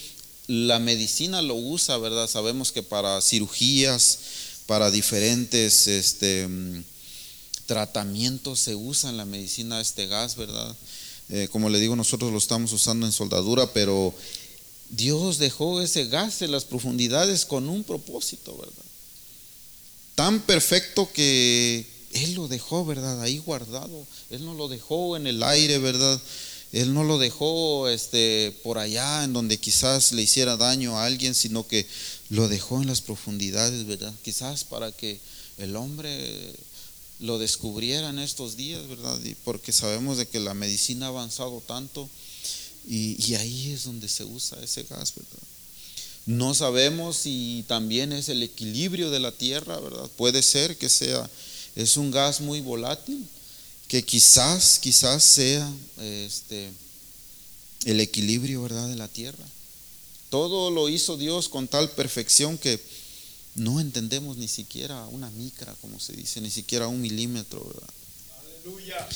La 0.47 0.79
medicina 0.79 1.43
lo 1.43 1.55
usa, 1.55 1.99
¿verdad? 1.99 2.29
Sabemos 2.29 2.73
que 2.73 2.83
para 2.83 3.21
cirugías, 3.21 4.19
para 4.67 4.91
diferentes 4.91 5.87
este, 5.87 6.47
mm, 6.49 6.85
tratamientos 7.67 8.61
se 8.61 8.75
usa 8.75 9.11
en 9.11 9.17
la 9.17 9.25
medicina 9.25 9.81
este 9.81 10.07
gas, 10.07 10.37
¿verdad? 10.37 10.75
Eh, 11.31 11.49
como 11.51 11.71
le 11.71 11.81
digo, 11.81 11.97
nosotros 11.97 12.31
lo 12.31 12.39
estamos 12.39 12.73
usando 12.73 13.07
en 13.07 13.13
soldadura, 13.13 13.73
pero 13.73 14.15
Dios 14.91 15.39
dejó 15.39 15.81
ese 15.81 16.07
gas 16.07 16.43
en 16.43 16.53
las 16.53 16.65
profundidades 16.65 17.45
con 17.45 17.69
un 17.69 17.83
propósito, 17.83 18.57
¿verdad? 18.57 18.85
Tan 20.15 20.41
perfecto 20.43 21.11
que 21.13 21.87
Él 22.13 22.35
lo 22.35 22.47
dejó, 22.47 22.85
¿verdad? 22.85 23.21
Ahí 23.23 23.39
guardado. 23.39 24.07
Él 24.31 24.45
no 24.45 24.55
lo 24.55 24.69
dejó 24.69 25.17
en 25.17 25.27
el 25.27 25.43
aire, 25.43 25.79
¿verdad? 25.79 26.21
Él 26.73 26.93
no 26.93 27.05
lo 27.05 27.19
dejó 27.19 27.89
este, 27.89 28.55
por 28.63 28.79
allá 28.79 29.25
en 29.25 29.33
donde 29.33 29.59
quizás 29.59 30.13
le 30.13 30.23
hiciera 30.23 30.57
daño 30.57 30.99
a 30.99 31.07
alguien, 31.07 31.35
sino 31.35 31.67
que 31.67 31.87
lo 32.31 32.49
dejó 32.49 32.83
en 32.83 32.89
las 32.89 33.01
profundidades, 33.01 33.87
¿verdad? 33.87 34.13
Quizás 34.23 34.65
para 34.65 34.93
que 34.93 35.21
el 35.59 35.77
hombre 35.77 36.53
lo 37.21 37.39
descubriera 37.39 38.11
en 38.11 38.19
estos 38.19 38.57
días, 38.57 38.87
¿verdad? 38.89 39.19
Porque 39.45 39.73
sabemos 39.73 40.19
de 40.19 40.27
que 40.27 40.41
la 40.41 40.55
medicina 40.55 41.07
ha 41.07 41.09
avanzado 41.11 41.63
tanto 41.67 42.09
y, 42.89 43.17
y 43.25 43.35
ahí 43.37 43.71
es 43.73 43.85
donde 43.85 44.09
se 44.09 44.25
usa 44.25 44.63
ese 44.63 44.83
gas, 44.85 45.15
¿verdad? 45.15 45.43
No 46.27 46.55
sabemos 46.55 47.17
si 47.17 47.65
también 47.69 48.13
es 48.13 48.29
el 48.29 48.43
equilibrio 48.43 49.11
de 49.11 49.21
la 49.21 49.33
tierra, 49.33 49.79
¿verdad? 49.79 50.09
Puede 50.17 50.43
ser 50.43 50.77
que 50.79 50.89
sea, 50.89 51.29
es 51.77 51.97
un 51.97 52.11
gas 52.11 52.41
muy 52.41 52.61
volátil 52.61 53.27
que 53.89 54.03
quizás, 54.03 54.79
quizás 54.79 55.23
sea 55.23 55.71
este, 56.01 56.71
el 57.85 58.01
equilibrio, 58.01 58.63
¿verdad?, 58.63 58.89
de 58.89 58.97
la 58.97 59.09
tierra. 59.09 59.45
Todo 60.31 60.71
lo 60.71 60.89
hizo 60.89 61.17
Dios 61.17 61.49
con 61.49 61.69
tal 61.69 61.91
perfección 61.91 62.57
que 62.59 62.81
no 63.55 63.81
entendemos 63.81 64.37
ni 64.37 64.49
siquiera 64.49 65.07
una 65.07 65.31
micra, 65.31 65.75
como 65.81 66.01
se 66.01 66.13
dice, 66.15 66.41
ni 66.41 66.51
siquiera 66.51 66.89
un 66.89 67.01
milímetro, 67.01 67.65
¿verdad? 67.65 67.91
Aleluya. 68.41 69.09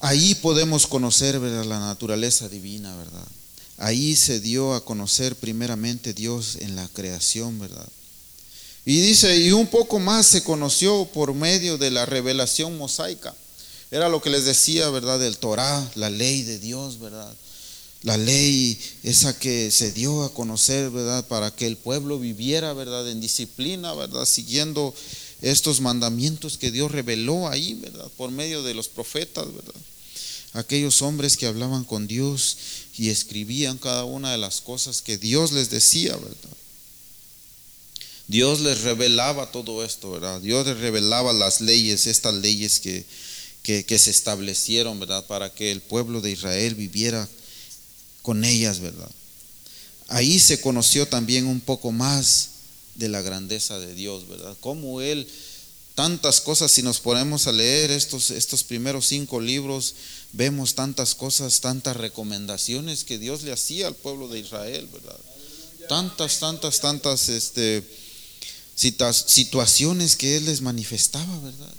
Ahí 0.00 0.34
podemos 0.36 0.86
conocer 0.86 1.38
¿verdad? 1.40 1.64
la 1.64 1.80
naturaleza 1.80 2.48
divina, 2.48 2.94
¿verdad? 2.96 3.26
Ahí 3.78 4.16
se 4.16 4.40
dio 4.40 4.74
a 4.74 4.84
conocer 4.84 5.36
primeramente 5.36 6.14
Dios 6.14 6.56
en 6.60 6.76
la 6.76 6.88
creación, 6.88 7.58
¿verdad? 7.58 7.88
Y 8.84 9.00
dice, 9.00 9.36
y 9.36 9.52
un 9.52 9.66
poco 9.66 9.98
más 9.98 10.26
se 10.26 10.44
conoció 10.44 11.06
por 11.12 11.34
medio 11.34 11.76
de 11.76 11.90
la 11.90 12.06
revelación 12.06 12.78
mosaica. 12.78 13.34
Era 13.90 14.08
lo 14.08 14.22
que 14.22 14.30
les 14.30 14.44
decía, 14.44 14.88
¿verdad? 14.90 15.18
Del 15.18 15.38
Torah, 15.38 15.90
la 15.94 16.10
ley 16.10 16.42
de 16.42 16.58
Dios, 16.58 16.98
¿verdad? 17.00 17.34
La 18.02 18.16
ley 18.16 18.78
esa 19.02 19.38
que 19.38 19.70
se 19.70 19.92
dio 19.92 20.22
a 20.22 20.32
conocer, 20.32 20.90
¿verdad? 20.90 21.26
Para 21.26 21.54
que 21.54 21.66
el 21.66 21.76
pueblo 21.76 22.18
viviera, 22.18 22.72
¿verdad? 22.72 23.10
En 23.10 23.20
disciplina, 23.20 23.94
¿verdad? 23.94 24.26
Siguiendo 24.26 24.94
estos 25.42 25.80
mandamientos 25.80 26.58
que 26.58 26.70
Dios 26.70 26.92
reveló 26.92 27.48
ahí, 27.48 27.74
¿verdad? 27.74 28.08
Por 28.16 28.30
medio 28.30 28.62
de 28.62 28.74
los 28.74 28.88
profetas, 28.88 29.46
¿verdad? 29.46 29.74
Aquellos 30.52 31.02
hombres 31.02 31.36
que 31.36 31.46
hablaban 31.46 31.84
con 31.84 32.06
Dios 32.06 32.56
y 32.96 33.10
escribían 33.10 33.76
cada 33.76 34.04
una 34.04 34.32
de 34.32 34.38
las 34.38 34.60
cosas 34.60 35.02
que 35.02 35.18
Dios 35.18 35.52
les 35.52 35.70
decía, 35.70 36.16
¿verdad? 36.16 36.56
Dios 38.28 38.60
les 38.60 38.80
revelaba 38.82 39.52
todo 39.52 39.84
esto, 39.84 40.12
¿verdad? 40.12 40.40
Dios 40.40 40.66
les 40.66 40.78
revelaba 40.78 41.32
las 41.32 41.60
leyes, 41.60 42.06
estas 42.06 42.34
leyes 42.34 42.80
que, 42.80 43.04
que, 43.62 43.98
se 43.98 44.10
establecieron, 44.10 44.98
¿verdad? 44.98 45.26
Para 45.26 45.52
que 45.52 45.70
el 45.70 45.80
pueblo 45.80 46.20
de 46.20 46.32
Israel 46.32 46.74
viviera 46.74 47.28
con 48.26 48.44
ellas, 48.44 48.80
¿verdad? 48.80 49.08
Ahí 50.08 50.40
se 50.40 50.60
conoció 50.60 51.06
también 51.06 51.46
un 51.46 51.60
poco 51.60 51.92
más 51.92 52.48
de 52.96 53.08
la 53.08 53.22
grandeza 53.22 53.78
de 53.78 53.94
Dios, 53.94 54.26
¿verdad? 54.26 54.56
Cómo 54.58 55.00
Él, 55.00 55.28
tantas 55.94 56.40
cosas, 56.40 56.72
si 56.72 56.82
nos 56.82 56.98
ponemos 56.98 57.46
a 57.46 57.52
leer 57.52 57.92
estos, 57.92 58.32
estos 58.32 58.64
primeros 58.64 59.06
cinco 59.06 59.40
libros, 59.40 59.94
vemos 60.32 60.74
tantas 60.74 61.14
cosas, 61.14 61.60
tantas 61.60 61.96
recomendaciones 61.96 63.04
que 63.04 63.20
Dios 63.20 63.44
le 63.44 63.52
hacía 63.52 63.86
al 63.86 63.94
pueblo 63.94 64.26
de 64.26 64.40
Israel, 64.40 64.88
¿verdad? 64.92 65.20
Tantas, 65.88 66.40
tantas, 66.40 66.80
tantas, 66.80 67.28
este 67.28 67.84
situaciones 68.74 70.16
que 70.16 70.36
Él 70.36 70.46
les 70.46 70.62
manifestaba, 70.62 71.38
¿verdad? 71.38 71.72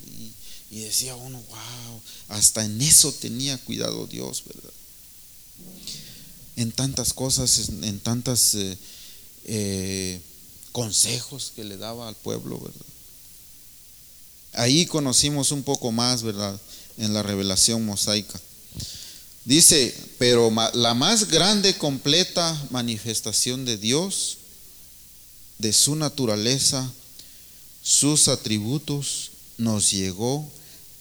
Y, 0.71 0.79
decía 0.79 1.13
uno, 1.15 1.43
wow, 1.49 2.01
hasta 2.29 2.63
en 2.63 2.81
eso 2.81 3.11
tenía 3.11 3.57
cuidado 3.57 4.07
Dios, 4.07 4.43
¿verdad? 4.45 4.76
En 6.57 6.73
tantas 6.73 7.13
cosas, 7.13 7.69
en 7.69 7.99
tantas 7.99 8.55
eh, 8.55 8.77
eh, 9.45 10.21
consejos 10.73 11.53
que 11.55 11.63
le 11.63 11.77
daba 11.77 12.09
al 12.09 12.15
pueblo, 12.15 12.59
¿verdad? 12.59 12.85
Ahí 14.53 14.85
conocimos 14.85 15.51
un 15.51 15.63
poco 15.63 15.91
más, 15.91 16.23
¿verdad? 16.23 16.59
En 16.97 17.13
la 17.13 17.23
revelación 17.23 17.85
mosaica. 17.85 18.39
Dice, 19.45 19.95
pero 20.17 20.51
la 20.73 20.93
más 20.93 21.29
grande, 21.29 21.77
completa 21.77 22.59
manifestación 22.71 23.63
de 23.63 23.77
Dios 23.77 24.37
de 25.57 25.73
su 25.73 25.95
naturaleza, 25.95 26.91
sus 27.81 28.27
atributos, 28.27 29.31
nos 29.57 29.91
llegó 29.91 30.45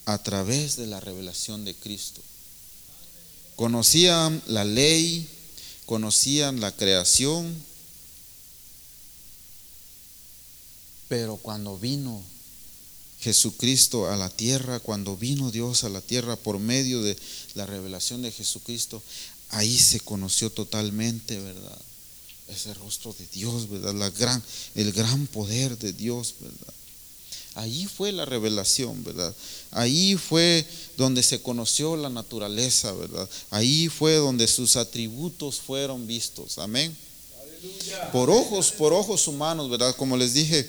a 0.06 0.18
través 0.22 0.76
de 0.76 0.86
la 0.86 1.00
revelación 1.00 1.64
de 1.64 1.74
Cristo. 1.74 2.22
Conocían 3.56 4.42
la 4.46 4.64
ley, 4.64 5.28
conocían 5.86 6.60
la 6.60 6.72
creación, 6.72 7.54
pero 11.08 11.36
cuando 11.36 11.78
vino 11.78 12.22
Jesucristo 13.20 14.10
a 14.10 14.16
la 14.16 14.28
tierra, 14.28 14.80
cuando 14.80 15.16
vino 15.16 15.50
Dios 15.50 15.84
a 15.84 15.88
la 15.88 16.00
tierra 16.00 16.36
por 16.36 16.58
medio 16.58 17.02
de 17.02 17.16
la 17.54 17.64
revelación 17.64 18.22
de 18.22 18.32
Jesucristo, 18.32 19.02
ahí 19.50 19.78
se 19.78 20.00
conoció 20.00 20.50
totalmente, 20.50 21.38
¿verdad? 21.38 21.78
ese 22.48 22.74
rostro 22.74 23.14
de 23.18 23.26
Dios, 23.28 23.68
¿verdad? 23.68 23.94
La 23.94 24.10
gran, 24.10 24.42
el 24.74 24.92
gran 24.92 25.26
poder 25.26 25.78
de 25.78 25.92
Dios, 25.92 26.34
¿verdad? 26.40 26.74
Ahí 27.56 27.86
fue 27.86 28.12
la 28.12 28.26
revelación, 28.26 29.02
¿verdad? 29.02 29.34
Ahí 29.70 30.16
fue 30.16 30.66
donde 30.98 31.22
se 31.22 31.40
conoció 31.40 31.96
la 31.96 32.10
naturaleza, 32.10 32.92
¿verdad? 32.92 33.28
Ahí 33.50 33.88
fue 33.88 34.16
donde 34.16 34.46
sus 34.46 34.76
atributos 34.76 35.56
fueron 35.60 36.06
vistos. 36.06 36.58
Amén. 36.58 36.94
Por 38.12 38.28
ojos, 38.28 38.72
por 38.72 38.92
ojos 38.92 39.26
humanos, 39.26 39.70
¿verdad? 39.70 39.96
Como 39.96 40.18
les 40.18 40.34
dije, 40.34 40.68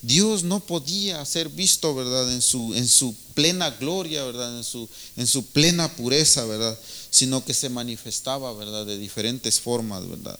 Dios 0.00 0.44
no 0.44 0.60
podía 0.60 1.24
ser 1.24 1.48
visto, 1.48 1.92
¿verdad? 1.92 2.32
En 2.32 2.40
su, 2.40 2.72
en 2.72 2.86
su 2.86 3.16
plena 3.34 3.70
gloria, 3.70 4.22
¿verdad? 4.22 4.56
En 4.56 4.64
su, 4.64 4.88
en 5.16 5.26
su 5.26 5.44
plena 5.44 5.92
pureza, 5.96 6.44
¿verdad? 6.44 6.78
Sino 7.10 7.44
que 7.44 7.52
se 7.52 7.68
manifestaba, 7.68 8.52
¿verdad? 8.52 8.86
De 8.86 8.96
diferentes 8.96 9.58
formas, 9.58 10.08
¿verdad? 10.08 10.38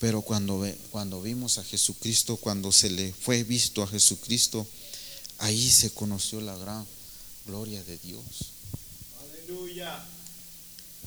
Pero 0.00 0.20
cuando, 0.20 0.66
cuando 0.90 1.22
vimos 1.22 1.58
a 1.58 1.64
Jesucristo, 1.64 2.36
cuando 2.36 2.72
se 2.72 2.90
le 2.90 3.12
fue 3.12 3.44
visto 3.44 3.84
a 3.84 3.86
Jesucristo, 3.86 4.66
ahí 5.38 5.70
se 5.70 5.90
conoció 5.90 6.40
la 6.40 6.56
gran 6.56 6.86
gloria 7.46 7.82
de 7.84 7.98
Dios. 7.98 8.24
Aleluya. 9.20 10.04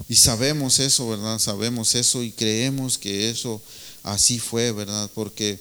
Y 0.07 0.15
sabemos 0.15 0.79
eso, 0.79 1.09
¿verdad? 1.09 1.39
Sabemos 1.39 1.95
eso 1.95 2.23
y 2.23 2.31
creemos 2.31 2.97
que 2.97 3.29
eso 3.29 3.61
así 4.03 4.39
fue, 4.39 4.71
¿verdad? 4.71 5.09
Porque 5.13 5.59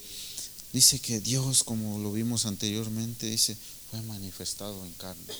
dice 0.72 1.00
que 1.00 1.20
Dios, 1.20 1.64
como 1.64 1.98
lo 1.98 2.12
vimos 2.12 2.46
anteriormente, 2.46 3.26
dice, 3.26 3.56
fue 3.90 4.00
manifestado 4.02 4.84
en 4.84 4.92
carne. 4.92 5.34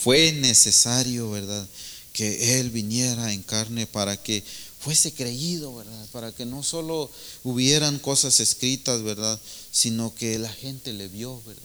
Fue 0.00 0.32
necesario, 0.32 1.30
¿verdad? 1.30 1.68
Que 2.12 2.60
Él 2.60 2.70
viniera 2.70 3.32
en 3.32 3.42
carne 3.42 3.86
para 3.86 4.16
que 4.16 4.44
fuese 4.80 5.12
creído, 5.12 5.74
¿verdad? 5.74 6.06
Para 6.12 6.32
que 6.32 6.46
no 6.46 6.62
solo 6.62 7.10
hubieran 7.44 7.98
cosas 7.98 8.40
escritas, 8.40 9.02
¿verdad? 9.02 9.40
Sino 9.72 10.14
que 10.14 10.38
la 10.38 10.52
gente 10.52 10.92
le 10.92 11.08
vio, 11.08 11.42
¿verdad? 11.46 11.62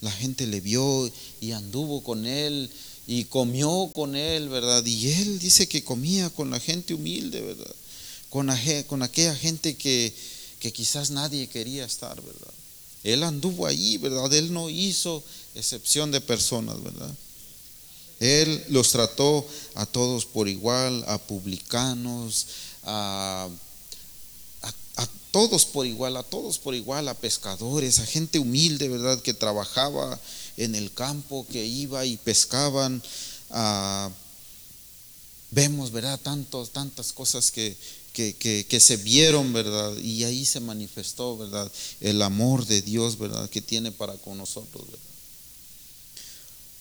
La 0.00 0.10
gente 0.10 0.46
le 0.46 0.60
vio 0.60 1.10
y 1.40 1.52
anduvo 1.52 2.02
con 2.02 2.26
él 2.26 2.70
y 3.06 3.24
comió 3.24 3.90
con 3.94 4.16
él, 4.16 4.48
¿verdad? 4.48 4.84
Y 4.86 5.10
él 5.10 5.38
dice 5.38 5.68
que 5.68 5.84
comía 5.84 6.30
con 6.30 6.50
la 6.50 6.60
gente 6.60 6.94
humilde, 6.94 7.40
¿verdad? 7.40 7.74
con, 8.30 8.48
con 8.86 9.02
aquella 9.02 9.34
gente 9.34 9.76
que, 9.76 10.14
que 10.60 10.72
quizás 10.72 11.10
nadie 11.10 11.48
quería 11.48 11.84
estar, 11.84 12.20
¿verdad? 12.22 12.54
Él 13.02 13.22
anduvo 13.24 13.66
allí, 13.66 13.98
¿verdad? 13.98 14.32
Él 14.32 14.52
no 14.52 14.70
hizo 14.70 15.22
excepción 15.54 16.10
de 16.12 16.20
personas, 16.20 16.82
¿verdad? 16.82 17.12
Él 18.20 18.62
los 18.68 18.92
trató 18.92 19.46
a 19.74 19.86
todos 19.86 20.26
por 20.26 20.46
igual, 20.46 21.04
a 21.08 21.18
publicanos, 21.18 22.46
a, 22.84 23.48
todos 25.30 25.64
por 25.64 25.86
igual, 25.86 26.16
a 26.16 26.22
todos 26.24 26.58
por 26.58 26.74
igual, 26.74 27.08
a 27.08 27.14
pescadores, 27.14 27.98
a 28.00 28.06
gente 28.06 28.38
humilde, 28.38 28.88
¿verdad? 28.88 29.20
Que 29.22 29.32
trabajaba 29.32 30.20
en 30.56 30.74
el 30.74 30.92
campo, 30.92 31.46
que 31.50 31.64
iba 31.64 32.04
y 32.04 32.16
pescaban. 32.16 33.02
vemos, 35.50 35.92
¿verdad? 35.92 36.18
Tantos, 36.20 36.70
tantas 36.70 37.12
cosas 37.12 37.50
que, 37.50 37.76
que, 38.12 38.80
se 38.80 38.96
vieron, 38.98 39.52
¿verdad? 39.52 39.96
Y 39.98 40.24
ahí 40.24 40.44
se 40.44 40.60
manifestó, 40.60 41.38
¿verdad? 41.38 41.70
El 42.00 42.20
amor 42.22 42.66
de 42.66 42.82
Dios, 42.82 43.16
¿verdad? 43.16 43.48
Que 43.48 43.62
tiene 43.62 43.92
para 43.92 44.14
con 44.14 44.36
nosotros, 44.36 44.84
¿verdad? 44.90 45.09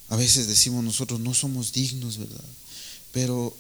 A 0.10 0.16
veces 0.16 0.48
decimos 0.48 0.84
nosotros 0.84 1.20
no 1.20 1.34
somos 1.34 1.72
dignos, 1.72 2.18
¿verdad? 2.18 2.44
Pero 3.12 3.56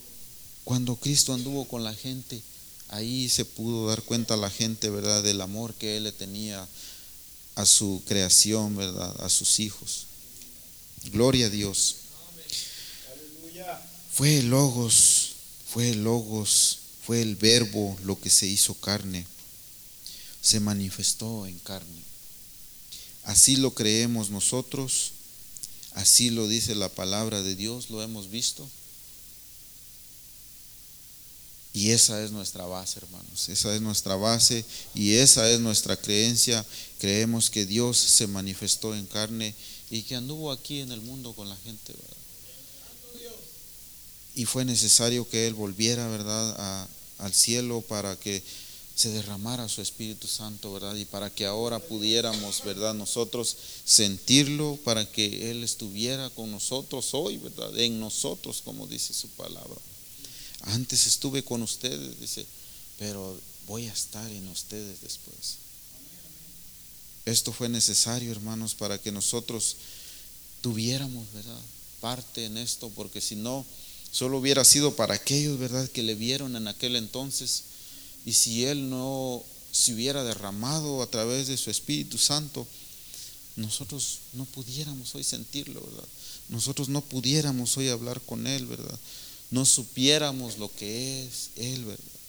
cuando 0.63 0.95
Cristo 0.95 1.33
anduvo 1.33 1.67
con 1.67 1.83
la 1.83 1.93
gente, 1.93 2.41
ahí 2.89 3.29
se 3.29 3.45
pudo 3.45 3.87
dar 3.87 4.01
cuenta 4.01 4.35
la 4.35 4.49
gente, 4.49 4.89
¿verdad? 4.89 5.23
Del 5.23 5.41
amor 5.41 5.73
que 5.75 5.97
Él 5.97 6.05
le 6.05 6.11
tenía 6.11 6.67
a 7.55 7.65
su 7.65 8.01
creación, 8.07 8.75
¿verdad? 8.75 9.15
A 9.23 9.29
sus 9.29 9.59
hijos. 9.59 10.05
Gloria 11.11 11.47
a 11.47 11.49
Dios. 11.49 11.95
Fue 14.11 14.39
el 14.39 14.49
Logos, 14.49 15.31
fue 15.71 15.91
el 15.91 16.03
Logos, 16.03 16.79
fue 17.05 17.21
el 17.21 17.35
Verbo 17.35 17.97
lo 18.03 18.19
que 18.19 18.29
se 18.29 18.47
hizo 18.47 18.73
carne. 18.73 19.25
Se 20.41 20.59
manifestó 20.59 21.45
en 21.45 21.59
carne. 21.59 22.03
Así 23.23 23.55
lo 23.55 23.73
creemos 23.73 24.29
nosotros 24.29 25.11
Así 25.99 26.29
lo 26.29 26.47
dice 26.47 26.75
la 26.75 26.87
palabra 26.87 27.41
de 27.41 27.57
Dios, 27.57 27.89
lo 27.89 28.01
hemos 28.01 28.29
visto. 28.29 28.65
Y 31.73 31.91
esa 31.91 32.23
es 32.23 32.31
nuestra 32.31 32.63
base, 32.65 32.99
hermanos. 32.99 33.49
Esa 33.49 33.75
es 33.75 33.81
nuestra 33.81 34.15
base 34.15 34.63
y 34.95 35.15
esa 35.15 35.51
es 35.51 35.59
nuestra 35.59 35.97
creencia. 35.97 36.65
Creemos 36.99 37.49
que 37.49 37.65
Dios 37.65 37.97
se 37.97 38.27
manifestó 38.27 38.95
en 38.95 39.07
carne 39.07 39.53
y 39.89 40.03
que 40.03 40.15
anduvo 40.15 40.53
aquí 40.53 40.79
en 40.79 40.93
el 40.93 41.01
mundo 41.01 41.33
con 41.33 41.49
la 41.49 41.57
gente, 41.57 41.93
Y 44.35 44.45
fue 44.45 44.63
necesario 44.63 45.27
que 45.27 45.47
Él 45.47 45.53
volviera, 45.53 46.07
¿verdad?, 46.07 46.87
al 47.17 47.33
cielo 47.33 47.81
para 47.81 48.15
que 48.17 48.41
se 48.99 49.07
derramara 49.11 49.69
su 49.69 49.81
Espíritu 49.81 50.27
Santo, 50.27 50.73
¿verdad? 50.73 50.93
Y 50.93 51.05
para 51.05 51.29
que 51.29 51.45
ahora 51.45 51.79
pudiéramos, 51.79 52.61
¿verdad? 52.65 52.93
Nosotros 52.93 53.55
sentirlo, 53.85 54.77
para 54.83 55.09
que 55.09 55.49
Él 55.49 55.63
estuviera 55.63 56.29
con 56.31 56.51
nosotros 56.51 57.13
hoy, 57.13 57.37
¿verdad? 57.37 57.79
En 57.79 57.97
nosotros, 57.97 58.61
como 58.61 58.87
dice 58.87 59.13
su 59.13 59.29
palabra. 59.29 59.79
Antes 60.63 61.07
estuve 61.07 61.45
con 61.45 61.61
ustedes, 61.61 62.19
dice, 62.19 62.45
pero 62.97 63.39
voy 63.67 63.87
a 63.87 63.93
estar 63.93 64.29
en 64.29 64.45
ustedes 64.49 64.99
después. 65.01 65.59
Esto 67.23 67.53
fue 67.53 67.69
necesario, 67.69 68.33
hermanos, 68.33 68.75
para 68.75 68.97
que 68.97 69.13
nosotros 69.13 69.77
tuviéramos, 70.59 71.31
¿verdad? 71.31 71.61
Parte 72.01 72.43
en 72.43 72.57
esto, 72.57 72.89
porque 72.89 73.21
si 73.21 73.37
no, 73.37 73.65
solo 74.11 74.39
hubiera 74.39 74.65
sido 74.65 74.97
para 74.97 75.13
aquellos, 75.13 75.57
¿verdad? 75.57 75.87
Que 75.87 76.03
le 76.03 76.15
vieron 76.15 76.57
en 76.57 76.67
aquel 76.67 76.97
entonces 76.97 77.63
y 78.25 78.33
si 78.33 78.65
Él 78.65 78.89
no 78.89 79.43
se 79.71 79.93
hubiera 79.93 80.23
derramado 80.23 81.01
a 81.01 81.07
través 81.07 81.47
de 81.47 81.57
su 81.57 81.69
Espíritu 81.69 82.17
Santo, 82.17 82.67
nosotros 83.55 84.19
no 84.33 84.45
pudiéramos 84.45 85.13
hoy 85.15 85.23
sentirlo, 85.23 85.81
¿verdad? 85.81 86.07
Nosotros 86.49 86.89
no 86.89 87.01
pudiéramos 87.01 87.77
hoy 87.77 87.89
hablar 87.89 88.21
con 88.21 88.47
Él, 88.47 88.65
¿verdad? 88.65 88.99
No 89.51 89.65
supiéramos 89.65 90.57
lo 90.57 90.73
que 90.73 91.23
es 91.25 91.49
Él, 91.55 91.85
¿verdad? 91.85 92.19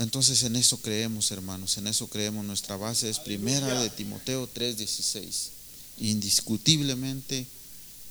Entonces 0.00 0.42
en 0.44 0.56
eso 0.56 0.78
creemos, 0.78 1.30
hermanos, 1.30 1.76
en 1.76 1.86
eso 1.86 2.08
creemos. 2.08 2.42
Nuestra 2.44 2.76
base 2.76 3.10
es 3.10 3.18
primera 3.18 3.82
de 3.82 3.90
Timoteo 3.90 4.48
3:16. 4.48 5.50
Indiscutiblemente 5.98 7.46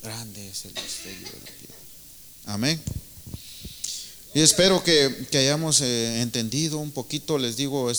grande 0.04 0.50
es 0.50 0.66
el 0.66 0.74
misterio 0.76 1.28
de 1.28 1.40
la 1.40 1.46
piedra. 1.46 1.76
Amén. 2.46 2.82
Y 4.40 4.42
espero 4.42 4.82
que, 4.82 5.28
hayamos 5.34 5.82
eh, 5.82 6.22
entendido 6.22 6.78
un 6.78 6.92
poquito, 6.92 7.38
les 7.38 7.58
digo, 7.58 7.92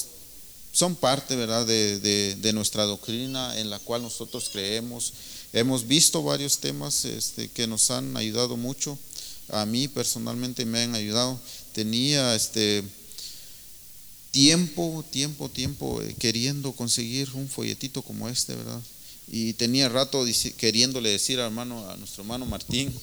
son 0.72 0.96
parte, 0.96 1.37
¿verdad?, 1.37 1.66
de, 1.66 2.50
nuestra 2.55 2.85
doctrina 2.85 3.59
en 3.59 3.68
la 3.68 3.79
cual 3.79 4.00
nosotros 4.00 4.48
creemos. 4.50 5.12
Hemos 5.53 5.87
visto 5.87 6.22
varios 6.22 6.57
temas 6.57 7.05
este, 7.05 7.48
que 7.48 7.66
nos 7.66 7.90
han 7.90 8.16
ayudado 8.16 8.57
mucho. 8.57 8.98
A 9.50 9.66
mí 9.66 9.87
personalmente 9.87 10.64
me 10.64 10.81
han 10.81 10.94
ayudado. 10.94 11.38
Tenía 11.74 12.35
este 12.35 12.85
tiempo, 14.31 15.05
tiempo, 15.11 15.50
tiempo 15.50 16.00
eh, 16.00 16.16
queriendo 16.18 16.72
conseguir 16.72 17.29
un 17.35 17.50
folletito 17.50 18.00
como 18.00 18.31
este, 18.31 18.55
¿verdad? 18.55 18.81
Y 19.31 19.53
tenía 19.53 19.90
rato 19.90 20.24
queriéndole 20.57 21.11
decir 21.11 21.38
hermano, 21.38 21.87
a 21.90 21.98
nuestro 21.98 22.22
hermano 22.22 22.46
Martín, 22.46 22.98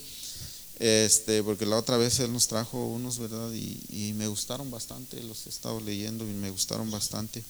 este, 0.79 1.41
porque 1.43 1.65
la 1.65 1.77
otra 1.77 1.97
vez 1.97 2.19
él 2.19 2.31
nos 2.31 2.47
trajo 2.47 2.85
unos, 2.85 3.17
¿verdad? 3.17 3.51
Y, 3.53 4.13
me 4.13 4.27
gustaron 4.27 4.69
bastante, 4.69 5.21
los 5.23 5.45
he 5.45 5.49
estado 5.49 5.79
leyendo 5.79 6.23
y 6.23 6.33
me 6.33 6.49
gustaron 6.49 6.89
bastante. 6.91 7.43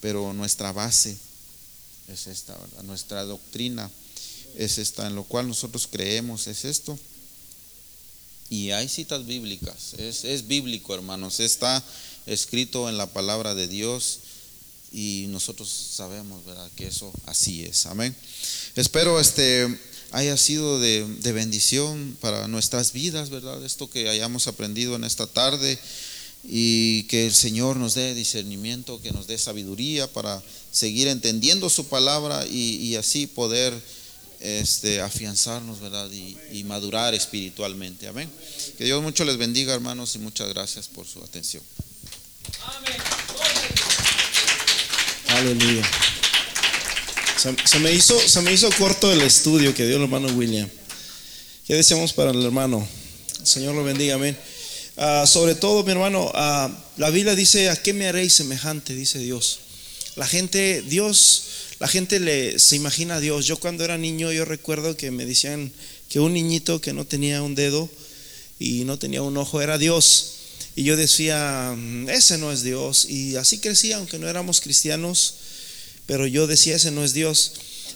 Pero 0.00 0.32
nuestra 0.32 0.72
base 0.72 1.16
es 2.08 2.26
esta, 2.26 2.56
¿verdad? 2.56 2.82
Nuestra 2.82 3.24
doctrina 3.24 3.90
es 4.56 4.78
esta, 4.78 5.06
en 5.06 5.14
lo 5.14 5.24
cual 5.24 5.48
nosotros 5.48 5.88
creemos, 5.90 6.46
es 6.46 6.64
esto. 6.64 6.98
Y 8.50 8.70
hay 8.72 8.88
citas 8.88 9.24
bíblicas, 9.24 9.94
es, 9.96 10.24
es 10.24 10.46
bíblico, 10.46 10.94
hermanos, 10.94 11.40
está 11.40 11.82
escrito 12.26 12.88
en 12.88 12.98
la 12.98 13.06
palabra 13.06 13.54
de 13.54 13.66
Dios 13.66 14.18
y 14.92 15.26
nosotros 15.28 15.68
sabemos, 15.68 16.44
¿verdad? 16.44 16.70
Que 16.76 16.88
eso 16.88 17.10
así 17.24 17.64
es. 17.64 17.86
Amén. 17.86 18.14
Espero 18.76 19.18
este 19.18 19.80
haya 20.12 20.36
sido 20.36 20.78
de, 20.78 21.32
bendición 21.32 22.16
para 22.20 22.46
nuestras 22.46 22.92
vidas, 22.92 23.30
¿verdad? 23.30 23.64
Esto 23.64 23.90
que 23.90 24.08
hayamos 24.08 24.46
aprendido 24.46 24.94
en 24.94 25.04
esta 25.04 25.26
tarde 25.26 25.78
y 26.44 27.04
que 27.04 27.26
el 27.26 27.34
Señor 27.34 27.76
nos 27.76 27.94
dé 27.94 28.14
discernimiento, 28.14 29.00
que 29.00 29.12
nos 29.12 29.26
dé 29.26 29.38
sabiduría 29.38 30.06
para 30.06 30.42
seguir 30.70 31.08
entendiendo 31.08 31.70
su 31.70 31.86
palabra 31.86 32.46
y, 32.46 32.94
así 32.96 33.26
poder 33.26 33.72
este, 34.40 35.00
afianzarnos, 35.00 35.80
¿verdad? 35.80 36.10
Y, 36.10 36.36
y, 36.52 36.64
madurar 36.64 37.14
espiritualmente. 37.14 38.06
Amén. 38.06 38.30
Que 38.76 38.84
Dios 38.84 39.02
mucho 39.02 39.24
les 39.24 39.38
bendiga, 39.38 39.72
hermanos, 39.72 40.14
y 40.14 40.18
muchas 40.18 40.48
gracias 40.48 40.88
por 40.88 41.06
su 41.06 41.22
atención. 41.22 41.62
Amén. 42.64 42.96
Aleluya. 45.28 45.82
Se, 47.42 47.80
me 47.80 47.90
hizo, 47.90 48.16
se 48.20 48.40
me 48.40 48.52
hizo 48.52 48.70
corto 48.78 49.12
el 49.12 49.20
estudio 49.20 49.74
que 49.74 49.84
dio 49.84 49.96
el 49.96 50.02
hermano 50.02 50.28
William. 50.28 50.68
¿Qué 51.66 51.74
deseamos 51.74 52.12
para 52.12 52.30
el 52.30 52.40
hermano? 52.40 52.86
Señor 53.42 53.74
lo 53.74 53.82
bendiga, 53.82 54.14
amén. 54.14 54.38
Ah, 54.96 55.24
sobre 55.26 55.56
todo, 55.56 55.82
mi 55.82 55.90
hermano, 55.90 56.30
ah, 56.36 56.70
la 56.98 57.10
Biblia 57.10 57.34
dice, 57.34 57.68
¿a 57.68 57.74
qué 57.74 57.94
me 57.94 58.06
haréis 58.06 58.34
semejante? 58.34 58.94
Dice 58.94 59.18
Dios. 59.18 59.58
La 60.14 60.24
gente, 60.24 60.82
Dios, 60.82 61.42
la 61.80 61.88
gente 61.88 62.20
le, 62.20 62.60
se 62.60 62.76
imagina 62.76 63.16
a 63.16 63.20
Dios. 63.20 63.44
Yo 63.44 63.56
cuando 63.56 63.82
era 63.82 63.98
niño, 63.98 64.30
yo 64.30 64.44
recuerdo 64.44 64.96
que 64.96 65.10
me 65.10 65.26
decían 65.26 65.72
que 66.08 66.20
un 66.20 66.34
niñito 66.34 66.80
que 66.80 66.92
no 66.92 67.06
tenía 67.06 67.42
un 67.42 67.56
dedo 67.56 67.90
y 68.60 68.84
no 68.84 69.00
tenía 69.00 69.22
un 69.22 69.36
ojo 69.36 69.60
era 69.60 69.78
Dios. 69.78 70.34
Y 70.76 70.84
yo 70.84 70.96
decía, 70.96 71.74
mm, 71.76 72.08
ese 72.08 72.38
no 72.38 72.52
es 72.52 72.62
Dios. 72.62 73.06
Y 73.06 73.34
así 73.34 73.58
crecía, 73.58 73.96
aunque 73.96 74.20
no 74.20 74.28
éramos 74.28 74.60
cristianos 74.60 75.41
pero 76.06 76.26
yo 76.26 76.46
decía, 76.46 76.76
ese 76.76 76.90
no 76.90 77.04
es 77.04 77.12
Dios. 77.12 77.52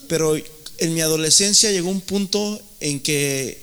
Pero 0.07 0.35
en 0.77 0.93
mi 0.93 1.01
adolescencia 1.01 1.71
llegó 1.71 1.89
un 1.89 2.01
punto 2.01 2.61
en 2.79 2.99
que 2.99 3.61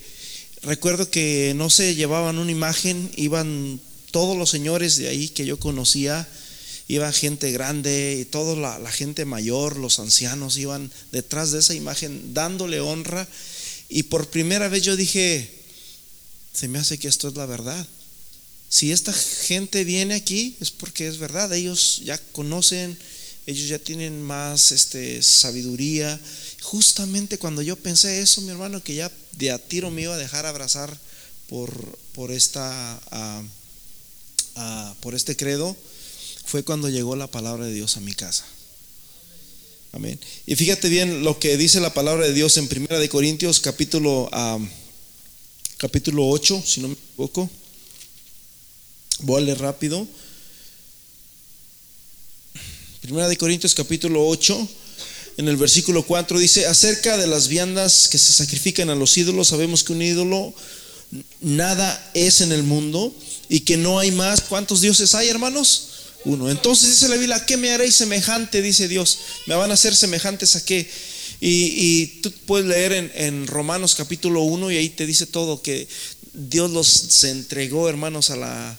recuerdo 0.63 1.11
que 1.11 1.53
no 1.57 1.71
se 1.71 1.95
llevaban 1.95 2.39
una 2.39 2.51
imagen, 2.51 3.11
iban 3.17 3.81
todos 4.11 4.37
los 4.37 4.51
señores 4.51 4.97
de 4.97 5.09
ahí 5.09 5.29
que 5.29 5.47
yo 5.47 5.59
conocía, 5.59 6.29
iba 6.89 7.11
gente 7.13 7.51
grande 7.53 8.19
y 8.21 8.25
toda 8.25 8.57
la, 8.57 8.79
la, 8.79 8.93
gente 8.93 9.25
mayor, 9.25 9.77
los 9.77 9.99
ancianos 9.99 10.57
iban 10.57 10.91
detrás 11.13 11.51
de 11.51 11.61
esa 11.61 11.75
imagen 11.75 12.35
dándole 12.35 12.81
honra. 12.81 13.27
Y 13.89 14.05
por 14.05 14.29
primera 14.29 14.69
vez 14.69 14.83
yo 14.83 14.97
dije, 14.97 15.51
se 16.53 16.69
me 16.69 16.79
hace 16.79 16.99
que 16.99 17.09
esto 17.09 17.29
es 17.29 17.35
la 17.35 17.47
verdad. 17.47 17.87
Si 18.69 18.93
esta 18.93 19.13
gente 19.13 19.85
viene 19.85 20.15
aquí 20.15 20.57
es 20.61 20.71
porque 20.71 21.07
es 21.07 21.19
verdad, 21.19 21.53
ellos 21.53 22.03
ya 22.05 22.19
conocen 22.33 22.99
ellos 23.47 23.69
ya 23.69 23.79
tienen 23.79 24.23
más 24.23 24.73
este, 24.73 25.23
sabiduría. 25.23 26.19
Justamente 26.63 27.39
cuando 27.39 27.63
yo 27.63 27.77
pensé 27.77 28.21
eso, 28.21 28.41
mi 28.41 28.51
hermano, 28.51 28.83
que 28.83 28.95
ya 28.95 29.13
de 29.33 29.51
a 29.51 29.59
tiro 29.59 29.91
me 29.91 30.03
iba 30.03 30.15
a 30.15 30.19
dejar 30.19 30.47
abrazar 30.47 30.97
por, 31.49 31.99
por 32.13 32.31
esta, 32.31 33.01
ah, 33.11 33.43
ah, 34.57 34.95
por 35.01 35.15
este 35.15 35.37
credo 35.37 35.77
fue 36.47 36.63
cuando 36.63 36.89
llegó 36.89 37.17
la 37.17 37.27
palabra 37.27 37.67
de 37.67 37.73
Dios 37.73 37.97
a 37.97 38.01
mi 38.01 38.15
casa. 38.15 38.45
Amén. 39.93 40.19
Y 40.47 40.57
fíjate 40.57 40.89
bien 40.89 41.23
lo 41.23 41.39
que 41.39 41.57
dice 41.57 41.81
la 41.81 41.95
palabra 41.95 42.27
de 42.27 42.33
Dios 42.33 42.57
en 42.57 42.69
Primera 42.69 42.99
de 42.99 43.09
Corintios 43.09 43.61
capítulo, 43.61 44.29
ah, 44.33 44.59
capítulo 45.77 46.29
8, 46.29 46.63
si 46.67 46.81
no 46.81 46.89
me 46.89 46.95
equivoco. 46.95 47.51
Voy 49.21 49.43
a 49.43 49.45
leer 49.45 49.61
rápido. 49.61 50.07
Primera 53.05 53.29
de 53.29 53.37
Corintios 53.37 53.75
capítulo 53.75 54.27
8, 54.27 54.69
en 55.37 55.47
el 55.47 55.59
versículo 55.59 56.05
4 56.05 56.39
dice, 56.39 56.65
acerca 56.65 57.19
de 57.19 57.27
las 57.27 57.49
viandas 57.49 58.09
que 58.09 58.17
se 58.17 58.33
sacrifican 58.33 58.89
a 58.89 58.95
los 58.95 59.19
ídolos, 59.19 59.49
sabemos 59.49 59.85
que 59.85 59.93
un 59.93 60.01
ídolo 60.01 60.55
nada 61.43 62.11
es 62.15 62.41
en 62.41 62.51
el 62.51 62.63
mundo 62.63 63.15
y 63.51 63.61
que 63.61 63.77
no 63.77 63.99
hay 63.99 64.11
más. 64.11 64.41
¿Cuántos 64.41 64.81
dioses 64.81 65.15
hay, 65.15 65.29
hermanos? 65.29 65.89
Uno. 66.25 66.49
Entonces 66.49 66.89
dice 66.89 67.11
la 67.11 67.17
Biblia, 67.17 67.45
¿qué 67.45 67.59
me 67.59 67.73
haréis 67.73 67.95
semejante? 67.95 68.63
Dice 68.63 68.89
Dios. 68.89 69.19
¿Me 69.45 69.55
van 69.55 69.71
a 69.71 69.75
hacer 69.75 69.95
semejantes 69.95 70.57
a 70.57 70.65
qué? 70.65 70.91
Y, 71.43 72.07
tú 72.23 72.33
puedes 72.47 72.67
leer 72.67 73.13
en, 73.15 73.47
Romanos 73.47 73.95
capítulo 73.97 74.41
1 74.45 74.71
y 74.71 74.79
ahí 74.79 74.89
te 74.89 75.05
dice 75.05 75.27
todo, 75.27 75.61
que 75.61 75.87
Dios 76.33 76.71
los 76.71 76.89
se 76.89 77.29
entregó, 77.29 77.87
hermanos, 77.87 78.31
a 78.31 78.37
la 78.37 78.79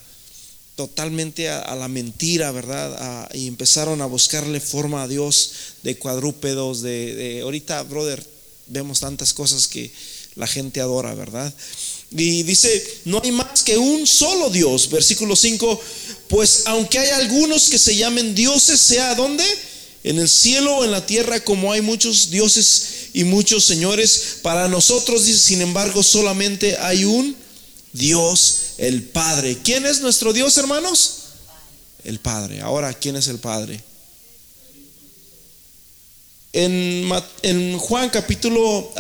totalmente 0.76 1.49
a, 1.49 1.73
la 1.76 1.88
mentira, 1.88 2.51
¿verdad? 2.51 3.30
y 3.34 3.47
empezaron 3.47 4.01
a 4.01 4.05
buscarle 4.05 4.59
forma 4.59 5.03
a 5.03 5.07
Dios 5.07 5.51
de 5.84 5.97
cuadrúpedos, 5.97 6.82
de, 6.82 7.39
ahorita, 7.43 7.82
brother, 7.84 8.26
vemos 8.67 8.99
tantas 8.99 9.34
cosas 9.34 9.67
que 9.67 9.91
la 10.36 10.47
gente 10.47 10.82
adora, 10.82 11.15
¿verdad? 11.15 11.53
Y 12.11 12.43
dice, 12.43 13.01
no 13.05 13.21
hay 13.23 13.32
más 13.32 13.63
que 13.63 13.78
un 13.78 14.05
solo 14.05 14.49
Dios, 14.49 14.89
versículo 14.89 15.36
5, 15.36 15.82
pues 16.28 16.63
aunque 16.65 16.99
hay 16.99 17.09
algunos 17.11 17.69
que 17.69 17.80
se 17.80 17.95
llamen 17.95 18.36
dioses, 18.36 18.80
sea 18.80 19.15
donde? 19.15 19.45
En 20.03 20.19
el 20.19 20.30
cielo 20.30 20.78
o 20.78 20.86
en 20.86 20.91
la 20.91 21.05
tierra, 21.05 21.39
como 21.39 21.71
hay 21.71 21.82
muchos 21.82 22.30
dioses 22.30 23.09
y 23.13 23.23
muchos 23.23 23.63
señores, 23.63 24.38
para 24.41 24.67
nosotros, 24.67 25.26
dice, 25.26 25.39
sin 25.39 25.61
embargo, 25.61 26.03
solamente 26.03 26.78
hay 26.78 27.05
un 27.05 27.36
Dios 27.93 28.64
el 28.78 29.03
Padre. 29.03 29.57
¿Quién 29.63 29.86
es 29.86 30.01
nuestro 30.01 30.34
Dios, 30.34 30.57
hermanos? 30.57 31.19
El 32.03 32.19
Padre. 32.19 32.61
Ahora, 32.61 32.93
¿quién 32.93 33.15
es 33.15 33.28
el 33.28 33.39
Padre? 33.39 33.84
En, 36.53 37.78
Juan 37.80 38.09
capítulo 38.09 38.93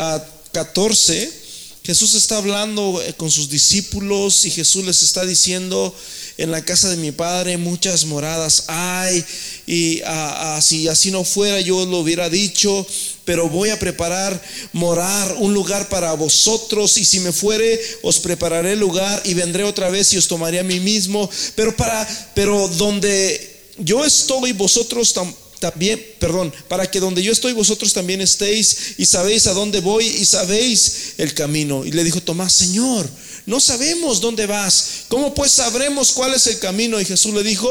14, 0.51 1.31
ah, 1.31 1.45
Jesús 1.85 2.13
está 2.13 2.37
hablando 2.37 3.01
eh, 3.01 3.13
con 3.13 3.31
sus 3.31 3.49
discípulos 3.49 4.43
y 4.45 4.51
Jesús 4.51 4.83
les 4.83 5.03
está 5.03 5.25
diciendo, 5.25 5.95
en 6.37 6.51
la 6.51 6.65
casa 6.65 6.89
de 6.89 6.97
mi 6.97 7.13
Padre 7.13 7.57
muchas 7.57 8.03
moradas 8.05 8.65
hay, 8.67 9.23
y 9.65 10.01
ah, 10.01 10.57
ah, 10.57 10.61
si 10.61 10.89
así 10.89 11.11
no 11.11 11.23
fuera 11.23 11.61
yo 11.61 11.85
lo 11.85 11.99
hubiera 11.99 12.29
dicho, 12.29 12.85
pero 13.25 13.49
voy 13.49 13.71
a 13.71 13.79
preparar 13.79 14.41
morar 14.71 15.35
un 15.39 15.53
lugar 15.53 15.89
para 15.89 16.13
vosotros 16.13 16.97
y 16.97 17.05
si 17.05 17.19
me 17.19 17.31
fuere 17.31 17.81
os 18.03 18.19
prepararé 18.19 18.75
lugar 18.75 19.21
y 19.25 19.33
vendré 19.33 19.63
otra 19.63 19.89
vez 19.89 20.13
y 20.13 20.17
os 20.17 20.27
tomaré 20.27 20.59
a 20.59 20.63
mí 20.63 20.79
mismo, 20.79 21.29
pero 21.55 21.75
para 21.75 22.07
pero 22.35 22.67
donde 22.69 23.55
yo 23.79 24.05
estoy 24.05 24.53
vosotros 24.53 25.13
también, 25.59 26.05
perdón, 26.19 26.53
para 26.67 26.89
que 26.89 26.99
donde 26.99 27.23
yo 27.23 27.31
estoy 27.31 27.53
vosotros 27.53 27.93
también 27.93 28.21
estéis 28.21 28.95
y 28.97 29.05
sabéis 29.05 29.47
a 29.47 29.53
dónde 29.53 29.81
voy 29.81 30.05
y 30.05 30.25
sabéis 30.25 31.13
el 31.17 31.33
camino. 31.33 31.83
Y 31.85 31.91
le 31.91 32.03
dijo 32.03 32.21
Tomás, 32.21 32.53
Señor, 32.53 33.09
no 33.45 33.59
sabemos 33.59 34.21
dónde 34.21 34.45
vas. 34.45 35.05
¿Cómo 35.07 35.33
pues 35.33 35.51
sabremos 35.51 36.11
cuál 36.11 36.33
es 36.33 36.47
el 36.47 36.59
camino? 36.59 36.99
Y 37.01 37.05
Jesús 37.05 37.33
le 37.33 37.43
dijo, 37.43 37.69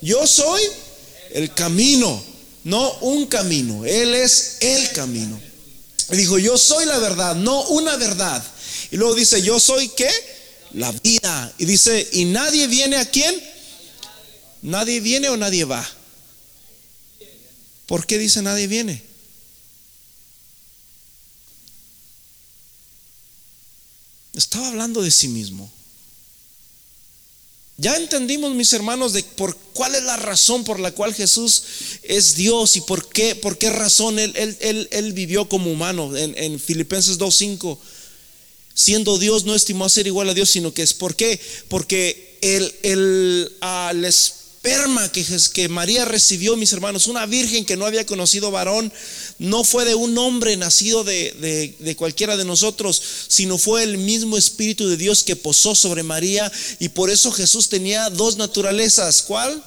yo 0.00 0.26
soy 0.26 0.62
el 1.32 1.52
camino 1.52 2.33
no 2.64 2.92
un 3.00 3.26
camino, 3.26 3.84
Él 3.84 4.14
es 4.14 4.58
el 4.60 4.90
camino. 4.92 5.40
Y 6.10 6.16
dijo, 6.16 6.38
yo 6.38 6.58
soy 6.58 6.86
la 6.86 6.98
verdad, 6.98 7.34
no 7.36 7.62
una 7.68 7.96
verdad. 7.96 8.42
Y 8.90 8.96
luego 8.96 9.14
dice, 9.14 9.42
yo 9.42 9.60
soy 9.60 9.88
qué? 9.90 10.10
La 10.72 10.90
vida. 10.92 11.52
Y 11.58 11.66
dice, 11.66 12.08
¿y 12.12 12.24
nadie 12.26 12.66
viene 12.66 12.96
a 12.96 13.10
quién? 13.10 13.34
¿Nadie 14.62 15.00
viene 15.00 15.28
o 15.28 15.36
nadie 15.36 15.64
va? 15.64 15.86
¿Por 17.86 18.06
qué 18.06 18.18
dice 18.18 18.42
nadie 18.42 18.66
viene? 18.66 19.02
Estaba 24.34 24.68
hablando 24.68 25.02
de 25.02 25.10
sí 25.10 25.28
mismo. 25.28 25.70
Ya 27.76 27.96
entendimos, 27.96 28.54
mis 28.54 28.72
hermanos, 28.72 29.12
de 29.12 29.24
por 29.24 29.56
cuál 29.72 29.96
es 29.96 30.04
la 30.04 30.16
razón 30.16 30.62
por 30.62 30.78
la 30.78 30.92
cual 30.92 31.12
Jesús 31.12 31.64
es 32.04 32.36
Dios 32.36 32.76
y 32.76 32.82
por 32.82 33.08
qué, 33.08 33.34
por 33.34 33.58
qué 33.58 33.70
razón 33.70 34.20
Él, 34.20 34.32
él, 34.36 34.88
él, 34.92 35.12
vivió 35.12 35.48
como 35.48 35.72
humano. 35.72 36.16
En, 36.16 36.36
en 36.38 36.60
Filipenses 36.60 37.18
2.5, 37.18 37.78
siendo 38.74 39.18
Dios, 39.18 39.44
no 39.44 39.56
estimó 39.56 39.88
ser 39.88 40.06
igual 40.06 40.28
a 40.28 40.34
Dios, 40.34 40.50
sino 40.50 40.72
que 40.72 40.82
es 40.82 40.94
por 40.94 41.16
qué, 41.16 41.40
porque 41.68 42.38
Él, 42.42 42.72
él 42.82 43.52
al 43.60 44.04
esperma 44.64 45.12
que, 45.12 45.22
que 45.52 45.68
María 45.68 46.06
recibió, 46.06 46.56
mis 46.56 46.72
hermanos, 46.72 47.06
una 47.06 47.26
virgen 47.26 47.66
que 47.66 47.76
no 47.76 47.84
había 47.84 48.06
conocido 48.06 48.50
varón, 48.50 48.90
no 49.38 49.62
fue 49.62 49.84
de 49.84 49.94
un 49.94 50.16
hombre 50.16 50.56
nacido 50.56 51.04
de, 51.04 51.76
de, 51.78 51.96
cualquiera 51.96 52.38
de 52.38 52.46
nosotros, 52.46 53.02
sino 53.28 53.58
fue 53.58 53.82
el 53.82 53.98
mismo 53.98 54.38
Espíritu 54.38 54.88
de 54.88 54.96
Dios 54.96 55.22
que 55.22 55.36
posó 55.36 55.74
sobre 55.74 56.02
María 56.02 56.50
y 56.78 56.88
por 56.88 57.10
eso 57.10 57.30
Jesús 57.30 57.68
tenía 57.68 58.08
dos 58.08 58.38
naturalezas. 58.38 59.20
¿Cuál? 59.20 59.62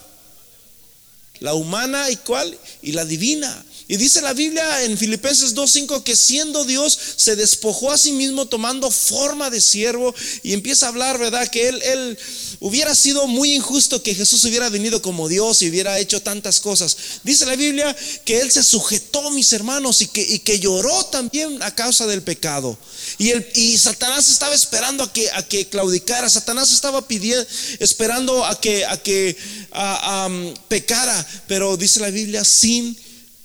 La 1.41 1.53
humana 1.53 2.09
y 2.09 2.15
cuál? 2.15 2.57
Y 2.81 2.93
la 2.93 3.05
divina. 3.05 3.65
Y 3.89 3.95
dice 3.95 4.21
la 4.21 4.33
Biblia 4.33 4.83
en 4.83 4.97
Filipenses 4.97 5.55
2.5 5.55 6.03
que 6.03 6.15
siendo 6.15 6.65
Dios 6.65 6.97
se 7.15 7.37
despojó 7.37 7.91
a 7.91 7.97
sí 7.97 8.11
mismo 8.11 8.45
tomando 8.45 8.91
forma 8.91 9.49
de 9.49 9.61
siervo 9.61 10.13
y 10.43 10.53
empieza 10.53 10.85
a 10.85 10.89
hablar, 10.89 11.17
¿verdad? 11.17 11.47
Que 11.47 11.69
él, 11.69 11.81
él 11.81 12.17
hubiera 12.59 12.93
sido 12.95 13.27
muy 13.27 13.53
injusto 13.53 14.03
que 14.03 14.13
Jesús 14.13 14.43
hubiera 14.43 14.69
venido 14.69 15.01
como 15.01 15.29
Dios 15.29 15.61
y 15.61 15.69
hubiera 15.69 15.99
hecho 15.99 16.21
tantas 16.21 16.59
cosas. 16.59 16.97
Dice 17.23 17.45
la 17.45 17.55
Biblia 17.55 17.95
que 18.25 18.41
él 18.41 18.51
se 18.51 18.63
sujetó, 18.63 19.31
mis 19.31 19.53
hermanos, 19.53 20.01
y 20.01 20.07
que, 20.07 20.21
y 20.21 20.39
que 20.39 20.59
lloró 20.59 21.05
también 21.05 21.61
a 21.63 21.73
causa 21.73 22.05
del 22.07 22.23
pecado. 22.23 22.77
Y, 23.17 23.29
el, 23.29 23.47
y 23.55 23.77
Satanás 23.77 24.29
estaba 24.29 24.55
esperando 24.55 25.03
a 25.03 25.13
que, 25.13 25.31
a 25.31 25.43
que 25.43 25.67
claudicara. 25.67 26.29
Satanás 26.29 26.73
estaba 26.73 27.07
pidiendo, 27.07 27.45
esperando 27.79 28.45
a 28.45 28.59
que, 28.59 28.85
a 28.85 29.01
que 29.01 29.37
a, 29.71 30.29
pecara. 30.67 31.25
Pero 31.47 31.77
dice 31.77 31.99
la 31.99 32.09
Biblia, 32.09 32.43
sin 32.43 32.97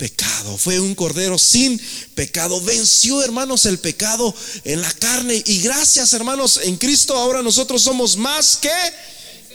pecado. 0.02 0.58
Fue 0.58 0.80
un 0.80 0.96
cordero 0.96 1.38
sin 1.38 1.80
pecado. 2.16 2.60
Venció, 2.60 3.22
hermanos, 3.22 3.66
el 3.66 3.78
pecado 3.78 4.34
en 4.64 4.82
la 4.82 4.90
carne. 4.94 5.40
Y 5.46 5.60
gracias, 5.60 6.12
hermanos, 6.12 6.58
en 6.64 6.76
Cristo 6.76 7.16
ahora 7.16 7.40
nosotros 7.40 7.82
somos 7.82 8.16
más 8.16 8.56
que 8.56 8.68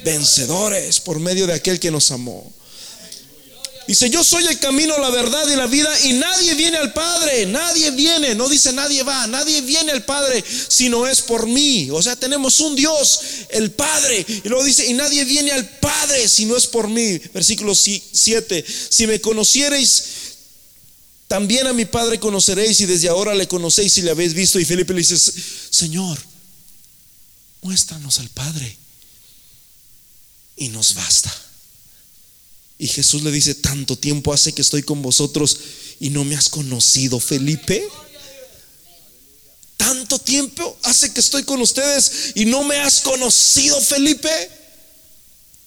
vencedores 0.05 1.01
por 1.01 1.19
medio 1.19 1.47
de 1.47 1.53
aquel 1.53 1.81
que 1.81 1.91
nos 1.91 2.11
amó. 2.11 2.49
Dice, 3.89 4.09
yo 4.09 4.23
soy 4.23 4.45
el 4.45 4.57
camino, 4.59 4.97
la 4.97 5.09
verdad 5.09 5.45
y 5.49 5.55
la 5.57 5.65
vida 5.65 5.89
y 6.03 6.13
nadie 6.13 6.55
viene 6.55 6.77
al 6.77 6.91
Padre, 6.91 7.45
nadie 7.45 7.91
viene, 7.91 8.35
no 8.35 8.49
dice 8.49 8.73
nadie 8.73 9.01
va, 9.03 9.27
nadie 9.27 9.61
viene 9.61 9.93
al 9.93 10.03
Padre 10.03 10.43
si 10.67 10.89
no 10.89 11.07
es 11.07 11.21
por 11.21 11.45
mí. 11.45 11.89
O 11.91 12.01
sea, 12.01 12.15
tenemos 12.17 12.61
un 12.61 12.75
Dios, 12.75 13.19
el 13.49 13.71
Padre. 13.71 14.25
Y 14.27 14.47
luego 14.47 14.63
dice, 14.63 14.85
y 14.85 14.93
nadie 14.93 15.25
viene 15.25 15.51
al 15.51 15.67
Padre 15.79 16.27
si 16.29 16.45
no 16.45 16.55
es 16.55 16.67
por 16.67 16.87
mí. 16.87 17.17
Versículo 17.33 17.75
7, 17.75 18.65
si 18.89 19.07
me 19.07 19.19
conocierais, 19.19 20.03
también 21.27 21.67
a 21.67 21.73
mi 21.73 21.85
Padre 21.85 22.19
conoceréis 22.19 22.79
y 22.79 22.85
desde 22.85 23.09
ahora 23.09 23.35
le 23.35 23.47
conocéis 23.47 23.97
y 23.97 24.01
le 24.01 24.11
habéis 24.11 24.33
visto. 24.33 24.59
Y 24.59 24.65
Felipe 24.65 24.93
le 24.93 24.99
dice, 24.99 25.17
Señor, 25.17 26.17
muéstranos 27.61 28.19
al 28.19 28.29
Padre. 28.29 28.77
Y 30.55 30.69
nos 30.69 30.93
basta. 30.95 31.33
Y 32.79 32.87
Jesús 32.87 33.23
le 33.23 33.31
dice, 33.31 33.55
tanto 33.55 33.97
tiempo 33.97 34.33
hace 34.33 34.53
que 34.53 34.61
estoy 34.61 34.83
con 34.83 35.01
vosotros 35.01 35.57
y 35.99 36.09
no 36.11 36.23
me 36.23 36.35
has 36.35 36.47
conocido, 36.47 37.19
Felipe. 37.19 37.85
Tanto 39.75 40.19
tiempo 40.19 40.77
hace 40.83 41.11
que 41.11 41.19
estoy 41.19 41.43
con 41.43 41.61
ustedes 41.61 42.31
y 42.35 42.45
no 42.45 42.63
me 42.63 42.77
has 42.77 43.01
conocido, 43.01 43.79
Felipe. 43.81 44.29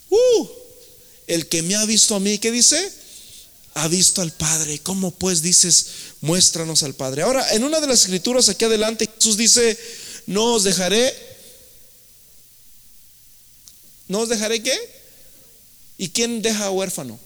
Uh, 0.08 0.48
el 1.26 1.48
que 1.48 1.62
me 1.62 1.76
ha 1.76 1.84
visto 1.84 2.14
a 2.14 2.20
mí, 2.20 2.38
¿qué 2.38 2.50
dice? 2.50 2.99
Ha 3.74 3.88
visto 3.88 4.22
al 4.22 4.32
Padre. 4.32 4.80
¿Cómo 4.80 5.10
pues 5.10 5.42
dices, 5.42 5.86
muéstranos 6.20 6.82
al 6.82 6.94
Padre? 6.94 7.22
Ahora, 7.22 7.54
en 7.54 7.64
una 7.64 7.80
de 7.80 7.86
las 7.86 8.02
escrituras 8.02 8.48
aquí 8.48 8.64
adelante, 8.64 9.08
Jesús 9.14 9.36
dice, 9.36 9.78
no 10.26 10.54
os 10.54 10.64
dejaré. 10.64 11.14
¿No 14.08 14.20
os 14.20 14.28
dejaré 14.28 14.62
qué? 14.62 14.76
¿Y 15.98 16.08
quién 16.08 16.42
deja 16.42 16.70
huérfano? 16.70 17.18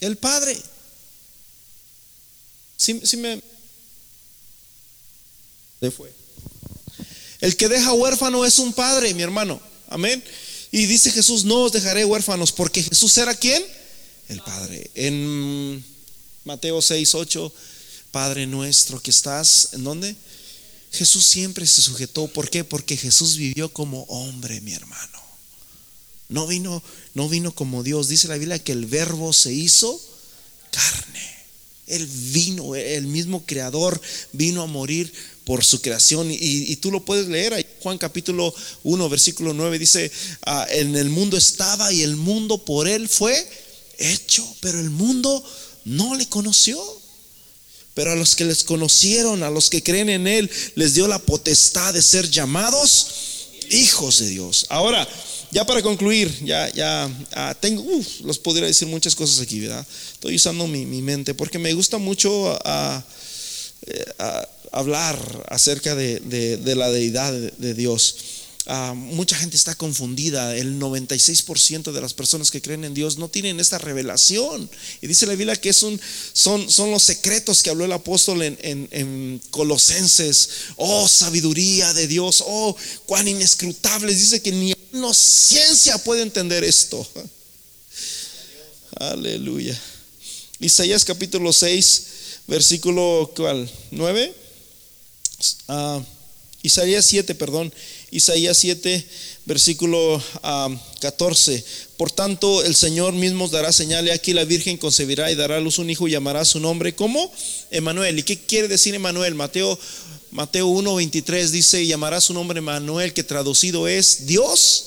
El 0.00 0.16
Padre. 0.16 0.60
Si, 2.76 3.16
me... 3.16 3.40
fue. 5.90 6.12
El 7.40 7.56
que 7.56 7.68
deja 7.68 7.92
huérfano 7.92 8.44
es 8.44 8.58
un 8.58 8.72
padre, 8.72 9.14
mi 9.14 9.22
hermano. 9.22 9.60
Amén. 9.88 10.22
Y 10.70 10.86
dice 10.86 11.10
Jesús, 11.10 11.44
no 11.44 11.62
os 11.62 11.72
dejaré 11.72 12.04
huérfanos, 12.04 12.52
porque 12.52 12.82
Jesús 12.82 13.16
era 13.16 13.34
quién? 13.34 13.64
El 14.28 14.40
Padre. 14.40 14.90
En 14.94 15.84
Mateo 16.44 16.80
6, 16.80 17.14
8, 17.14 17.52
Padre 18.10 18.46
nuestro 18.46 19.00
que 19.00 19.10
estás, 19.10 19.70
¿en 19.72 19.84
dónde? 19.84 20.16
Jesús 20.92 21.26
siempre 21.26 21.66
se 21.66 21.82
sujetó. 21.82 22.28
¿Por 22.28 22.48
qué? 22.48 22.62
Porque 22.62 22.96
Jesús 22.96 23.36
vivió 23.36 23.72
como 23.72 24.02
hombre, 24.04 24.60
mi 24.60 24.72
hermano. 24.72 25.18
No 26.28 26.46
vino, 26.46 26.82
no 27.14 27.28
vino 27.28 27.52
como 27.54 27.82
Dios. 27.82 28.08
Dice 28.08 28.28
la 28.28 28.38
Biblia 28.38 28.62
que 28.62 28.72
el 28.72 28.86
verbo 28.86 29.32
se 29.32 29.52
hizo 29.52 30.00
carne. 30.70 31.34
Él 31.86 32.06
vino, 32.06 32.74
el 32.76 33.06
mismo 33.06 33.44
creador 33.44 34.00
vino 34.32 34.62
a 34.62 34.66
morir 34.66 35.12
por 35.44 35.64
su 35.64 35.82
creación. 35.82 36.28
Y, 36.30 36.76
tú 36.76 36.90
lo 36.90 37.04
puedes 37.04 37.28
leer. 37.28 37.66
Juan 37.80 37.98
capítulo 37.98 38.54
1, 38.84 39.08
versículo 39.08 39.52
9 39.52 39.78
dice, 39.78 40.10
ah, 40.42 40.66
en 40.70 40.96
el 40.96 41.10
mundo 41.10 41.36
estaba 41.36 41.92
y 41.92 42.02
el 42.02 42.16
mundo 42.16 42.64
por 42.64 42.88
él 42.88 43.08
fue 43.08 43.46
hecho, 43.98 44.46
pero 44.60 44.80
el 44.80 44.90
mundo 44.90 45.42
no 45.84 46.14
le 46.14 46.26
conoció. 46.26 46.78
Pero 47.94 48.10
a 48.10 48.16
los 48.16 48.34
que 48.34 48.44
les 48.44 48.64
conocieron, 48.64 49.44
a 49.44 49.50
los 49.50 49.70
que 49.70 49.82
creen 49.82 50.08
en 50.08 50.26
Él, 50.26 50.50
les 50.74 50.94
dio 50.94 51.06
la 51.06 51.20
potestad 51.20 51.94
de 51.94 52.02
ser 52.02 52.28
llamados 52.28 53.06
hijos 53.70 54.18
de 54.18 54.28
Dios. 54.28 54.66
Ahora, 54.68 55.06
ya 55.50 55.64
para 55.64 55.82
concluir, 55.82 56.32
ya, 56.44 56.68
ya 56.70 57.08
ah, 57.32 57.54
tengo, 57.60 57.82
uf, 57.82 58.20
los 58.22 58.40
podría 58.40 58.66
decir 58.66 58.88
muchas 58.88 59.14
cosas 59.14 59.40
aquí, 59.40 59.60
¿verdad? 59.60 59.86
Estoy 60.12 60.34
usando 60.34 60.66
mi, 60.66 60.84
mente 60.84 61.34
porque 61.34 61.60
me 61.60 61.72
gusta 61.72 61.98
mucho 61.98 62.58
ah, 62.64 63.00
eh, 63.86 64.04
ah, 64.18 64.48
hablar 64.72 65.46
acerca 65.48 65.94
de, 65.94 66.74
la 66.74 66.90
deidad 66.90 67.32
de 67.32 67.74
Dios. 67.74 68.16
Ah, 68.66 68.94
mucha 68.94 69.36
gente 69.36 69.56
está 69.56 69.74
confundida. 69.74 70.56
El 70.56 70.78
96% 70.80 71.92
de 71.92 72.00
las 72.00 72.14
personas 72.14 72.50
que 72.50 72.62
creen 72.62 72.84
en 72.84 72.94
Dios 72.94 73.18
no 73.18 73.28
tienen 73.28 73.60
esta 73.60 73.78
revelación. 73.78 74.70
Y 75.02 75.06
dice 75.06 75.26
la 75.26 75.34
Biblia 75.34 75.56
que 75.56 75.72
son, 75.72 76.00
los 76.34 77.02
secretos 77.02 77.62
que 77.62 77.70
habló 77.70 77.84
el 77.84 77.92
apóstol 77.92 78.42
en, 78.42 78.58
en, 78.62 79.40
Colosenses. 79.50 80.48
Oh, 80.76 81.06
sabiduría 81.08 81.92
de 81.92 82.08
Dios. 82.08 82.42
Oh, 82.46 82.74
cuán 83.04 83.28
inescrutables. 83.28 84.18
Dice 84.18 84.40
que 84.40 84.52
ni 84.52 84.74
la 84.92 85.12
ciencia 85.12 85.98
puede 85.98 86.22
entender 86.22 86.64
esto. 86.64 87.06
Aleluya. 88.96 89.78
Isaías 90.60 91.04
capítulo 91.04 91.52
6, 91.52 92.02
versículo 92.46 93.30
¿cuál? 93.36 93.68
9. 93.90 94.34
Ah, 95.68 96.02
Isaías 96.62 97.04
7, 97.04 97.34
perdón. 97.34 97.72
Isaías 98.14 98.56
7, 98.58 99.04
versículo 99.44 100.22
14. 101.00 101.64
Por 101.96 102.12
tanto, 102.12 102.62
el 102.62 102.76
Señor 102.76 103.12
mismo 103.12 103.48
dará 103.48 103.72
señal, 103.72 104.06
y 104.06 104.10
aquí 104.10 104.32
la 104.32 104.44
Virgen 104.44 104.76
concebirá 104.76 105.32
y 105.32 105.34
dará 105.34 105.56
a 105.56 105.60
luz 105.60 105.80
un 105.80 105.90
hijo 105.90 106.06
y 106.06 106.12
llamará 106.12 106.44
su 106.44 106.60
nombre 106.60 106.94
como 106.94 107.32
Emanuel. 107.72 108.20
¿Y 108.20 108.22
qué 108.22 108.38
quiere 108.38 108.68
decir 108.68 108.94
Emanuel? 108.94 109.34
Mateo, 109.34 109.76
Mateo 110.30 110.68
1, 110.68 110.94
23 110.94 111.50
dice, 111.50 111.82
y 111.82 111.88
llamará 111.88 112.20
su 112.20 112.32
nombre 112.32 112.60
Emanuel, 112.60 113.12
que 113.12 113.24
traducido 113.24 113.88
es 113.88 114.26
Dios. 114.26 114.84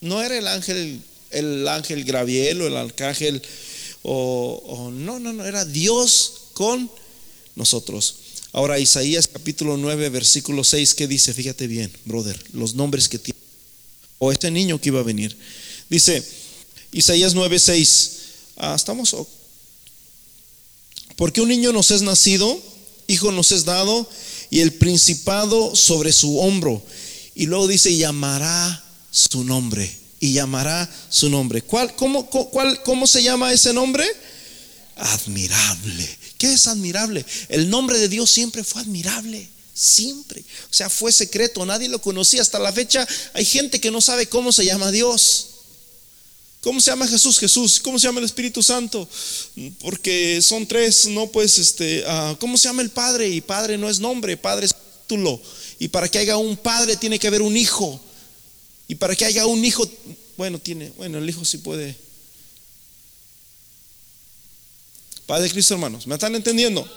No 0.00 0.22
era 0.22 0.38
el 0.38 0.46
ángel, 0.48 1.02
el 1.30 1.68
ángel 1.68 2.04
Graviel 2.04 2.62
o 2.62 2.66
el 2.66 2.76
arcángel, 2.78 3.42
o 4.04 4.90
no, 4.90 5.18
no, 5.18 5.34
no, 5.34 5.44
era 5.44 5.66
Dios 5.66 6.32
con 6.54 6.90
nosotros. 7.56 8.14
Ahora 8.52 8.78
Isaías 8.78 9.28
capítulo 9.28 9.76
9, 9.76 10.08
versículo 10.08 10.64
6, 10.64 10.94
¿qué 10.94 11.06
dice? 11.06 11.34
Fíjate 11.34 11.66
bien, 11.66 11.92
brother, 12.06 12.42
los 12.52 12.74
nombres 12.74 13.08
que 13.08 13.18
tiene. 13.18 13.38
O 14.18 14.32
este 14.32 14.50
niño 14.50 14.80
que 14.80 14.88
iba 14.88 15.00
a 15.00 15.04
venir. 15.04 15.36
Dice 15.90 16.22
Isaías 16.92 17.34
9, 17.34 17.58
6. 17.58 18.10
Ah, 18.56 18.74
estamos. 18.74 19.14
Porque 21.16 21.40
un 21.40 21.48
niño 21.48 21.72
nos 21.72 21.90
es 21.90 22.00
nacido, 22.02 22.60
hijo 23.06 23.32
nos 23.32 23.52
es 23.52 23.64
dado, 23.64 24.08
y 24.50 24.60
el 24.60 24.72
principado 24.72 25.76
sobre 25.76 26.12
su 26.12 26.38
hombro. 26.38 26.82
Y 27.34 27.46
luego 27.46 27.68
dice, 27.68 27.96
llamará 27.96 28.82
su 29.10 29.44
nombre. 29.44 29.94
Y 30.20 30.32
llamará 30.32 30.90
su 31.10 31.28
nombre. 31.28 31.62
¿Cuál, 31.62 31.94
cómo, 31.94 32.28
cuál, 32.28 32.82
¿Cómo 32.82 33.06
se 33.06 33.22
llama 33.22 33.52
ese 33.52 33.72
nombre? 33.72 34.04
Admirable 34.96 36.17
¿Qué 36.38 36.52
es 36.52 36.68
admirable? 36.68 37.26
El 37.48 37.68
nombre 37.68 37.98
de 37.98 38.08
Dios 38.08 38.30
siempre 38.30 38.62
fue 38.62 38.80
admirable, 38.80 39.48
siempre. 39.74 40.40
O 40.70 40.74
sea, 40.74 40.88
fue 40.88 41.10
secreto, 41.10 41.66
nadie 41.66 41.88
lo 41.88 42.00
conocía. 42.00 42.40
Hasta 42.40 42.60
la 42.60 42.72
fecha 42.72 43.06
hay 43.34 43.44
gente 43.44 43.80
que 43.80 43.90
no 43.90 44.00
sabe 44.00 44.28
cómo 44.28 44.52
se 44.52 44.64
llama 44.64 44.92
Dios. 44.92 45.48
¿Cómo 46.60 46.80
se 46.80 46.92
llama 46.92 47.08
Jesús? 47.08 47.38
Jesús. 47.40 47.80
¿Cómo 47.80 47.98
se 47.98 48.06
llama 48.06 48.20
el 48.20 48.26
Espíritu 48.26 48.62
Santo? 48.62 49.08
Porque 49.80 50.40
son 50.40 50.66
tres, 50.66 51.06
no 51.06 51.26
pues, 51.26 51.58
este, 51.58 52.04
ah, 52.06 52.36
¿cómo 52.38 52.56
se 52.56 52.68
llama 52.68 52.82
el 52.82 52.90
Padre? 52.90 53.28
Y 53.28 53.40
Padre 53.40 53.76
no 53.76 53.90
es 53.90 53.98
nombre, 53.98 54.36
Padre 54.36 54.66
es 54.66 54.74
título. 55.02 55.40
Y 55.80 55.88
para 55.88 56.08
que 56.08 56.18
haya 56.18 56.36
un 56.36 56.56
Padre 56.56 56.96
tiene 56.96 57.18
que 57.18 57.26
haber 57.26 57.42
un 57.42 57.56
Hijo. 57.56 58.00
Y 58.86 58.94
para 58.94 59.16
que 59.16 59.24
haya 59.24 59.44
un 59.46 59.64
Hijo, 59.64 59.88
bueno, 60.36 60.60
tiene, 60.60 60.92
bueno, 60.96 61.18
el 61.18 61.28
Hijo 61.28 61.44
sí 61.44 61.58
puede 61.58 61.96
Padre 65.28 65.50
Cristo, 65.50 65.74
hermanos. 65.74 66.06
¿Me 66.06 66.14
están 66.14 66.34
entendiendo? 66.34 66.90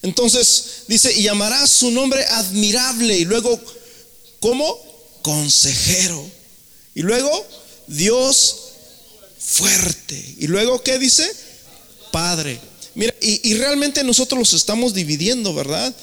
Entonces 0.00 0.84
dice, 0.88 1.12
y 1.12 1.24
llamará 1.24 1.66
su 1.66 1.90
nombre 1.90 2.24
admirable. 2.24 3.18
Y 3.18 3.26
luego, 3.26 3.60
¿cómo? 4.40 4.74
Consejero. 5.20 6.24
Y 6.94 7.02
luego, 7.02 7.46
Dios 7.88 8.56
fuerte. 9.38 10.34
Y 10.38 10.46
luego, 10.46 10.82
¿qué 10.82 10.98
dice? 10.98 11.30
Padre. 12.10 12.58
Mira, 12.94 13.14
y, 13.20 13.46
y, 13.50 13.54
realmente 13.56 14.02
nosotros 14.02 14.38
los 14.38 14.52
estamos 14.54 14.94
dividiendo, 14.94 15.52
¿verdad? 15.52 15.94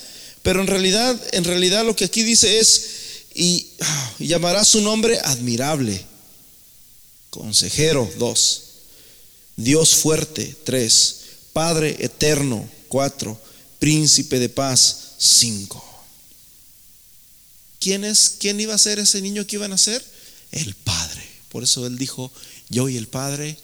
Pero 0.43 0.61
en 0.61 0.67
realidad, 0.67 1.19
en 1.31 1.45
realidad 1.45 1.83
lo 1.83 1.95
que 1.95 2.05
aquí 2.05 2.21
dice 2.21 2.59
es, 2.59 2.85
y, 3.33 3.71
ah, 3.79 4.11
y 4.19 4.27
llamará 4.27 4.63
su 4.65 4.81
nombre 4.81 5.17
admirable. 5.17 5.99
Consejero, 7.31 8.07
dos. 8.19 8.72
Dios 9.55 9.95
fuerte, 9.95 10.55
tres. 10.63 11.17
Padre 11.53 11.97
eterno, 11.99 12.67
cuatro. 12.87 13.39
Príncipe 13.79 14.39
de 14.39 14.49
paz, 14.49 15.13
cinco. 15.17 15.83
¿Quién 17.79 18.05
es? 18.05 18.35
¿Quién 18.39 18.59
iba 18.59 18.73
a 18.73 18.77
ser 18.77 18.99
ese 18.99 19.21
niño 19.21 19.45
que 19.45 19.57
iban 19.57 19.73
a 19.73 19.77
ser? 19.77 20.03
El 20.51 20.73
Padre. 20.73 21.21
Por 21.49 21.63
eso 21.63 21.85
él 21.85 21.97
dijo, 21.97 22.31
yo 22.69 22.87
y 22.87 22.97
el 22.97 23.07
Padre, 23.07 23.57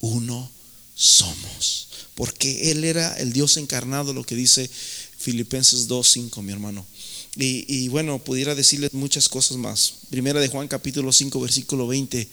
uno 0.00 0.50
somos. 0.94 1.88
Porque 2.14 2.70
él 2.70 2.84
era 2.84 3.14
el 3.18 3.32
Dios 3.32 3.56
encarnado, 3.56 4.14
lo 4.14 4.24
que 4.24 4.36
dice 4.36 4.70
Filipenses 5.18 5.88
2.5, 5.88 6.42
mi 6.42 6.52
hermano. 6.52 6.86
Y, 7.34 7.66
y, 7.68 7.88
bueno, 7.88 8.18
pudiera 8.18 8.54
decirles 8.54 8.94
muchas 8.94 9.28
cosas 9.28 9.58
más. 9.58 9.94
Primera 10.10 10.40
de 10.40 10.48
Juan 10.48 10.68
capítulo 10.68 11.12
5, 11.12 11.40
versículo 11.40 11.86
20. 11.86 12.26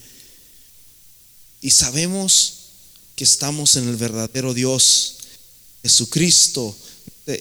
Y 1.60 1.70
sabemos 1.70 2.63
que 3.16 3.24
estamos 3.24 3.76
en 3.76 3.88
el 3.88 3.96
verdadero 3.96 4.54
Dios, 4.54 5.16
Jesucristo. 5.82 6.76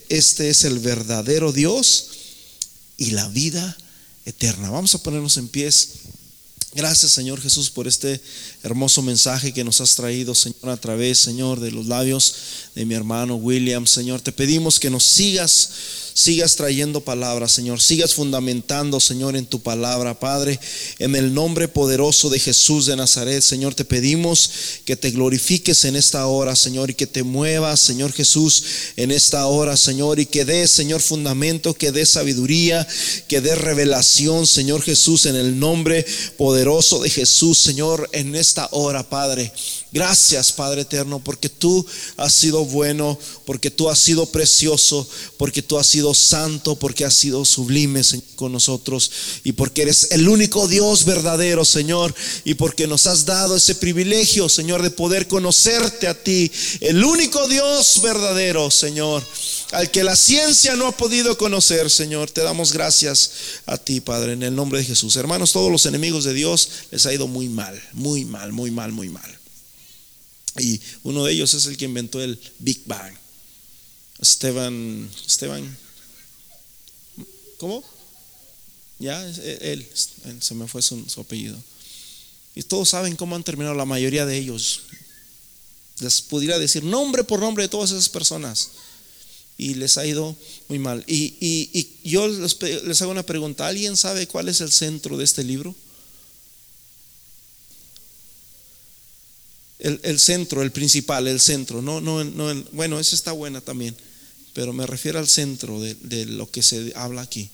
Este 0.09 0.49
es 0.49 0.63
el 0.63 0.79
verdadero 0.79 1.51
Dios 1.51 2.09
y 2.97 3.11
la 3.11 3.27
vida 3.29 3.77
eterna. 4.25 4.69
Vamos 4.69 4.95
a 4.95 5.03
ponernos 5.03 5.37
en 5.37 5.47
pies. 5.47 5.89
Gracias 6.75 7.11
Señor 7.11 7.39
Jesús 7.39 7.69
por 7.69 7.87
este 7.87 8.19
hermoso 8.63 9.03
mensaje 9.03 9.53
que 9.53 9.63
nos 9.63 9.79
has 9.79 9.95
traído, 9.95 10.33
Señor, 10.33 10.69
a 10.69 10.77
través, 10.77 11.19
Señor, 11.19 11.59
de 11.59 11.69
los 11.69 11.85
labios 11.85 12.35
de 12.73 12.85
mi 12.85 12.95
hermano 12.95 13.35
William. 13.35 13.85
Señor, 13.85 14.21
te 14.21 14.31
pedimos 14.31 14.79
que 14.79 14.89
nos 14.89 15.03
sigas 15.03 15.69
sigas 16.13 16.55
trayendo 16.55 17.01
palabras, 17.01 17.51
Señor, 17.51 17.81
sigas 17.81 18.13
fundamentando, 18.13 18.99
Señor, 18.99 19.35
en 19.35 19.45
tu 19.45 19.61
palabra, 19.61 20.19
Padre, 20.19 20.59
en 20.99 21.15
el 21.15 21.33
nombre 21.33 21.67
poderoso 21.67 22.29
de 22.29 22.39
Jesús 22.39 22.85
de 22.85 22.95
Nazaret, 22.95 23.41
Señor, 23.41 23.75
te 23.75 23.85
pedimos 23.85 24.49
que 24.85 24.95
te 24.95 25.11
glorifiques 25.11 25.85
en 25.85 25.95
esta 25.95 26.25
hora, 26.27 26.55
Señor, 26.55 26.89
y 26.89 26.93
que 26.93 27.07
te 27.07 27.23
muevas, 27.23 27.79
Señor 27.79 28.11
Jesús, 28.13 28.63
en 28.95 29.11
esta 29.11 29.45
hora, 29.47 29.77
Señor, 29.77 30.19
y 30.19 30.25
que 30.25 30.45
des, 30.45 30.69
Señor, 30.69 31.01
fundamento, 31.01 31.73
que 31.73 31.91
des 31.91 32.09
sabiduría, 32.09 32.87
que 33.27 33.41
des 33.41 33.57
revelación, 33.57 34.45
Señor 34.45 34.81
Jesús, 34.81 35.25
en 35.25 35.35
el 35.35 35.59
nombre 35.59 36.05
poderoso 36.37 37.01
de 37.01 37.09
Jesús, 37.09 37.57
Señor, 37.57 38.09
en 38.13 38.35
esta 38.35 38.67
hora, 38.71 39.09
Padre. 39.09 39.51
Gracias, 39.91 40.51
Padre 40.51 40.81
eterno, 40.81 41.23
porque 41.23 41.49
tú 41.49 41.85
has 42.17 42.33
sido 42.33 42.65
bueno, 42.65 43.17
porque 43.45 43.69
tú 43.69 43.89
has 43.89 43.99
sido 43.99 44.25
precioso, 44.25 45.07
porque 45.37 45.61
tú 45.61 45.77
has 45.77 45.85
sido 45.85 46.02
santo, 46.13 46.75
porque 46.75 47.05
has 47.05 47.13
sido 47.13 47.45
sublime 47.45 48.01
con 48.35 48.51
nosotros 48.51 49.11
y 49.43 49.51
porque 49.51 49.83
eres 49.83 50.07
el 50.11 50.27
único 50.27 50.67
Dios 50.67 51.05
verdadero, 51.05 51.63
Señor, 51.63 52.15
y 52.43 52.55
porque 52.55 52.87
nos 52.87 53.05
has 53.05 53.25
dado 53.25 53.55
ese 53.55 53.75
privilegio, 53.75 54.49
Señor, 54.49 54.81
de 54.81 54.89
poder 54.89 55.27
conocerte 55.27 56.07
a 56.07 56.23
ti, 56.23 56.51
el 56.79 57.03
único 57.03 57.47
Dios 57.47 58.01
verdadero, 58.01 58.71
Señor, 58.71 59.23
al 59.71 59.91
que 59.91 60.03
la 60.03 60.15
ciencia 60.15 60.75
no 60.75 60.87
ha 60.87 60.97
podido 60.97 61.37
conocer, 61.37 61.89
Señor. 61.89 62.31
Te 62.31 62.41
damos 62.41 62.73
gracias 62.73 63.31
a 63.67 63.77
ti, 63.77 64.01
Padre, 64.01 64.33
en 64.33 64.43
el 64.43 64.55
nombre 64.55 64.79
de 64.79 64.85
Jesús. 64.85 65.15
Hermanos, 65.15 65.51
todos 65.51 65.71
los 65.71 65.85
enemigos 65.85 66.23
de 66.23 66.33
Dios 66.33 66.69
les 66.91 67.05
ha 67.05 67.13
ido 67.13 67.27
muy 67.27 67.49
mal, 67.49 67.79
muy 67.93 68.25
mal, 68.25 68.51
muy 68.51 68.71
mal, 68.71 68.91
muy 68.91 69.09
mal. 69.09 69.37
Y 70.59 70.79
uno 71.03 71.25
de 71.25 71.33
ellos 71.33 71.53
es 71.53 71.65
el 71.65 71.77
que 71.77 71.85
inventó 71.85 72.21
el 72.21 72.39
Big 72.59 72.81
Bang. 72.85 73.13
Esteban, 74.19 75.09
Esteban, 75.27 75.77
¿cómo? 77.63 77.81
Ya, 78.99 79.25
él, 79.25 79.87
se 80.41 80.53
me 80.53 80.67
fue 80.67 80.81
su, 80.81 81.05
apellido. 81.17 81.57
Y 82.55 82.63
todos 82.63 82.89
saben 82.89 83.15
cómo 83.15 83.37
han 83.37 83.43
terminado 83.43 83.73
la 83.73 83.85
mayoría 83.85 84.25
de 84.25 84.37
ellos. 84.37 84.81
Les 86.01 86.21
pudiera 86.21 86.59
decir 86.59 86.83
nombre 86.83 87.23
por 87.23 87.39
nombre 87.39 87.63
de 87.63 87.69
todas 87.69 87.91
esas 87.91 88.09
personas. 88.09 88.71
Y 89.57 89.75
les 89.75 89.97
ha 89.97 90.05
ido 90.05 90.35
muy 90.67 90.77
mal. 90.77 91.05
Y, 91.07 91.37
y 91.39 92.09
yo 92.09 92.27
les, 92.27 92.61
les 92.61 93.01
hago 93.01 93.11
una 93.11 93.25
pregunta. 93.25 93.65
¿Alguien 93.65 93.95
sabe 93.95 94.27
cuál 94.27 94.49
es 94.49 94.59
el 94.59 94.71
centro 94.73 95.15
de 95.17 95.23
este 95.23 95.45
libro? 95.45 95.73
el, 99.79 100.19
centro, 100.19 100.61
el 100.61 100.71
principal, 100.71 101.27
el 101.27 101.39
centro. 101.39 101.81
No, 101.81 102.01
no, 102.01 102.23
no, 102.23 102.63
bueno, 102.71 102.99
esa 102.99 103.15
está 103.15 103.31
buena 103.31 103.61
también, 103.61 103.95
pero 104.53 104.73
me 104.73 104.85
refiero 104.85 105.19
al 105.19 105.27
centro 105.27 105.79
de, 105.79 106.25
lo 106.25 106.49
que 106.49 106.61
se 106.61 106.93
habla 106.95 107.21
aquí. 107.21 107.49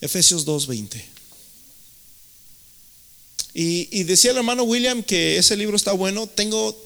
Efesios 0.00 0.46
2.20. 0.46 1.02
Y, 3.54 3.88
y, 3.90 4.04
decía 4.04 4.32
el 4.32 4.36
hermano 4.36 4.64
William 4.64 5.02
que 5.02 5.38
ese 5.38 5.56
libro 5.56 5.76
está 5.76 5.92
bueno. 5.92 6.26
Tengo 6.26 6.76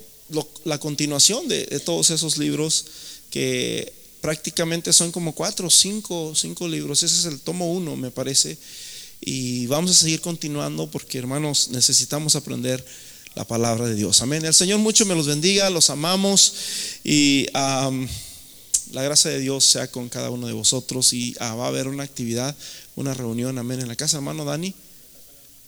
la 0.64 0.78
continuación 0.78 1.48
de, 1.48 1.64
todos 1.80 2.10
esos 2.10 2.38
libros 2.38 2.86
que 3.30 3.92
prácticamente 4.20 4.92
son 4.92 5.12
como 5.12 5.34
cuatro 5.34 5.68
o 5.68 5.70
cinco, 5.70 6.34
cinco 6.34 6.68
libros. 6.68 7.02
Ese 7.02 7.18
es 7.18 7.24
el 7.24 7.40
tomo 7.40 7.72
uno, 7.72 7.96
me 7.96 8.10
parece. 8.10 8.56
Y 9.20 9.66
vamos 9.66 9.90
a 9.90 9.94
seguir 9.94 10.20
continuando 10.20 10.90
porque 10.90 11.18
hermanos 11.18 11.68
necesitamos 11.68 12.36
aprender 12.36 12.84
la 13.34 13.44
palabra 13.44 13.86
de 13.86 13.94
Dios. 13.94 14.22
Amén. 14.22 14.44
El 14.44 14.54
Señor 14.54 14.78
mucho 14.78 15.06
me 15.06 15.14
los 15.14 15.26
bendiga, 15.26 15.70
los 15.70 15.90
amamos 15.90 16.54
y 17.04 17.46
la 17.52 19.02
gracia 19.02 19.30
de 19.30 19.38
Dios 19.38 19.64
sea 19.64 19.90
con 19.90 20.08
cada 20.08 20.30
uno 20.30 20.46
de 20.46 20.52
vosotros 20.52 21.12
y 21.12 21.34
ah, 21.38 21.54
va 21.54 21.66
a 21.66 21.68
haber 21.68 21.88
una 21.88 22.02
actividad, 22.02 22.54
una 22.96 23.14
reunión, 23.14 23.58
amén, 23.58 23.80
en 23.80 23.88
la 23.88 23.96
casa, 23.96 24.16
hermano 24.16 24.44
Dani. 24.44 24.74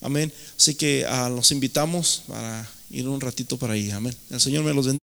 Amén. 0.00 0.32
Así 0.56 0.74
que 0.74 1.06
ah, 1.08 1.28
los 1.28 1.52
invitamos 1.52 2.24
para 2.26 2.68
ir 2.90 3.08
un 3.08 3.20
ratito 3.20 3.56
para 3.56 3.74
ahí. 3.74 3.90
Amén. 3.90 4.14
El 4.30 4.40
Señor 4.40 4.64
me 4.64 4.74
los 4.74 4.86
bendiga. 4.86 5.01